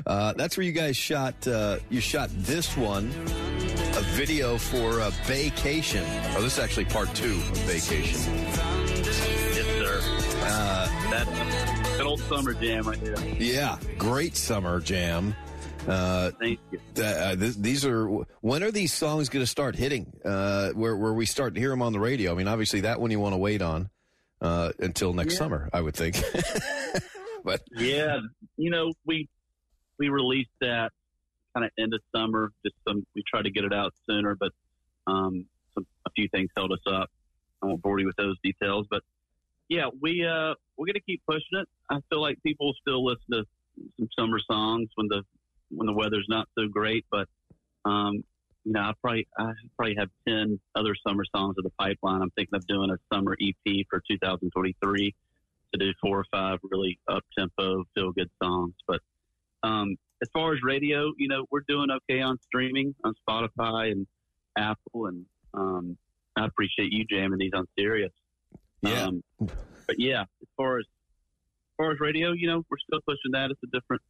uh, 0.07 0.33
that's 0.35 0.57
where 0.57 0.65
you 0.65 0.73
guys 0.73 0.97
shot. 0.97 1.47
Uh, 1.47 1.79
you 1.91 2.01
shot 2.01 2.31
this 2.33 2.77
one, 2.77 3.07
a 3.09 4.03
video 4.15 4.59
for 4.59 5.01
a 5.01 5.11
Vacation. 5.25 6.05
Oh, 6.37 6.43
this 6.43 6.55
is 6.55 6.59
actually 6.59 6.87
part 6.87 7.15
two 7.15 7.33
of 7.33 7.59
Vacation. 7.59 8.21
Yes, 9.55 9.67
sir. 9.79 10.01
Uh, 10.41 11.11
That's 11.11 11.97
good 11.97 12.07
old 12.07 12.21
summer 12.21 12.55
jam 12.55 12.85
right 12.85 13.03
there. 13.05 13.19
yeah, 13.39 13.79
great 13.99 14.37
summer 14.37 14.81
jam. 14.81 15.35
Uh, 15.89 16.31
Thank 16.39 16.61
you. 16.71 16.79
uh, 17.03 17.35
th- 17.37 17.55
these 17.57 17.85
are 17.87 18.07
when 18.41 18.63
are 18.63 18.71
these 18.71 18.93
songs 18.93 19.29
going 19.29 19.43
to 19.43 19.47
start 19.51 19.75
hitting? 19.77 20.13
Uh, 20.25 20.71
where 20.71 20.97
where 20.97 21.13
we 21.15 21.25
start 21.27 21.55
to 21.55 21.61
hear 21.61 21.71
them 21.71 21.83
on 21.83 21.93
the 21.93 22.01
radio? 22.01 22.33
I 22.33 22.35
mean, 22.35 22.49
obviously 22.49 22.83
that 22.83 23.01
one 23.01 23.11
you 23.11 23.21
want 23.21 23.33
to 23.33 23.39
wait 23.39 23.63
on 23.63 23.89
uh, 24.41 24.73
until 24.79 25.13
next 25.15 25.35
Yeah. 25.35 25.39
summer, 25.39 25.71
I 25.73 25.81
would 25.81 25.95
think. 25.95 26.17
but 27.45 27.63
Yeah, 27.77 28.19
you 28.57 28.71
know 28.71 28.93
we 29.07 29.29
we 29.99 30.09
released 30.11 30.51
that 30.61 30.91
kind 31.55 31.65
of 31.65 31.71
end 31.79 31.95
of 31.95 32.01
summer. 32.15 32.53
Just 32.65 32.77
some 32.87 33.07
we 33.15 33.23
tried 33.27 33.43
to 33.45 33.51
get 33.51 33.65
it 33.65 33.73
out 33.73 33.95
sooner, 34.09 34.37
but 34.39 34.53
um, 35.07 35.47
some 35.75 35.87
a 36.07 36.11
few 36.11 36.29
things 36.29 36.51
held 36.57 36.73
us 36.73 36.81
up. 36.87 37.09
I 37.63 37.67
won't 37.67 37.83
bore 37.83 37.99
you 37.99 38.07
with 38.07 38.17
those 38.17 38.37
details, 38.45 38.87
but 38.91 39.03
yeah, 39.69 39.87
we 40.01 40.25
uh 40.25 40.55
we're 40.77 40.87
gonna 40.87 41.01
keep 41.01 41.23
pushing 41.27 41.61
it. 41.61 41.69
I 41.91 41.99
feel 42.11 42.21
like 42.21 42.39
people 42.43 42.75
still 42.81 43.05
listen 43.05 43.25
to 43.33 43.45
some 43.99 44.09
summer 44.19 44.39
songs 44.51 44.89
when 44.97 45.09
the 45.09 45.23
when 45.71 45.87
the 45.87 45.93
weather's 45.93 46.27
not 46.29 46.49
so 46.59 46.67
great, 46.69 47.05
but 47.11 47.29
um, 47.85 48.25
you 48.65 48.73
know, 48.73 48.81
I 48.81 48.93
probably 49.01 49.27
I 49.39 49.53
probably 49.77 49.97
have 49.99 50.11
ten 50.27 50.61
other 50.75 50.95
summer 51.07 51.25
songs 51.35 51.57
in 51.59 51.65
the 51.65 51.73
pipeline. 51.79 52.23
I'm 52.23 52.31
thinking 52.31 52.55
of 52.55 52.67
doing 52.67 52.91
a 52.91 53.15
summer 53.15 53.37
EP 53.41 53.87
for 53.89 54.03
2023 54.11 55.15
to 55.75 55.79
do 55.79 55.93
four 56.01 56.19
or 56.19 56.25
five 56.31 56.59
really 56.63 56.99
up 57.09 57.25
tempo, 57.39 57.85
feel 57.95 58.13
good 58.13 58.31
songs. 58.43 58.75
But 58.87 59.01
um, 59.63 59.97
as 60.23 60.29
far 60.33 60.53
as 60.53 60.61
radio, 60.63 61.13
you 61.17 61.29
know, 61.29 61.47
we're 61.51 61.65
doing 61.69 61.89
okay 61.91 62.21
on 62.21 62.39
streaming 62.43 62.95
on 63.05 63.15
Spotify 63.29 63.93
and 63.93 64.07
Apple, 64.57 65.07
and 65.07 65.25
um, 65.55 65.97
I 66.37 66.47
appreciate 66.47 66.93
you 66.93 67.05
jamming 67.05 67.39
these 67.39 67.53
on 67.55 67.67
Sirius. 67.79 68.13
Yeah. 68.83 69.05
Um, 69.05 69.23
but 69.87 69.99
yeah, 69.99 70.23
as 70.23 70.49
far 70.57 70.79
as 70.79 70.85
as 70.85 71.85
far 71.85 71.93
as 71.93 72.01
radio, 72.01 72.33
you 72.33 72.49
know, 72.49 72.65
we're 72.71 72.79
still 72.79 73.01
pushing 73.07 73.33
that. 73.33 73.51
It's 73.51 73.61
a 73.63 73.69
different 73.69 74.03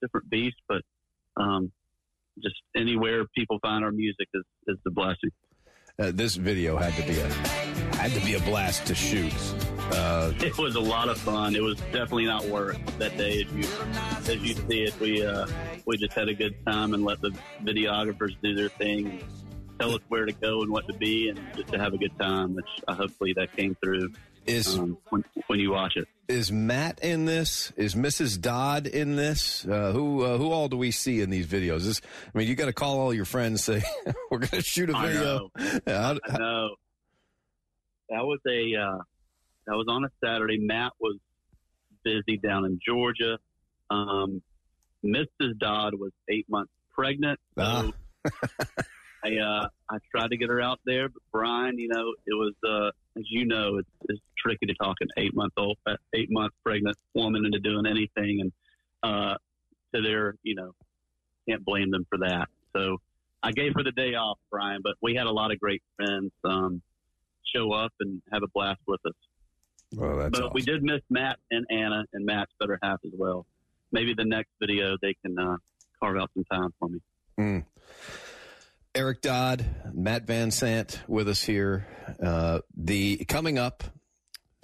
different 0.00 0.28
beast, 0.28 0.56
but 0.68 0.82
um, 1.36 1.72
just 2.42 2.56
anywhere 2.76 3.24
people 3.34 3.58
find 3.60 3.84
our 3.84 3.92
music 3.92 4.28
is 4.34 4.44
is 4.68 4.76
the 4.84 4.90
blessing. 4.90 5.30
uh, 5.98 6.10
this 6.12 6.36
video 6.36 6.76
had 6.76 6.94
to 6.94 7.02
be 7.06 7.18
a 7.20 7.28
had 7.96 8.10
to 8.12 8.24
be 8.24 8.34
a 8.34 8.40
blast 8.40 8.86
to 8.86 8.94
shoot. 8.94 9.32
Uh, 9.92 10.32
It 10.40 10.56
was 10.56 10.74
a 10.76 10.80
lot 10.80 11.08
of 11.08 11.18
fun. 11.18 11.54
It 11.54 11.62
was 11.62 11.76
definitely 11.92 12.24
not 12.24 12.44
work 12.46 12.76
that 12.98 13.16
day 13.18 13.42
as 13.42 13.52
you 13.52 13.64
as 14.32 14.36
you 14.36 14.54
see 14.54 14.82
it. 14.84 14.98
We 15.00 15.24
uh, 15.24 15.46
we 15.86 15.96
just 15.98 16.14
had 16.14 16.28
a 16.28 16.34
good 16.34 16.54
time 16.64 16.94
and 16.94 17.04
let 17.04 17.20
the 17.20 17.30
videographers 17.62 18.34
do 18.42 18.54
their 18.54 18.70
thing, 18.70 19.06
and 19.06 19.24
tell 19.78 19.94
us 19.94 20.00
where 20.08 20.24
to 20.24 20.32
go 20.32 20.62
and 20.62 20.70
what 20.70 20.86
to 20.86 20.94
be, 20.94 21.28
and 21.28 21.38
just 21.54 21.68
to 21.72 21.78
have 21.78 21.92
a 21.92 21.98
good 21.98 22.16
time. 22.18 22.54
Which 22.54 22.68
uh, 22.88 22.94
hopefully 22.94 23.34
that 23.36 23.54
came 23.54 23.76
through 23.82 24.12
is 24.46 24.78
um, 24.78 24.96
when 25.10 25.24
when 25.48 25.60
you 25.60 25.72
watch 25.72 25.96
it. 25.96 26.08
Is 26.28 26.50
Matt 26.52 27.00
in 27.02 27.24
this? 27.24 27.72
Is 27.76 27.94
Mrs. 27.94 28.40
Dodd 28.40 28.86
in 28.86 29.16
this? 29.16 29.64
Uh, 29.66 29.92
who 29.92 30.22
uh, 30.22 30.38
who 30.38 30.50
all 30.52 30.68
do 30.68 30.76
we 30.76 30.90
see 30.90 31.20
in 31.20 31.30
these 31.30 31.46
videos? 31.46 31.84
This, 31.84 32.00
I 32.34 32.38
mean, 32.38 32.48
you 32.48 32.54
got 32.54 32.66
to 32.66 32.72
call 32.72 32.98
all 33.00 33.12
your 33.14 33.24
friends. 33.24 33.64
Say 33.64 33.82
we're 34.30 34.38
going 34.38 34.48
to 34.50 34.62
shoot 34.62 34.90
a 34.90 34.92
video. 34.98 35.50
know. 35.56 35.80
How- 35.86 36.18
I 36.28 36.38
know. 36.38 36.68
That 38.10 38.24
was 38.24 38.40
a 38.46 38.74
uh, 38.76 38.98
that 39.66 39.74
was 39.76 39.86
on 39.88 40.04
a 40.04 40.08
Saturday. 40.24 40.58
Matt 40.58 40.92
was 41.00 41.16
busy 42.04 42.36
down 42.36 42.64
in 42.66 42.78
Georgia. 42.86 43.38
Um, 43.90 44.42
Mrs. 45.04 45.58
Dodd 45.58 45.94
was 45.94 46.12
eight 46.28 46.46
months 46.48 46.72
pregnant, 46.94 47.40
so 47.58 47.62
Ah. 47.64 47.90
I 49.24 49.36
uh, 49.38 49.68
I 49.90 49.98
tried 50.14 50.28
to 50.30 50.36
get 50.36 50.48
her 50.50 50.60
out 50.60 50.80
there. 50.84 51.08
But 51.08 51.22
Brian, 51.32 51.78
you 51.78 51.88
know, 51.88 52.12
it 52.26 52.34
was 52.34 52.54
uh, 52.68 52.90
as 53.16 53.24
you 53.28 53.44
know, 53.44 53.78
it's, 53.78 53.88
it's 54.08 54.20
tricky 54.38 54.66
to 54.66 54.74
talk 54.74 54.96
an 55.00 55.08
eight 55.18 55.34
month 55.34 55.52
old, 55.56 55.76
uh, 55.86 55.96
eight 56.14 56.28
month 56.30 56.52
pregnant 56.64 56.96
woman 57.14 57.44
into 57.44 57.58
doing 57.58 57.86
anything, 57.86 58.40
and 58.40 58.52
uh, 59.02 59.36
to 59.94 60.02
their, 60.02 60.34
you 60.42 60.54
know, 60.54 60.72
can't 61.48 61.64
blame 61.64 61.90
them 61.90 62.06
for 62.08 62.18
that. 62.18 62.48
So 62.74 62.98
I 63.42 63.52
gave 63.52 63.74
her 63.76 63.82
the 63.82 63.92
day 63.92 64.14
off, 64.14 64.38
Brian, 64.50 64.80
but 64.82 64.94
we 65.02 65.14
had 65.14 65.26
a 65.26 65.30
lot 65.30 65.50
of 65.50 65.58
great 65.58 65.82
friends 65.96 66.30
um, 66.44 66.80
show 67.54 67.72
up 67.72 67.92
and 68.00 68.22
have 68.32 68.42
a 68.42 68.48
blast 68.54 68.80
with 68.86 69.00
us. 69.06 69.12
Well, 69.94 70.16
that's 70.16 70.38
but 70.38 70.54
we 70.54 70.62
did 70.62 70.82
miss 70.82 71.02
Matt 71.10 71.38
and 71.50 71.66
Anna 71.70 72.04
and 72.14 72.24
Matt's 72.24 72.52
better 72.58 72.78
half 72.82 73.00
as 73.04 73.12
well. 73.14 73.44
Maybe 73.90 74.14
the 74.14 74.24
next 74.24 74.50
video 74.58 74.96
they 75.02 75.14
can 75.24 75.38
uh, 75.38 75.56
carve 76.00 76.16
out 76.16 76.30
some 76.34 76.44
time 76.44 76.72
for 76.78 76.88
me. 76.88 77.00
Mm. 77.38 77.64
Eric 78.94 79.22
Dodd, 79.22 79.64
Matt 79.92 80.26
Van 80.26 80.50
Sant 80.50 81.00
with 81.08 81.28
us 81.28 81.42
here. 81.42 81.86
Uh, 82.22 82.60
the 82.76 83.24
coming 83.24 83.58
up 83.58 83.84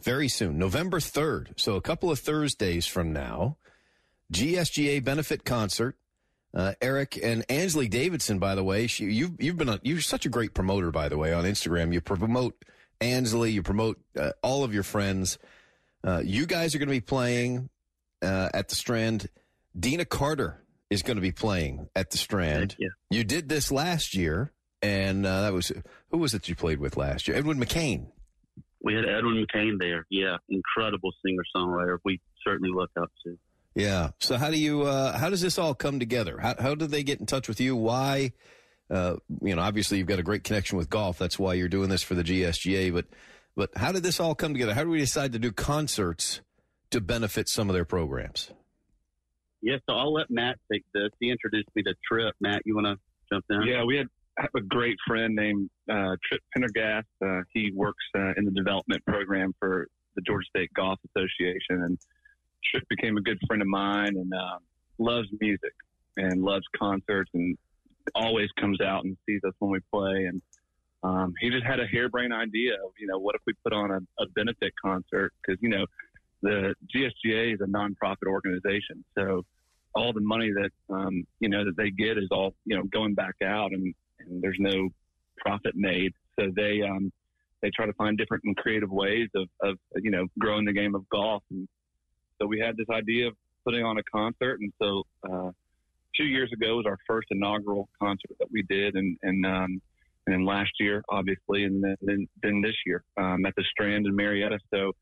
very 0.03 0.29
soon, 0.29 0.59
November 0.59 1.01
third. 1.01 1.55
So 1.57 1.77
a 1.77 1.81
couple 1.81 2.11
of 2.11 2.19
Thursdays 2.19 2.87
from 2.87 3.13
now, 3.13 3.57
GSGA 4.33 5.03
benefit 5.03 5.45
concert 5.45 5.97
Uh, 6.55 6.73
Eric 6.81 7.19
and 7.23 7.45
Ansley 7.51 7.89
Davidson, 7.89 8.39
by 8.39 8.55
the 8.55 8.65
way, 8.65 8.87
she, 8.87 9.05
you've 9.05 9.41
you've 9.41 9.59
been 9.59 9.79
you're 9.83 10.01
such 10.01 10.25
a 10.25 10.31
great 10.31 10.55
promoter, 10.55 10.91
by 10.91 11.09
the 11.09 11.19
way, 11.19 11.33
on 11.33 11.45
Instagram. 11.45 11.93
You 11.93 12.01
promote 12.01 12.65
Ansley, 13.03 13.53
you 13.53 13.63
promote 13.63 13.99
uh, 14.19 14.33
all 14.43 14.65
of 14.65 14.73
your 14.73 14.83
friends. 14.83 15.39
Uh, 16.03 16.23
you 16.25 16.47
guys 16.47 16.75
are 16.75 16.79
going 16.79 16.89
to 16.89 16.95
be 16.95 17.01
playing 17.03 17.69
uh, 18.23 18.49
at 18.55 18.69
the 18.69 18.75
Strand. 18.75 19.29
Deana 19.79 20.07
Carter 20.07 20.63
is 20.91 21.03
going 21.03 21.17
to 21.17 21.23
be 21.23 21.33
playing 21.33 21.89
at 21.95 22.11
the 22.11 22.19
Strand. 22.19 22.77
Yeah. 22.79 22.89
You 23.11 23.25
did 23.25 23.49
this 23.49 23.71
last 23.71 24.15
year, 24.15 24.53
and 24.83 25.27
uh, 25.27 25.43
that 25.43 25.53
was 25.53 25.73
who 26.11 26.19
was 26.19 26.35
it 26.35 26.49
you 26.49 26.55
played 26.55 26.79
with 26.79 26.97
last 26.97 27.29
year? 27.29 27.37
Edwin 27.37 27.59
McCain. 27.59 28.07
We 28.83 28.95
had 28.95 29.05
Edwin 29.05 29.45
McCain 29.45 29.79
there. 29.79 30.07
Yeah, 30.09 30.37
incredible 30.49 31.13
singer 31.25 31.43
songwriter. 31.55 31.99
We 32.05 32.21
certainly 32.45 32.71
look 32.73 32.91
up 33.01 33.11
to. 33.25 33.39
Yeah. 33.75 34.11
So 34.21 34.37
how 34.37 34.51
do 34.51 34.59
you 34.59 34.83
uh, 34.83 35.17
how 35.17 35.31
does 35.31 35.41
this 35.41 35.59
all 35.59 35.75
come 35.75 35.99
together? 35.99 36.39
How 36.39 36.55
how 36.59 36.75
did 36.75 36.91
they 36.91 37.03
get 37.03 37.21
in 37.21 37.27
touch 37.27 37.49
with 37.49 37.61
you? 37.61 37.77
Why? 37.77 38.33
Uh, 38.91 39.17
you 39.43 39.55
know, 39.55 39.61
obviously 39.61 39.99
you've 39.99 40.07
got 40.07 40.19
a 40.19 40.23
great 40.23 40.45
connection 40.45 40.79
with 40.79 40.89
golf. 40.89 41.19
That's 41.19 41.39
why 41.39 41.55
you're 41.55 41.69
doing 41.69 41.91
this 41.91 42.03
for 42.03 42.15
the 42.15 42.25
GSGA. 42.25 42.93
But 42.93 43.07
but 43.55 43.71
how 43.77 43.93
did 43.93 44.03
this 44.03 44.21
all 44.21 44.35
come 44.35 44.53
together? 44.53 44.75
How 44.75 44.85
do 44.85 44.91
we 44.91 44.99
decide 44.99 45.33
to 45.33 45.39
do 45.39 45.53
concerts 45.53 46.41
to 46.91 47.01
benefit 47.01 47.49
some 47.49 47.69
of 47.69 47.75
their 47.75 47.85
programs? 47.85 48.51
Yeah, 49.63 49.77
so 49.89 49.97
I'll 49.97 50.13
let 50.13 50.31
Matt 50.31 50.59
take 50.73 50.85
this. 50.95 51.11
He 51.21 51.31
introduced 51.31 51.69
me 51.75 51.83
to 51.85 51.95
Trip. 52.07 52.35
Matt, 52.41 52.63
you 52.65 52.75
want 52.75 52.87
to 52.87 52.97
jump 53.33 53.45
in? 53.51 53.63
Yeah, 53.63 53.85
we 53.85 53.97
had 53.97 54.07
a 54.57 54.61
great 54.61 54.97
friend 55.07 55.35
named 55.35 55.69
uh, 55.91 56.15
Trip 56.27 56.41
Pendergast. 56.55 57.09
Uh, 57.25 57.41
he 57.53 57.73
works 57.75 58.05
uh, 58.17 58.33
in 58.37 58.45
the 58.45 58.53
development 58.53 59.05
program 59.05 59.53
for 59.59 59.89
the 60.15 60.23
Georgia 60.23 60.47
State 60.49 60.71
Golf 60.75 60.99
Association, 61.11 61.83
and 61.83 61.99
Trip 62.71 62.85
became 62.89 63.17
a 63.17 63.21
good 63.21 63.39
friend 63.47 63.63
of 63.63 63.69
mine 63.69 64.17
and 64.17 64.33
uh, 64.33 64.59
loves 64.99 65.29
music 65.41 65.75
and 66.17 66.43
loves 66.43 66.65
concerts 66.77 67.31
and 67.35 67.57
always 68.15 68.49
comes 68.61 68.81
out 68.81 69.05
and 69.05 69.17
sees 69.27 69.41
us 69.47 69.53
when 69.59 69.71
we 69.71 69.79
play. 69.93 70.27
And 70.27 70.43
um, 71.03 71.35
he 71.41 71.51
just 71.51 71.65
had 71.65 71.81
a 71.81 71.87
harebrained 71.87 72.33
idea 72.33 72.75
of, 72.75 72.93
you 72.99 73.07
know, 73.07 73.19
what 73.19 73.35
if 73.35 73.43
we 73.47 73.53
put 73.65 73.73
on 73.73 73.91
a, 73.91 74.23
a 74.23 74.27
benefit 74.35 74.73
concert? 74.85 75.33
Because, 75.41 75.61
you 75.63 75.69
know, 75.69 75.85
the 76.43 76.75
GSGA 76.95 77.55
is 77.55 77.61
a 77.61 77.67
nonprofit 77.67 78.27
organization. 78.27 79.05
So 79.17 79.45
all 79.95 80.13
the 80.13 80.21
money 80.21 80.51
that, 80.53 80.71
um, 80.95 81.25
you 81.41 81.49
know, 81.49 81.65
that 81.65 81.77
they 81.77 81.91
get 81.91 82.19
is 82.19 82.29
all, 82.31 82.55
you 82.65 82.77
know, 82.77 82.85
going 82.85 83.15
back 83.15 83.35
out 83.45 83.73
and, 83.73 83.95
and 84.21 84.43
there's 84.43 84.59
no 84.61 84.89
profit 85.39 85.75
made. 85.75 86.13
So 86.39 86.47
they, 86.55 86.83
um, 86.83 87.13
they 87.63 87.71
try 87.75 87.87
to 87.87 87.93
find 87.95 88.17
different 88.17 88.45
and 88.45 88.57
creative 88.57 88.91
ways 88.91 89.29
of, 89.35 89.49
of, 89.63 89.77
you 89.97 90.11
know, 90.11 90.27
growing 90.39 90.65
the 90.65 90.73
game 90.73 90.95
of 90.95 91.09
golf. 91.09 91.43
And 91.51 91.67
so 92.41 92.47
we 92.47 92.61
had 92.61 92.77
this 92.77 92.87
idea 92.93 93.29
of 93.29 93.35
putting 93.65 93.85
on 93.85 93.99
a 93.99 94.03
concert. 94.03 94.61
And 94.61 94.73
so, 94.81 95.03
uh, 95.29 95.51
two 96.17 96.25
years 96.25 96.51
ago 96.53 96.77
was 96.77 96.87
our 96.87 96.99
first 97.07 97.29
inaugural 97.31 97.89
concert 98.01 98.37
that 98.39 98.49
we 98.51 98.63
did. 98.63 98.95
And, 98.95 99.17
and, 99.23 99.45
um, 99.45 99.83
and 100.27 100.35
then 100.35 100.45
last 100.45 100.71
year, 100.79 101.03
obviously, 101.09 101.65
and 101.65 101.83
then, 101.83 102.29
then, 102.43 102.61
this 102.61 102.75
year, 102.85 103.03
um, 103.17 103.47
at 103.47 103.55
the 103.57 103.65
Strand 103.71 104.07
in 104.07 104.15
Marietta. 104.15 104.59
So, 104.73 104.93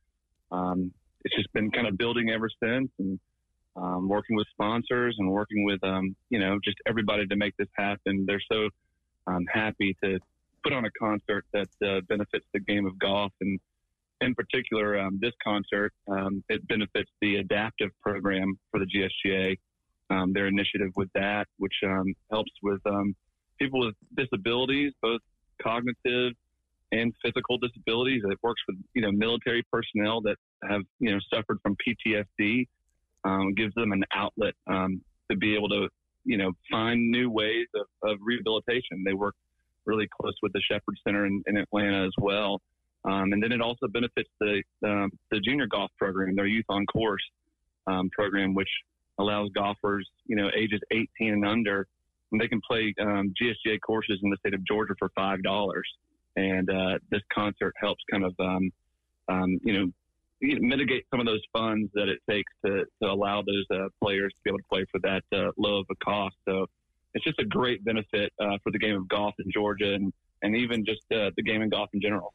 um, 0.53 0.93
it's 1.27 1.35
just 1.35 1.53
been 1.53 1.73
kind 1.73 1.89
of 1.89 1.99
building 1.99 2.31
ever 2.31 2.49
since 2.63 2.89
and, 3.01 3.19
um, 3.75 4.09
working 4.09 4.37
with 4.37 4.47
sponsors 4.53 5.17
and 5.19 5.29
working 5.29 5.65
with, 5.65 5.83
um, 5.83 6.15
you 6.31 6.39
know, 6.39 6.59
just 6.65 6.77
everybody 6.87 7.27
to 7.27 7.37
make 7.37 7.55
this 7.57 7.69
happen. 7.75 8.25
They're 8.27 8.41
so, 8.51 8.69
um, 9.27 9.45
happy 9.53 9.97
to 10.05 10.21
put 10.63 10.73
on 10.73 10.85
a 10.85 10.91
concert 10.99 11.45
that, 11.53 11.69
uh, 11.85 12.01
benefits 12.09 12.47
the 12.55 12.61
game 12.61 12.87
of 12.87 12.97
golf 13.01 13.33
and, 13.41 13.59
in 14.21 14.37
particular, 14.37 14.99
um, 15.01 15.19
this 15.21 15.35
concert, 15.43 15.93
um, 16.09 16.45
it 16.49 16.67
benefits 16.69 17.11
the 17.21 17.37
adaptive 17.37 17.91
program 18.01 18.57
for 18.71 18.79
the 18.79 18.87
GSGA, 18.87 19.59
um, 20.11 20.33
their 20.33 20.47
initiative 20.47 20.93
with 20.95 21.11
that, 21.15 21.49
which 21.59 21.75
um, 21.85 22.15
helps 22.31 22.53
with 22.63 22.81
um, 22.87 23.17
people 23.59 23.81
with 23.81 23.97
disabilities, 24.17 24.93
both 25.03 25.21
cognitive 25.61 26.35
and 26.93 27.13
physical 27.25 27.59
disabilities. 27.59 28.23
It 28.25 28.39
works 28.43 28.63
with 28.69 28.77
you 28.95 29.03
know 29.03 29.13
military 29.13 29.65
personnel 29.73 30.21
that 30.23 30.37
have 30.69 30.83
you 30.99 31.13
know 31.13 31.19
suffered 31.33 31.59
from 31.63 31.77
PTSD, 31.87 32.67
um, 33.25 33.55
gives 33.55 33.75
them 33.75 33.93
an 33.93 34.05
outlet 34.13 34.55
um, 34.67 35.01
to 35.31 35.37
be 35.37 35.55
able 35.55 35.69
to 35.71 35.89
you 36.25 36.37
know 36.37 36.53
find 36.71 37.11
new 37.11 37.31
ways 37.31 37.67
of, 37.75 38.11
of 38.11 38.19
rehabilitation. 38.23 39.03
They 39.05 39.15
work 39.15 39.35
really 39.85 40.09
close 40.21 40.35
with 40.43 40.53
the 40.53 40.61
Shepherd 40.61 40.97
Center 41.07 41.27
in, 41.27 41.43
in 41.47 41.57
Atlanta 41.57 42.05
as 42.05 42.13
well. 42.19 42.61
Um, 43.05 43.33
and 43.33 43.43
then 43.43 43.53
it 43.53 43.61
also 43.61 43.87
benefits 43.89 44.29
the 44.41 44.63
um, 44.85 45.11
the 45.31 45.41
junior 45.41 45.67
golf 45.67 45.91
program, 45.99 46.35
their 46.35 46.47
youth 46.47 46.65
on 46.69 46.85
course 46.87 47.23
um, 47.87 48.11
program, 48.11 48.55
which 48.55 48.69
allows 49.19 49.49
golfers, 49.55 50.09
you 50.27 50.37
know, 50.37 50.51
ages 50.57 50.81
18 50.91 51.07
and 51.21 51.47
under, 51.47 51.87
and 52.33 52.41
they 52.41 52.49
can 52.49 52.61
play 52.69 52.93
um, 53.01 53.33
GSGA 53.41 53.79
courses 53.81 54.19
in 54.23 54.31
the 54.31 54.37
state 54.39 54.55
of 54.55 54.65
Georgia 54.67 54.95
for 54.99 55.11
five 55.15 55.43
dollars. 55.43 55.89
And 56.37 56.69
uh, 56.69 56.99
this 57.11 57.23
concert 57.33 57.75
helps 57.79 58.03
kind 58.11 58.25
of, 58.25 58.35
um, 58.39 58.71
um, 59.29 59.59
you 59.65 59.73
know, 59.73 59.91
mitigate 60.41 61.07
some 61.11 61.21
of 61.21 61.27
those 61.27 61.41
funds 61.53 61.91
that 61.95 62.09
it 62.09 62.19
takes 62.29 62.53
to, 62.65 62.85
to 63.03 63.11
allow 63.11 63.43
those 63.43 63.65
uh, 63.71 63.89
players 64.03 64.33
to 64.33 64.39
be 64.45 64.51
able 64.51 64.59
to 64.59 64.65
play 64.71 64.85
for 64.91 65.01
that 65.01 65.23
uh, 65.33 65.51
low 65.57 65.81
of 65.81 65.87
a 65.91 65.95
cost. 66.05 66.37
So 66.47 66.67
it's 67.15 67.25
just 67.25 67.39
a 67.39 67.45
great 67.45 67.85
benefit 67.85 68.33
uh, 68.39 68.59
for 68.63 68.71
the 68.71 68.79
game 68.79 68.97
of 68.97 69.09
golf 69.09 69.35
in 69.39 69.51
Georgia 69.51 69.95
and, 69.95 70.13
and 70.43 70.55
even 70.55 70.85
just 70.85 71.01
uh, 71.11 71.31
the 71.37 71.43
game 71.43 71.63
of 71.63 71.71
golf 71.71 71.89
in 71.95 72.01
general. 72.01 72.35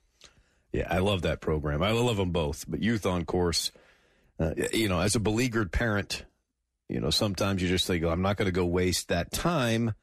Yeah, 0.72 0.88
I 0.90 1.00
love 1.00 1.24
that 1.24 1.42
program. 1.42 1.84
I 1.84 1.92
love 1.92 2.18
them 2.18 2.32
both. 2.32 2.66
But 2.68 2.82
youth 2.82 3.06
on 3.06 3.26
course, 3.26 3.72
uh, 4.40 4.54
you 4.74 4.90
know, 4.90 5.00
as 5.00 5.16
a 5.16 5.20
beleaguered 5.20 5.72
parent, 5.72 6.26
you 6.90 7.00
know, 7.00 7.10
sometimes 7.10 7.62
you 7.62 7.68
just 7.68 7.86
think, 7.86 8.04
oh, 8.04 8.10
I'm 8.10 8.22
not 8.22 8.38
going 8.38 8.48
to 8.48 8.52
go 8.52 8.66
waste 8.66 9.10
that 9.10 9.32
time 9.32 9.94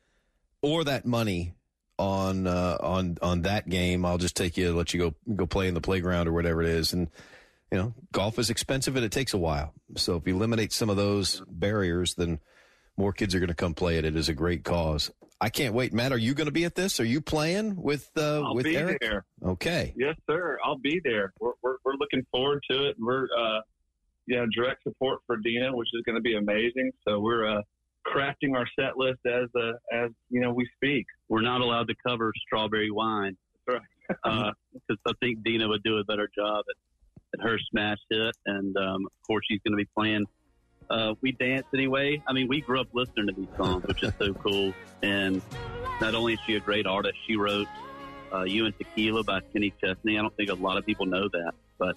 or 0.62 0.84
that 0.84 1.04
money 1.04 1.54
on 1.98 2.46
uh, 2.46 2.78
on 2.80 3.18
on 3.22 3.42
that 3.42 3.68
game. 3.68 4.04
I'll 4.04 4.18
just 4.18 4.36
take 4.36 4.56
you, 4.56 4.74
let 4.74 4.94
you 4.94 5.00
go 5.00 5.34
go 5.34 5.46
play 5.46 5.68
in 5.68 5.74
the 5.74 5.80
playground 5.80 6.28
or 6.28 6.32
whatever 6.32 6.62
it 6.62 6.68
is. 6.68 6.92
And 6.92 7.08
you 7.70 7.78
know, 7.78 7.94
golf 8.12 8.38
is 8.38 8.50
expensive 8.50 8.96
and 8.96 9.04
it 9.04 9.12
takes 9.12 9.34
a 9.34 9.38
while. 9.38 9.74
So 9.96 10.16
if 10.16 10.26
you 10.26 10.34
eliminate 10.34 10.72
some 10.72 10.88
of 10.88 10.96
those 10.96 11.42
barriers, 11.48 12.14
then 12.14 12.38
more 12.96 13.12
kids 13.12 13.34
are 13.34 13.40
going 13.40 13.48
to 13.48 13.54
come 13.54 13.74
play 13.74 13.98
it. 13.98 14.04
It 14.04 14.16
is 14.16 14.28
a 14.28 14.34
great 14.34 14.64
cause. 14.64 15.10
I 15.40 15.50
can't 15.50 15.74
wait, 15.74 15.92
Matt. 15.92 16.12
Are 16.12 16.18
you 16.18 16.34
going 16.34 16.46
to 16.46 16.52
be 16.52 16.64
at 16.64 16.74
this? 16.74 16.98
Are 16.98 17.04
you 17.04 17.20
playing 17.20 17.80
with 17.80 18.10
uh, 18.16 18.42
I'll 18.42 18.54
with 18.54 18.64
be 18.64 18.76
Eric? 18.76 18.98
there. 19.00 19.24
Okay. 19.44 19.94
Yes, 19.96 20.16
sir. 20.28 20.58
I'll 20.64 20.78
be 20.78 21.00
there. 21.04 21.32
We're, 21.38 21.52
we're, 21.62 21.76
we're 21.84 21.94
looking 21.94 22.26
forward 22.32 22.60
to 22.70 22.88
it. 22.88 22.96
We're, 22.98 23.26
uh, 23.38 23.60
yeah, 24.26 24.44
direct 24.52 24.82
support 24.82 25.20
for 25.26 25.36
Deana, 25.36 25.76
which 25.76 25.88
is 25.94 26.02
going 26.04 26.16
to 26.16 26.22
be 26.22 26.36
amazing. 26.36 26.90
So 27.06 27.20
we're, 27.20 27.58
uh, 27.58 27.62
crafting 28.06 28.56
our 28.56 28.66
set 28.78 28.96
list 28.96 29.20
as, 29.26 29.48
uh, 29.54 29.72
as, 29.92 30.10
you 30.30 30.40
know, 30.40 30.52
we 30.52 30.68
speak. 30.76 31.06
We're 31.28 31.42
not 31.42 31.60
allowed 31.60 31.88
to 31.88 31.94
cover 32.06 32.32
strawberry 32.46 32.90
wine. 32.90 33.36
Because 33.66 34.98
I 35.06 35.12
think 35.20 35.44
Deana 35.44 35.68
would 35.68 35.82
do 35.82 35.98
a 35.98 36.04
better 36.04 36.28
job 36.34 36.64
at, 36.70 37.38
at 37.38 37.44
her 37.46 37.58
smash 37.70 37.98
hit. 38.08 38.34
And, 38.46 38.76
um, 38.76 39.04
of 39.04 39.26
course, 39.26 39.44
she's 39.48 39.60
going 39.64 39.72
to 39.72 39.76
be 39.76 39.88
playing 39.96 40.24
uh, 40.90 41.14
we 41.20 41.32
dance 41.32 41.66
anyway. 41.74 42.22
I 42.26 42.32
mean, 42.32 42.48
we 42.48 42.60
grew 42.60 42.80
up 42.80 42.88
listening 42.92 43.26
to 43.26 43.32
these 43.34 43.48
songs, 43.56 43.84
which 43.86 44.02
is 44.02 44.12
so 44.18 44.32
cool. 44.34 44.72
And 45.02 45.42
not 46.00 46.14
only 46.14 46.34
is 46.34 46.40
she 46.46 46.54
a 46.54 46.60
great 46.60 46.86
artist, 46.86 47.16
she 47.26 47.36
wrote 47.36 47.68
uh, 48.32 48.44
"You 48.44 48.66
and 48.66 48.76
Tequila" 48.78 49.24
by 49.24 49.40
Kenny 49.52 49.72
Chesney. 49.82 50.18
I 50.18 50.22
don't 50.22 50.34
think 50.36 50.50
a 50.50 50.54
lot 50.54 50.78
of 50.78 50.86
people 50.86 51.06
know 51.06 51.28
that, 51.28 51.52
but 51.78 51.96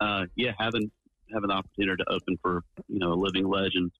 uh, 0.00 0.26
yeah, 0.36 0.52
having 0.58 0.90
having 1.32 1.48
the 1.48 1.54
opportunity 1.54 2.02
to 2.02 2.12
open 2.12 2.38
for 2.42 2.62
you 2.88 2.98
know 2.98 3.12
a 3.12 3.18
living 3.20 3.48
legend, 3.48 3.90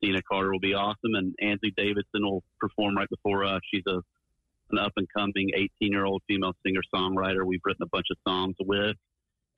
Deana 0.00 0.22
Carter 0.22 0.52
will 0.52 0.60
be 0.60 0.74
awesome, 0.74 1.14
and 1.14 1.34
Ansley 1.40 1.72
Davidson 1.76 2.22
will 2.24 2.42
perform 2.60 2.96
right 2.96 3.08
before 3.10 3.44
us. 3.44 3.60
She's 3.72 3.84
a 3.86 4.00
an 4.72 4.78
up 4.78 4.92
and 4.96 5.06
coming 5.16 5.50
18 5.54 5.68
year 5.80 6.04
old 6.04 6.22
female 6.26 6.52
singer 6.64 6.80
songwriter. 6.94 7.46
We've 7.46 7.60
written 7.64 7.82
a 7.82 7.88
bunch 7.88 8.06
of 8.10 8.16
songs 8.26 8.56
with 8.60 8.96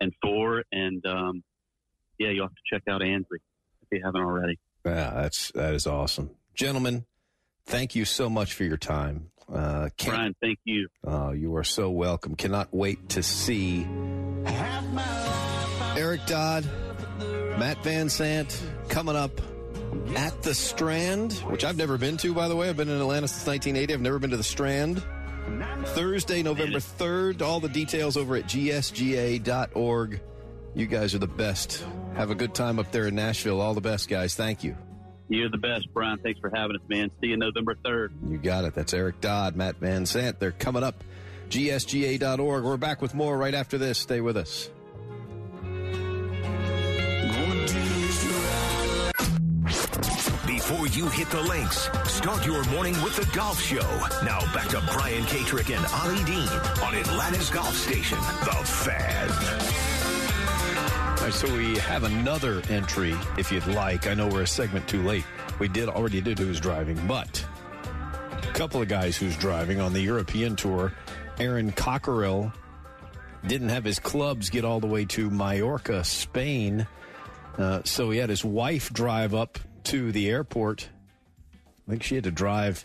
and 0.00 0.12
for, 0.22 0.62
and 0.72 1.04
um, 1.06 1.42
yeah, 2.18 2.30
you'll 2.30 2.46
have 2.46 2.54
to 2.54 2.62
check 2.74 2.82
out 2.88 3.02
Ansley 3.02 3.38
if 3.82 3.88
you 3.92 4.00
haven't 4.04 4.20
already. 4.22 4.58
Yeah, 4.84 5.12
that's 5.14 5.50
that 5.52 5.74
is 5.74 5.86
awesome, 5.86 6.30
gentlemen. 6.54 7.06
Thank 7.66 7.94
you 7.94 8.04
so 8.04 8.28
much 8.28 8.52
for 8.52 8.64
your 8.64 8.76
time. 8.76 9.30
Uh, 9.52 9.88
Brian, 10.04 10.34
thank 10.42 10.58
you. 10.64 10.88
Oh, 11.02 11.30
you 11.32 11.54
are 11.56 11.64
so 11.64 11.90
welcome. 11.90 12.34
Cannot 12.34 12.72
wait 12.72 13.10
to 13.10 13.22
see 13.22 13.86
Eric 15.96 16.26
Dodd, 16.26 16.68
Matt 17.58 17.82
Van 17.82 18.08
Sant 18.08 18.62
coming 18.88 19.16
up 19.16 19.40
at 20.16 20.42
the 20.42 20.54
Strand, 20.54 21.32
which 21.48 21.64
I've 21.64 21.76
never 21.76 21.98
been 21.98 22.16
to, 22.18 22.34
by 22.34 22.48
the 22.48 22.56
way. 22.56 22.68
I've 22.68 22.76
been 22.76 22.88
in 22.88 23.00
Atlanta 23.00 23.28
since 23.28 23.46
1980. 23.46 23.94
I've 23.94 24.00
never 24.00 24.18
been 24.18 24.30
to 24.30 24.36
the 24.36 24.42
Strand. 24.42 25.02
Thursday, 25.88 26.42
November 26.42 26.78
3rd. 26.78 27.42
All 27.42 27.60
the 27.60 27.68
details 27.68 28.16
over 28.16 28.36
at 28.36 28.44
gsga.org. 28.44 30.20
You 30.74 30.86
guys 30.86 31.14
are 31.14 31.18
the 31.18 31.26
best. 31.26 31.84
Have 32.16 32.30
a 32.30 32.34
good 32.34 32.54
time 32.54 32.78
up 32.78 32.90
there 32.90 33.06
in 33.06 33.14
Nashville. 33.14 33.60
All 33.60 33.74
the 33.74 33.80
best, 33.80 34.08
guys. 34.08 34.34
Thank 34.34 34.64
you. 34.64 34.76
You're 35.28 35.50
the 35.50 35.58
best, 35.58 35.88
Brian. 35.92 36.18
Thanks 36.18 36.40
for 36.40 36.50
having 36.54 36.76
us, 36.76 36.82
man. 36.88 37.10
See 37.20 37.28
you 37.28 37.36
November 37.36 37.74
3rd. 37.84 38.30
You 38.30 38.38
got 38.38 38.64
it. 38.64 38.74
That's 38.74 38.92
Eric 38.92 39.20
Dodd, 39.20 39.56
Matt 39.56 39.76
Van 39.76 40.06
Sant. 40.06 40.40
They're 40.40 40.52
coming 40.52 40.82
up. 40.82 41.02
GSGA.org. 41.48 42.64
We're 42.64 42.76
back 42.76 43.00
with 43.00 43.14
more 43.14 43.36
right 43.36 43.54
after 43.54 43.78
this. 43.78 43.98
Stay 43.98 44.20
with 44.20 44.36
us. 44.36 44.70
Before 50.84 50.98
you 50.98 51.08
hit 51.08 51.30
the 51.30 51.40
links. 51.40 51.88
Start 52.04 52.44
your 52.44 52.62
morning 52.64 52.92
with 53.02 53.16
the 53.16 53.24
Golf 53.34 53.58
Show. 53.58 53.80
Now 54.22 54.40
back 54.52 54.68
to 54.68 54.82
Brian 54.92 55.24
Katrek 55.24 55.74
and 55.74 55.86
Ollie 55.94 56.22
Dean 56.24 56.46
on 56.84 56.94
Atlanta's 56.94 57.48
Golf 57.48 57.74
Station, 57.74 58.18
The. 58.18 58.50
All 61.08 61.24
right, 61.24 61.32
so 61.32 61.56
we 61.56 61.78
have 61.78 62.04
another 62.04 62.60
entry, 62.68 63.14
if 63.38 63.50
you'd 63.50 63.66
like. 63.68 64.06
I 64.06 64.12
know 64.12 64.28
we're 64.28 64.42
a 64.42 64.46
segment 64.46 64.86
too 64.86 65.02
late. 65.02 65.24
We 65.58 65.68
did 65.68 65.88
already 65.88 66.20
did 66.20 66.38
who's 66.38 66.60
driving, 66.60 67.00
but 67.06 67.42
a 68.42 68.52
couple 68.52 68.82
of 68.82 68.88
guys 68.88 69.16
who's 69.16 69.38
driving 69.38 69.80
on 69.80 69.94
the 69.94 70.02
European 70.02 70.54
tour. 70.54 70.92
Aaron 71.38 71.72
Cockerill 71.72 72.52
didn't 73.46 73.70
have 73.70 73.84
his 73.84 73.98
clubs 73.98 74.50
get 74.50 74.66
all 74.66 74.80
the 74.80 74.86
way 74.86 75.06
to 75.06 75.30
Mallorca, 75.30 76.04
Spain. 76.04 76.86
Uh, 77.56 77.80
so 77.84 78.10
he 78.10 78.18
had 78.18 78.28
his 78.28 78.44
wife 78.44 78.92
drive 78.92 79.34
up 79.34 79.58
to 79.84 80.12
the 80.12 80.28
airport. 80.28 80.88
I 81.86 81.90
think 81.90 82.02
she 82.02 82.14
had 82.14 82.24
to 82.24 82.30
drive. 82.30 82.84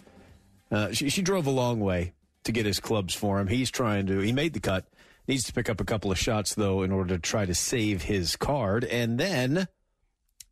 Uh, 0.72 0.92
she, 0.92 1.10
she 1.10 1.22
drove 1.22 1.48
a 1.48 1.52
long 1.52 1.80
way 1.80 2.14
to 2.44 2.52
get 2.52 2.66
his 2.66 2.80
clubs 2.80 3.14
for 3.14 3.40
him. 3.40 3.48
He's 3.48 3.72
trying 3.72 4.08
to. 4.08 4.20
He 4.20 4.32
made 4.32 4.54
the 4.54 4.60
cut. 4.60 4.86
Needs 5.28 5.44
to 5.46 5.54
pick 5.54 5.70
up 5.70 5.80
a 5.80 5.86
couple 5.86 6.12
of 6.12 6.18
shots 6.18 6.56
though 6.56 6.82
in 6.82 6.92
order 6.92 7.16
to 7.16 7.22
try 7.22 7.46
to 7.46 7.54
save 7.54 8.04
his 8.04 8.36
card. 8.36 8.84
And 8.84 9.20
then, 9.20 9.68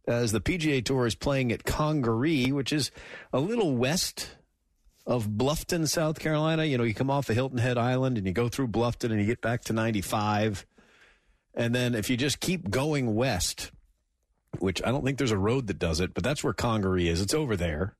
as 0.07 0.31
the 0.31 0.41
PGA 0.41 0.85
Tour 0.85 1.07
is 1.07 1.15
playing 1.15 1.51
at 1.51 1.63
Congaree, 1.63 2.51
which 2.51 2.71
is 2.71 2.91
a 3.33 3.39
little 3.39 3.75
west 3.75 4.37
of 5.07 5.29
Bluffton, 5.29 5.87
South 5.87 6.19
Carolina. 6.19 6.65
You 6.65 6.77
know, 6.77 6.83
you 6.83 6.93
come 6.93 7.09
off 7.09 7.29
of 7.29 7.35
Hilton 7.35 7.57
Head 7.57 7.77
Island 7.77 8.17
and 8.17 8.27
you 8.27 8.33
go 8.33 8.49
through 8.49 8.67
Bluffton 8.67 9.09
and 9.09 9.19
you 9.19 9.25
get 9.25 9.41
back 9.41 9.63
to 9.63 9.73
95. 9.73 10.65
And 11.55 11.73
then 11.73 11.95
if 11.95 12.09
you 12.09 12.17
just 12.17 12.39
keep 12.39 12.69
going 12.69 13.15
west, 13.15 13.71
which 14.59 14.81
I 14.83 14.91
don't 14.91 15.03
think 15.03 15.17
there's 15.17 15.31
a 15.31 15.37
road 15.37 15.67
that 15.67 15.79
does 15.79 15.99
it, 15.99 16.13
but 16.13 16.23
that's 16.23 16.43
where 16.43 16.53
Congaree 16.53 17.07
is. 17.07 17.21
It's 17.21 17.33
over 17.33 17.55
there. 17.55 17.95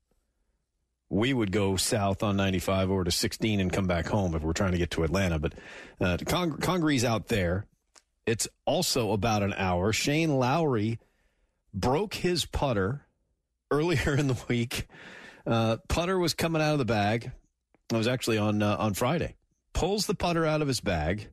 We 1.10 1.34
would 1.34 1.52
go 1.52 1.78
south 1.78 2.22
on 2.22 2.36
95 2.36 2.92
over 2.92 3.04
to 3.06 3.12
16 3.12 3.60
and 3.60 3.72
come 3.72 3.88
back 3.88 4.08
home 4.08 4.36
if 4.36 4.42
we're 4.42 4.54
trying 4.54 4.74
to 4.74 4.78
get 4.78 4.92
to 4.92 5.04
Atlanta. 5.04 5.40
But 5.40 5.54
uh, 6.02 6.18
Cong- 6.26 6.58
Congaree's 6.58 7.06
out 7.06 7.28
there. 7.28 7.66
It's 8.26 8.48
also 8.66 9.12
about 9.12 9.42
an 9.42 9.54
hour. 9.54 9.94
Shane 9.94 10.38
Lowry 10.38 11.00
broke 11.74 12.16
his 12.16 12.46
putter 12.46 13.06
earlier 13.72 14.16
in 14.16 14.28
the 14.28 14.38
week. 14.50 14.88
Uh, 15.46 15.78
putter 15.88 16.20
was 16.20 16.34
coming 16.34 16.62
out 16.62 16.74
of 16.74 16.80
the 16.80 16.86
bag. 16.86 17.32
It 17.90 17.96
was 17.96 18.08
actually 18.08 18.38
on 18.38 18.62
uh, 18.62 18.76
on 18.78 18.94
Friday. 18.94 19.36
Pulls 19.72 20.08
the 20.08 20.16
putter 20.16 20.46
out 20.46 20.62
of 20.62 20.68
his 20.68 20.82
bag, 20.82 21.30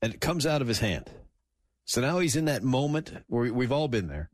and 0.00 0.14
it 0.14 0.20
comes 0.20 0.46
out 0.46 0.62
of 0.62 0.68
his 0.68 0.78
hand. 0.78 1.10
So 1.84 2.00
now 2.00 2.18
he's 2.18 2.36
in 2.36 2.44
that 2.46 2.62
moment 2.62 3.12
where 3.26 3.52
we've 3.52 3.72
all 3.72 3.88
been 3.88 4.08
there. 4.08 4.30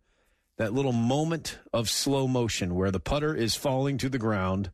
That 0.59 0.73
little 0.73 0.93
moment 0.93 1.59
of 1.73 1.89
slow 1.89 2.27
motion 2.27 2.75
where 2.75 2.91
the 2.91 3.01
putter 3.01 3.35
is 3.35 3.55
falling 3.55 3.99
to 3.99 4.09
the 4.09 4.19
ground. 4.19 4.71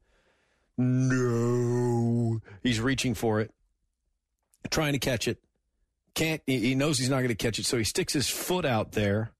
No. 0.76 2.40
He's 2.62 2.80
reaching 2.80 3.14
for 3.14 3.40
it, 3.40 3.52
trying 4.70 4.94
to 4.94 4.98
catch 4.98 5.28
it. 5.28 5.38
Can't, 6.14 6.42
he 6.46 6.74
knows 6.74 6.98
he's 6.98 7.10
not 7.10 7.18
going 7.18 7.28
to 7.28 7.34
catch 7.34 7.58
it. 7.58 7.66
So 7.66 7.76
he 7.76 7.84
sticks 7.84 8.12
his 8.12 8.28
foot 8.28 8.64
out 8.64 8.92
there 8.92 9.32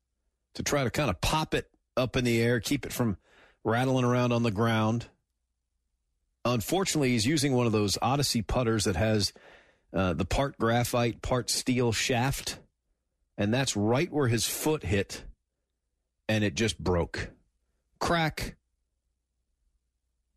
to 0.55 0.62
try 0.62 0.85
to 0.85 0.91
kind 0.91 1.09
of 1.09 1.20
pop 1.20 1.55
it 1.55 1.70
up 1.97 2.16
in 2.16 2.24
the 2.24 2.43
air, 2.43 2.61
keep 2.61 2.85
it 2.85 2.93
from 2.93 3.16
rattling 3.64 4.05
around 4.05 4.32
on 4.32 4.43
the 4.43 4.51
ground. 4.51 5.07
Unfortunately, 6.45 7.11
he's 7.11 7.26
using 7.26 7.55
one 7.55 7.66
of 7.66 7.72
those 7.72 7.97
Odyssey 8.03 8.43
putters 8.43 8.85
that 8.85 8.97
has 8.97 9.32
uh, 9.95 10.12
the 10.12 10.26
part 10.26 10.59
graphite, 10.59 11.22
part 11.22 11.49
steel 11.49 11.91
shaft 11.91 12.59
and 13.37 13.53
that's 13.53 13.76
right 13.76 14.11
where 14.12 14.28
his 14.28 14.47
foot 14.47 14.82
hit, 14.82 15.24
and 16.28 16.45
it 16.45 16.55
just 16.55 16.78
broke. 16.78 17.30
Crack. 17.99 18.57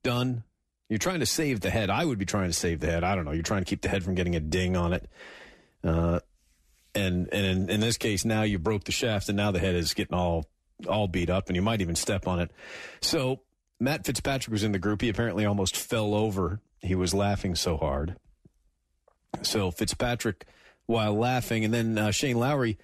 Done. 0.04 0.44
You're 0.90 1.00
trying 1.00 1.20
to 1.20 1.26
save 1.26 1.60
the 1.60 1.70
head. 1.70 1.90
I 1.90 2.06
would 2.06 2.18
be 2.18 2.26
trying 2.26 2.50
to 2.50 2.54
save 2.54 2.80
the 2.80 2.88
head. 2.88 3.04
I 3.04 3.16
don't 3.16 3.26
know. 3.26 3.32
You're 3.32 3.44
trying 3.44 3.62
to 3.62 3.70
keep 3.70 3.82
the 3.82 3.90
head 3.90 4.04
from 4.04 4.16
getting 4.16 4.36
a 4.36 4.40
ding 4.40 4.78
on 4.78 4.94
it. 4.94 5.10
Uh, 5.84 6.20
and 6.96 7.30
and 7.32 7.46
in, 7.46 7.70
in 7.70 7.80
this 7.82 7.98
case, 7.98 8.26
now 8.26 8.44
you 8.44 8.58
broke 8.58 8.86
the 8.86 8.92
shaft, 8.92 9.28
and 9.30 9.38
now 9.38 9.52
the 9.52 9.60
head 9.60 9.76
is 9.76 9.94
getting 9.94 10.16
all 10.16 10.46
all 10.88 11.08
beat 11.08 11.30
up, 11.30 11.48
and 11.48 11.56
you 11.56 11.62
might 11.62 11.82
even 11.82 11.96
step 11.96 12.28
on 12.28 12.40
it. 12.40 12.52
So 13.02 13.42
Matt 13.80 14.06
Fitzpatrick 14.06 14.52
was 14.52 14.64
in 14.64 14.72
the 14.72 14.80
group. 14.80 15.02
He 15.02 15.10
apparently 15.10 15.46
almost 15.46 15.76
fell 15.76 16.14
over. 16.14 16.62
He 16.80 16.96
was 16.96 17.14
laughing 17.14 17.56
so 17.56 17.78
hard. 17.78 18.16
So 19.42 19.72
Fitzpatrick 19.72 20.46
while 20.88 21.14
laughing. 21.14 21.64
And 21.64 21.74
then 21.74 21.98
uh, 21.98 22.12
Shane 22.12 22.38
Lowry 22.38 22.78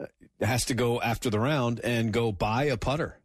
uh, 0.00 0.06
has 0.40 0.64
to 0.66 0.74
go 0.74 1.00
after 1.00 1.30
the 1.30 1.40
round 1.40 1.80
and 1.80 2.12
go 2.12 2.32
buy 2.32 2.64
a 2.64 2.76
putter. 2.76 3.20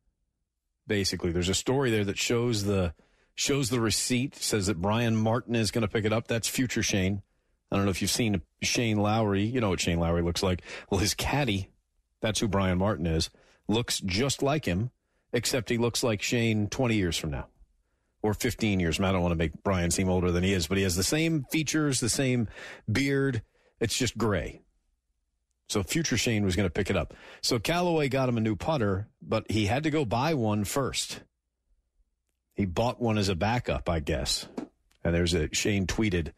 Basically, 0.85 1.31
there's 1.31 1.49
a 1.49 1.55
story 1.55 1.89
there 1.89 2.05
that 2.05 2.17
shows 2.17 2.63
the 2.63 2.93
shows 3.35 3.69
the 3.69 3.81
receipt. 3.81 4.35
Says 4.35 4.67
that 4.67 4.81
Brian 4.81 5.15
Martin 5.15 5.55
is 5.55 5.71
going 5.71 5.81
to 5.81 5.87
pick 5.87 6.05
it 6.05 6.13
up. 6.13 6.27
That's 6.27 6.47
future 6.47 6.83
Shane. 6.83 7.23
I 7.71 7.75
don't 7.75 7.85
know 7.85 7.91
if 7.91 8.01
you've 8.01 8.11
seen 8.11 8.41
Shane 8.61 8.97
Lowry. 8.97 9.43
You 9.43 9.59
know 9.59 9.69
what 9.69 9.81
Shane 9.81 9.99
Lowry 9.99 10.21
looks 10.21 10.43
like. 10.43 10.61
Well, 10.89 11.01
his 11.01 11.13
caddy, 11.13 11.69
that's 12.21 12.39
who 12.39 12.47
Brian 12.47 12.77
Martin 12.77 13.05
is, 13.05 13.29
looks 13.67 13.99
just 13.99 14.41
like 14.41 14.63
him, 14.63 14.91
except 15.33 15.69
he 15.69 15.77
looks 15.77 16.01
like 16.01 16.21
Shane 16.21 16.67
20 16.69 16.95
years 16.95 17.17
from 17.17 17.31
now 17.31 17.47
or 18.21 18.33
15 18.33 18.79
years. 18.79 18.99
I 18.99 19.11
don't 19.11 19.21
want 19.21 19.31
to 19.31 19.37
make 19.37 19.63
Brian 19.63 19.91
seem 19.91 20.09
older 20.09 20.31
than 20.31 20.43
he 20.43 20.53
is, 20.53 20.67
but 20.67 20.77
he 20.77 20.83
has 20.83 20.95
the 20.95 21.03
same 21.03 21.45
features, 21.51 21.99
the 21.99 22.09
same 22.09 22.47
beard, 22.91 23.41
it's 23.79 23.97
just 23.97 24.17
gray. 24.17 24.61
So 25.69 25.83
future 25.83 26.17
Shane 26.17 26.45
was 26.45 26.55
going 26.55 26.67
to 26.67 26.73
pick 26.73 26.89
it 26.89 26.95
up. 26.95 27.13
So 27.41 27.59
Callaway 27.59 28.07
got 28.07 28.29
him 28.29 28.37
a 28.37 28.41
new 28.41 28.55
putter, 28.55 29.09
but 29.21 29.49
he 29.51 29.65
had 29.65 29.83
to 29.83 29.89
go 29.89 30.05
buy 30.05 30.33
one 30.33 30.63
first. 30.63 31.21
He 32.55 32.65
bought 32.65 33.01
one 33.01 33.17
as 33.17 33.29
a 33.29 33.35
backup, 33.35 33.89
I 33.89 33.99
guess. 33.99 34.47
And 35.03 35.13
there's 35.13 35.33
a 35.33 35.53
Shane 35.53 35.85
tweeted 35.85 36.31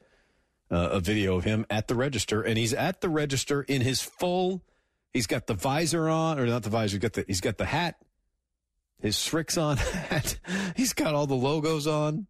uh, 0.72 0.90
a 0.92 1.00
video 1.00 1.38
of 1.38 1.44
him 1.44 1.66
at 1.70 1.88
the 1.88 1.96
register, 1.96 2.42
and 2.42 2.58
he's 2.58 2.74
at 2.74 3.02
the 3.02 3.10
register 3.10 3.62
in 3.62 3.82
his 3.82 4.02
full. 4.02 4.64
He's 5.14 5.28
got 5.28 5.48
the 5.48 5.54
visor 5.54 6.10
on, 6.10 6.40
or 6.40 6.46
not 6.46 6.64
the 6.64 6.70
visor. 6.70 6.98
He's 6.98 7.02
got 7.02 7.14
the 7.14 7.26
he's 7.28 7.42
got 7.42 7.58
the 7.58 7.66
hat, 7.66 7.96
his 9.00 9.16
Srixon 9.16 9.78
hat. 10.10 10.38
he's 10.76 10.94
got 10.94 11.16
all 11.16 11.28
the 11.28 11.36
logos 11.36 11.88
on. 11.88 12.28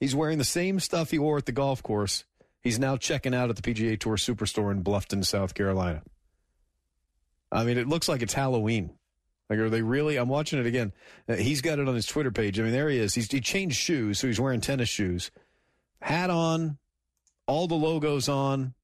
He's 0.00 0.14
wearing 0.14 0.38
the 0.38 0.44
same 0.44 0.80
stuff 0.80 1.10
he 1.10 1.18
wore 1.18 1.38
at 1.38 1.46
the 1.46 1.52
golf 1.52 1.82
course 1.82 2.24
He's 2.68 2.78
now 2.78 2.98
checking 2.98 3.34
out 3.34 3.48
at 3.48 3.56
the 3.56 3.62
PGA 3.62 3.98
Tour 3.98 4.16
Superstore 4.16 4.70
in 4.70 4.84
Bluffton, 4.84 5.24
South 5.24 5.54
Carolina. 5.54 6.02
I 7.50 7.64
mean, 7.64 7.78
it 7.78 7.88
looks 7.88 8.10
like 8.10 8.20
it's 8.20 8.34
Halloween. 8.34 8.90
Like, 9.48 9.58
are 9.58 9.70
they 9.70 9.80
really? 9.80 10.18
I'm 10.18 10.28
watching 10.28 10.58
it 10.58 10.66
again. 10.66 10.92
Uh, 11.26 11.36
he's 11.36 11.62
got 11.62 11.78
it 11.78 11.88
on 11.88 11.94
his 11.94 12.04
Twitter 12.04 12.30
page. 12.30 12.60
I 12.60 12.64
mean, 12.64 12.72
there 12.72 12.90
he 12.90 12.98
is. 12.98 13.14
He's, 13.14 13.32
he 13.32 13.40
changed 13.40 13.78
shoes, 13.78 14.18
so 14.18 14.26
he's 14.26 14.38
wearing 14.38 14.60
tennis 14.60 14.90
shoes, 14.90 15.30
hat 16.02 16.28
on, 16.28 16.76
all 17.46 17.68
the 17.68 17.74
logos 17.74 18.28
on, 18.28 18.74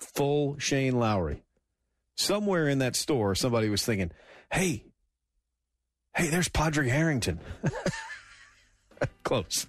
full 0.00 0.58
Shane 0.58 0.98
Lowry. 0.98 1.44
Somewhere 2.16 2.66
in 2.66 2.80
that 2.80 2.96
store, 2.96 3.36
somebody 3.36 3.68
was 3.68 3.84
thinking, 3.84 4.10
hey, 4.52 4.86
hey, 6.16 6.26
there's 6.30 6.48
Padraig 6.48 6.88
Harrington. 6.88 7.38
Close. 9.22 9.68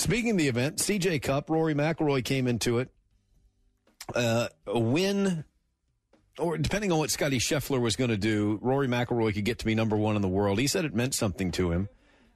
Speaking 0.00 0.30
of 0.30 0.38
the 0.38 0.48
event, 0.48 0.78
CJ 0.78 1.20
Cup, 1.20 1.50
Rory 1.50 1.74
McIlroy 1.74 2.24
came 2.24 2.46
into 2.46 2.78
it. 2.78 2.88
Uh, 4.14 4.48
a 4.66 4.78
win, 4.78 5.44
or 6.38 6.56
depending 6.56 6.90
on 6.90 6.98
what 6.98 7.10
Scottie 7.10 7.38
Scheffler 7.38 7.78
was 7.78 7.96
going 7.96 8.08
to 8.08 8.16
do, 8.16 8.58
Rory 8.62 8.88
McIlroy 8.88 9.34
could 9.34 9.44
get 9.44 9.58
to 9.58 9.66
be 9.66 9.74
number 9.74 9.98
one 9.98 10.16
in 10.16 10.22
the 10.22 10.28
world. 10.28 10.58
He 10.58 10.68
said 10.68 10.86
it 10.86 10.94
meant 10.94 11.12
something 11.12 11.52
to 11.52 11.70
him 11.70 11.90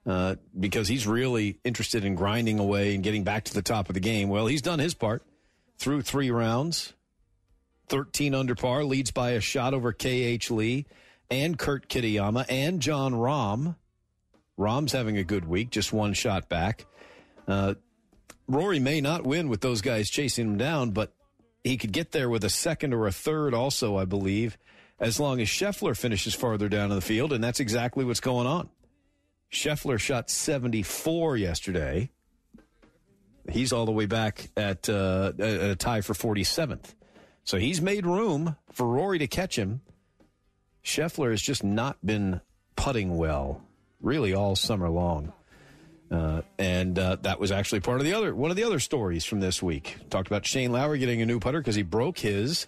uh, 0.05 0.35
because 0.61 0.89
he's 0.89 1.07
really 1.07 1.59
interested 1.65 2.05
in 2.05 2.17
grinding 2.17 2.59
away 2.59 2.95
and 2.95 3.03
getting 3.03 3.25
back 3.25 3.45
to 3.45 3.55
the 3.55 3.63
top 3.63 3.89
of 3.89 3.95
the 3.95 4.01
game. 4.01 4.29
Well, 4.29 4.47
he's 4.47 4.61
done 4.61 4.79
his 4.79 4.93
part 4.93 5.25
through 5.79 6.03
three 6.03 6.31
rounds. 6.31 6.93
13 7.89 8.35
under 8.35 8.55
par, 8.55 8.85
leads 8.85 9.11
by 9.11 9.31
a 9.31 9.41
shot 9.41 9.73
over 9.73 9.91
KH 9.95 10.51
Lee 10.51 10.85
and 11.31 11.59
Kurt 11.59 11.89
Kitayama 11.89 12.45
and 12.51 12.81
Jon 12.81 13.15
Rahm. 13.15 13.77
Rahm's 14.59 14.93
having 14.93 15.17
a 15.17 15.25
good 15.25 15.49
week, 15.49 15.71
just 15.71 15.95
one 15.95 16.13
shot 16.13 16.51
back. 16.51 16.85
Uh, 17.47 17.75
Rory 18.47 18.79
may 18.79 19.01
not 19.01 19.25
win 19.25 19.49
with 19.49 19.61
those 19.61 19.81
guys 19.81 20.11
chasing 20.11 20.47
him 20.47 20.59
down, 20.59 20.91
but 20.91 21.13
he 21.63 21.77
could 21.77 21.93
get 21.93 22.13
there 22.13 22.29
with 22.29 22.45
a 22.45 22.51
second 22.51 22.93
or 22.93 23.07
a 23.07 23.13
third 23.13 23.55
also, 23.55 23.97
I 23.97 24.05
believe, 24.05 24.59
as 25.01 25.19
long 25.19 25.41
as 25.41 25.49
Scheffler 25.49 25.97
finishes 25.97 26.35
farther 26.35 26.69
down 26.69 26.91
in 26.91 26.97
the 26.97 27.03
field, 27.03 27.33
and 27.33 27.43
that's 27.43 27.61
exactly 27.61 28.05
what's 28.05 28.21
going 28.21 28.47
on. 28.47 28.69
Scheffler 29.51 29.99
shot 29.99 30.31
74 30.31 31.37
yesterday. 31.37 32.11
He's 33.51 33.73
all 33.73 33.87
the 33.87 33.93
way 33.93 34.07
back 34.07 34.49
at, 34.57 34.89
uh, 34.89 35.33
at 35.39 35.71
a 35.71 35.77
tie 35.77 36.01
for 36.01 36.15
47th. 36.15 36.95
So 37.45 37.59
he's 37.59 37.81
made 37.81 38.07
room 38.07 38.57
for 38.73 38.87
Rory 38.87 39.19
to 39.19 39.27
catch 39.27 39.57
him. 39.57 39.83
Scheffler 40.83 41.31
has 41.31 41.43
just 41.43 41.63
not 41.63 42.05
been 42.05 42.41
putting 42.77 43.17
well, 43.17 43.63
really 44.01 44.35
all 44.35 44.57
summer 44.57 44.89
long. 44.89 45.33
Uh, 46.11 46.43
and 46.59 46.99
uh, 46.99 47.17
that 47.23 47.41
was 47.41 47.51
actually 47.51 47.81
part 47.81 47.99
of 47.99 48.05
the 48.05 48.13
other 48.13 48.35
one 48.35 48.51
of 48.51 48.57
the 48.57 48.65
other 48.65 48.79
stories 48.79 49.25
from 49.25 49.41
this 49.41 49.63
week. 49.63 49.97
Talked 50.11 50.27
about 50.27 50.47
Shane 50.47 50.73
Lowry 50.73 50.99
getting 50.99 51.23
a 51.23 51.27
new 51.27 51.41
putter 51.41 51.61
because 51.61 51.75
he 51.75 51.83
broke 51.83 52.19
his. 52.19 52.67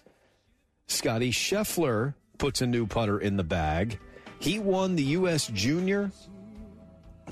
Scottie 0.87 1.31
Scheffler 1.31 2.15
puts 2.37 2.61
a 2.61 2.67
new 2.67 2.87
putter 2.87 3.19
in 3.19 3.37
the 3.37 3.43
bag. 3.43 3.99
He 4.39 4.59
won 4.59 4.95
the 4.95 5.03
U.S. 5.03 5.47
Junior 5.47 6.11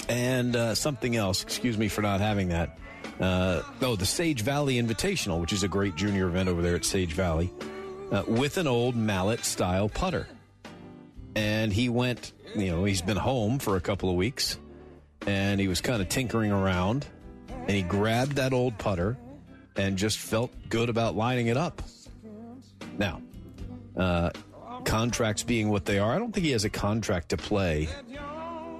and 0.09 0.55
uh, 0.55 0.75
something 0.75 1.15
else. 1.15 1.43
Excuse 1.43 1.77
me 1.77 1.87
for 1.87 2.01
not 2.01 2.19
having 2.19 2.49
that. 2.49 2.77
Uh, 3.19 3.61
oh, 3.81 3.95
the 3.95 4.05
Sage 4.05 4.41
Valley 4.41 4.75
Invitational, 4.75 5.39
which 5.39 5.53
is 5.53 5.63
a 5.63 5.67
great 5.67 5.95
junior 5.95 6.27
event 6.27 6.49
over 6.49 6.61
there 6.61 6.75
at 6.75 6.83
Sage 6.83 7.13
Valley, 7.13 7.51
uh, 8.11 8.23
with 8.27 8.57
an 8.57 8.67
old 8.67 8.95
mallet 8.95 9.45
style 9.45 9.87
putter. 9.87 10.27
And 11.35 11.71
he 11.71 11.89
went, 11.89 12.33
you 12.55 12.71
know, 12.71 12.83
he's 12.83 13.01
been 13.01 13.17
home 13.17 13.59
for 13.59 13.75
a 13.77 13.81
couple 13.81 14.09
of 14.09 14.15
weeks 14.15 14.57
and 15.25 15.59
he 15.59 15.67
was 15.67 15.81
kind 15.81 16.01
of 16.01 16.09
tinkering 16.09 16.51
around 16.51 17.07
and 17.49 17.71
he 17.71 17.81
grabbed 17.81 18.33
that 18.33 18.53
old 18.53 18.77
putter 18.77 19.17
and 19.75 19.97
just 19.97 20.19
felt 20.19 20.51
good 20.69 20.89
about 20.89 21.15
lining 21.15 21.47
it 21.47 21.57
up. 21.57 21.81
Now, 22.97 23.21
uh, 23.97 24.29
contracts 24.85 25.43
being 25.43 25.69
what 25.69 25.85
they 25.85 25.99
are, 25.99 26.13
I 26.13 26.19
don't 26.19 26.31
think 26.31 26.45
he 26.45 26.51
has 26.51 26.63
a 26.63 26.69
contract 26.69 27.29
to 27.29 27.37
play 27.37 27.89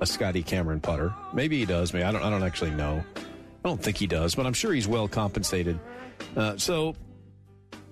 a 0.02 0.06
Scotty 0.06 0.44
Cameron 0.44 0.80
putter. 0.80 1.14
Maybe 1.34 1.60
he 1.60 1.66
does. 1.66 1.94
Maybe 1.94 2.04
I 2.04 2.12
don't. 2.12 2.22
I 2.22 2.30
don't 2.30 2.44
actually 2.44 2.72
know. 2.72 3.04
I 3.16 3.68
don't 3.68 3.82
think 3.82 3.98
he 3.98 4.08
does, 4.08 4.36
but 4.36 4.46
I'm 4.46 4.54
sure 4.54 4.74
he's 4.74 4.88
well 4.88 5.08
compensated. 5.08 5.80
Uh, 6.36 6.58
so 6.58 6.96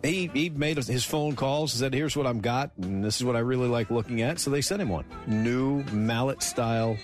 he 0.03 0.29
he 0.33 0.49
made 0.49 0.77
his 0.77 1.03
phone 1.05 1.35
calls. 1.35 1.73
And 1.73 1.79
said, 1.79 1.93
"Here's 1.93 2.15
what 2.15 2.27
I've 2.27 2.41
got, 2.41 2.71
and 2.81 3.03
this 3.03 3.17
is 3.17 3.23
what 3.23 3.35
I 3.35 3.39
really 3.39 3.67
like 3.67 3.89
looking 3.89 4.21
at." 4.21 4.39
So 4.39 4.51
they 4.51 4.61
sent 4.61 4.81
him 4.81 4.89
one 4.89 5.05
new 5.27 5.83
mallet 5.91 6.43
style 6.43 6.97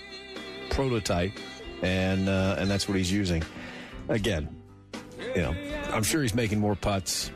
prototype, 0.70 1.32
and 1.82 2.28
uh, 2.28 2.56
and 2.58 2.70
that's 2.70 2.88
what 2.88 2.96
he's 2.96 3.12
using. 3.12 3.42
Again, 4.08 4.48
you 5.34 5.42
know, 5.42 5.54
I'm 5.92 6.02
sure 6.02 6.22
he's 6.22 6.34
making 6.34 6.60
more 6.60 6.74
putts. 6.74 7.30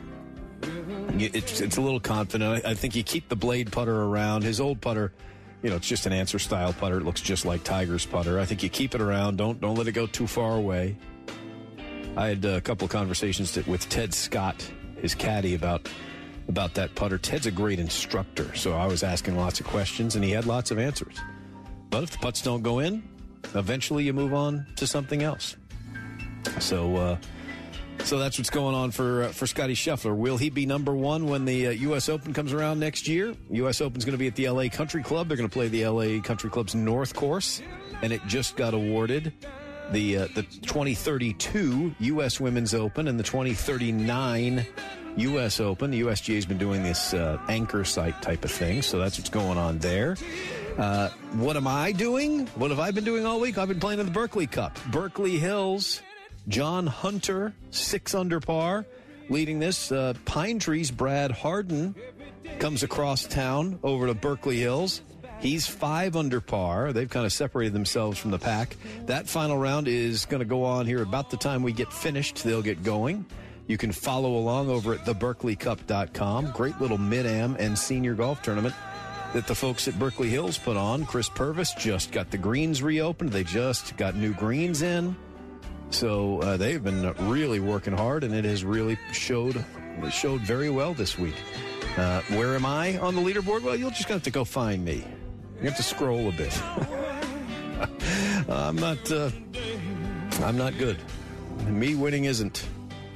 It's, 1.17 1.61
it's 1.61 1.77
a 1.77 1.81
little 1.81 1.99
confident. 1.99 2.65
I, 2.65 2.71
I 2.71 2.73
think 2.73 2.95
you 2.95 3.03
keep 3.03 3.29
the 3.29 3.35
blade 3.35 3.71
putter 3.71 4.03
around. 4.03 4.43
His 4.43 4.59
old 4.59 4.81
putter, 4.81 5.13
you 5.61 5.69
know, 5.69 5.77
it's 5.77 5.87
just 5.87 6.05
an 6.05 6.11
Anser 6.11 6.39
style 6.39 6.73
putter. 6.73 6.97
It 6.97 7.03
looks 7.03 7.21
just 7.21 7.45
like 7.45 7.63
Tiger's 7.63 8.05
putter. 8.05 8.39
I 8.39 8.45
think 8.45 8.63
you 8.63 8.69
keep 8.69 8.95
it 8.95 9.01
around. 9.01 9.37
Don't 9.37 9.61
don't 9.61 9.75
let 9.75 9.87
it 9.87 9.93
go 9.93 10.07
too 10.07 10.27
far 10.27 10.57
away. 10.57 10.97
I 12.17 12.27
had 12.27 12.45
a 12.45 12.61
couple 12.61 12.85
of 12.85 12.91
conversations 12.91 13.55
with 13.67 13.87
Ted 13.89 14.13
Scott, 14.13 14.69
his 15.01 15.15
caddy, 15.15 15.53
about 15.55 15.89
about 16.47 16.73
that 16.75 16.95
putter. 16.95 17.17
Ted's 17.17 17.45
a 17.45 17.51
great 17.51 17.79
instructor, 17.79 18.53
so 18.55 18.73
I 18.73 18.87
was 18.87 19.03
asking 19.03 19.37
lots 19.37 19.59
of 19.59 19.65
questions, 19.65 20.15
and 20.15 20.23
he 20.23 20.31
had 20.31 20.45
lots 20.45 20.71
of 20.71 20.79
answers. 20.79 21.17
But 21.89 22.03
if 22.03 22.11
the 22.11 22.17
putts 22.17 22.41
don't 22.41 22.61
go 22.61 22.79
in, 22.79 23.03
eventually 23.53 24.03
you 24.03 24.13
move 24.13 24.33
on 24.33 24.65
to 24.77 24.87
something 24.87 25.23
else. 25.23 25.55
So, 26.59 26.95
uh, 26.95 27.17
so 28.03 28.19
that's 28.19 28.37
what's 28.37 28.49
going 28.49 28.75
on 28.75 28.91
for 28.91 29.23
uh, 29.23 29.27
for 29.29 29.47
Scottie 29.47 29.75
Scheffler. 29.75 30.15
Will 30.15 30.37
he 30.37 30.49
be 30.49 30.65
number 30.65 30.95
one 30.95 31.27
when 31.27 31.45
the 31.45 31.67
uh, 31.67 31.71
U.S. 31.71 32.09
Open 32.09 32.33
comes 32.33 32.53
around 32.53 32.79
next 32.79 33.07
year? 33.07 33.35
U.S. 33.51 33.81
Open's 33.81 34.05
going 34.05 34.13
to 34.13 34.19
be 34.19 34.27
at 34.27 34.35
the 34.35 34.45
L.A. 34.45 34.69
Country 34.69 35.01
Club. 35.01 35.27
They're 35.27 35.37
going 35.37 35.49
to 35.49 35.53
play 35.53 35.67
the 35.67 35.83
L.A. 35.83 36.19
Country 36.21 36.49
Club's 36.49 36.75
North 36.75 37.15
Course, 37.15 37.61
and 38.01 38.13
it 38.13 38.21
just 38.27 38.55
got 38.55 38.73
awarded 38.73 39.33
the 39.91 40.17
uh, 40.17 40.27
the 40.35 40.43
2032 40.43 41.95
U.S. 41.99 42.39
Women's 42.39 42.73
Open 42.73 43.07
and 43.07 43.19
the 43.19 43.23
2039 43.23 44.65
U.S. 45.17 45.59
Open. 45.59 45.91
The 45.91 46.01
USGA 46.01 46.35
has 46.35 46.45
been 46.45 46.57
doing 46.57 46.83
this 46.83 47.13
uh, 47.13 47.39
anchor 47.47 47.83
site 47.83 48.21
type 48.21 48.43
of 48.43 48.51
thing, 48.51 48.81
so 48.81 48.99
that's 48.99 49.17
what's 49.17 49.29
going 49.29 49.57
on 49.57 49.79
there. 49.79 50.15
Uh, 50.77 51.09
what 51.33 51.55
am 51.55 51.67
I 51.67 51.93
doing? 51.93 52.47
What 52.47 52.69
have 52.69 52.79
I 52.79 52.91
been 52.91 53.05
doing 53.05 53.25
all 53.25 53.39
week? 53.39 53.57
I've 53.57 53.69
been 53.69 53.79
playing 53.79 53.99
in 53.99 54.05
the 54.05 54.11
Berkeley 54.11 54.45
Cup. 54.45 54.77
Berkeley 54.91 55.37
Hills, 55.37 56.01
John 56.49 56.85
Hunter, 56.85 57.53
six 57.71 58.13
under 58.13 58.41
par, 58.41 58.85
leading 59.29 59.59
this. 59.59 59.91
Uh, 59.91 60.13
Pinetree's, 60.25 60.91
Brad 60.91 61.31
Harden 61.31 61.95
comes 62.59 62.83
across 62.83 63.25
town 63.25 63.79
over 63.83 64.07
to 64.07 64.13
Berkeley 64.13 64.57
Hills. 64.57 65.01
He's 65.39 65.65
five 65.65 66.17
under 66.17 66.41
par. 66.41 66.91
They've 66.91 67.09
kind 67.09 67.25
of 67.25 67.31
separated 67.31 67.73
themselves 67.73 68.17
from 68.17 68.31
the 68.31 68.39
pack. 68.39 68.75
That 69.05 69.29
final 69.29 69.57
round 69.57 69.87
is 69.87 70.25
going 70.25 70.39
to 70.39 70.45
go 70.45 70.63
on 70.63 70.85
here 70.85 71.03
about 71.03 71.29
the 71.29 71.37
time 71.37 71.63
we 71.63 71.71
get 71.71 71.91
finished. 71.93 72.43
They'll 72.43 72.61
get 72.61 72.83
going. 72.83 73.25
You 73.67 73.77
can 73.77 73.91
follow 73.91 74.35
along 74.35 74.69
over 74.69 74.93
at 74.93 75.05
theberkeleycup.com. 75.05 76.51
Great 76.51 76.79
little 76.81 76.97
mid 76.97 77.25
am 77.25 77.55
and 77.59 77.77
senior 77.77 78.13
golf 78.13 78.41
tournament 78.41 78.75
that 79.35 79.47
the 79.47 79.53
folks 79.53 79.85
at 79.89 79.99
Berkeley 79.99 80.29
Hills 80.29 80.57
put 80.57 80.77
on. 80.77 81.05
Chris 81.05 81.27
Purvis 81.27 81.73
just 81.73 82.13
got 82.13 82.31
the 82.31 82.37
greens 82.37 82.81
reopened. 82.81 83.33
They 83.33 83.43
just 83.43 83.97
got 83.97 84.15
new 84.15 84.33
greens 84.33 84.81
in. 84.81 85.13
So 85.89 86.39
uh, 86.39 86.55
they've 86.55 86.81
been 86.81 87.13
really 87.27 87.59
working 87.59 87.91
hard, 87.91 88.23
and 88.23 88.33
it 88.33 88.45
has 88.45 88.63
really 88.63 88.97
showed 89.11 89.63
showed 90.09 90.39
very 90.39 90.69
well 90.69 90.93
this 90.93 91.19
week. 91.19 91.35
Uh, 91.97 92.21
where 92.29 92.55
am 92.55 92.65
I 92.65 92.97
on 92.99 93.13
the 93.13 93.21
leaderboard? 93.21 93.61
Well, 93.61 93.75
you'll 93.75 93.89
just 93.89 94.07
have 94.07 94.23
to 94.23 94.31
go 94.31 94.45
find 94.45 94.85
me. 94.85 95.05
You 95.61 95.67
have 95.67 95.75
to 95.77 95.83
scroll 95.83 96.29
a 96.29 96.31
bit. 96.31 96.57
I'm 98.49 98.77
not. 98.77 99.11
Uh, 99.11 99.31
I'm 100.43 100.57
not 100.57 100.77
good. 100.77 100.97
Me 101.67 101.93
winning 101.95 102.23
isn't. 102.23 102.65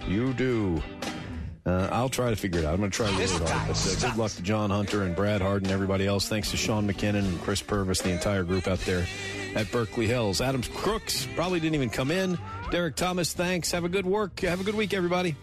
You 0.05 0.33
do. 0.33 0.83
Uh, 1.69 1.87
I'll 1.91 2.09
try 2.09 2.31
to 2.31 2.35
figure 2.35 2.61
it 2.61 2.65
out. 2.65 2.73
I'm 2.73 2.79
going 2.79 2.89
to 2.89 2.95
try 2.95 3.09
really 3.11 3.27
hard. 3.27 3.67
But 3.67 4.03
uh, 4.03 4.09
good 4.09 4.17
luck 4.17 4.31
to 4.31 4.41
John 4.41 4.71
Hunter 4.71 5.03
and 5.03 5.15
Brad 5.15 5.39
Harden, 5.39 5.67
and 5.67 5.73
everybody 5.73 6.07
else. 6.07 6.27
Thanks 6.27 6.49
to 6.51 6.57
Sean 6.57 6.91
McKinnon 6.91 7.19
and 7.19 7.41
Chris 7.41 7.61
Purvis, 7.61 8.01
the 8.01 8.09
entire 8.09 8.43
group 8.43 8.67
out 8.67 8.79
there 8.79 9.05
at 9.55 9.71
Berkeley 9.71 10.07
Hills. 10.07 10.41
Adams 10.41 10.67
Crooks 10.69 11.27
probably 11.35 11.59
didn't 11.59 11.75
even 11.75 11.91
come 11.91 12.09
in. 12.09 12.39
Derek 12.71 12.95
Thomas, 12.95 13.33
thanks. 13.33 13.71
Have 13.71 13.83
a 13.83 13.89
good 13.89 14.05
work. 14.05 14.39
Have 14.39 14.61
a 14.61 14.63
good 14.63 14.75
week, 14.75 14.93
everybody. 14.93 15.35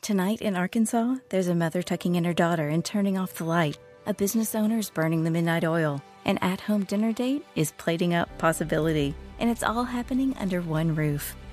Tonight 0.00 0.40
in 0.40 0.56
Arkansas, 0.56 1.16
there's 1.30 1.48
a 1.48 1.54
mother 1.54 1.82
tucking 1.82 2.14
in 2.14 2.24
her 2.24 2.32
daughter 2.32 2.68
and 2.68 2.84
turning 2.84 3.18
off 3.18 3.34
the 3.34 3.44
light. 3.44 3.78
A 4.06 4.14
business 4.14 4.54
owner 4.54 4.78
is 4.78 4.90
burning 4.90 5.24
the 5.24 5.30
midnight 5.30 5.64
oil. 5.64 6.02
An 6.24 6.38
at 6.38 6.60
home 6.60 6.84
dinner 6.84 7.12
date 7.12 7.44
is 7.56 7.72
plating 7.72 8.14
up 8.14 8.28
possibility. 8.38 9.14
And 9.38 9.50
it's 9.50 9.62
all 9.64 9.84
happening 9.84 10.36
under 10.38 10.60
one 10.60 10.94
roof. 10.94 11.34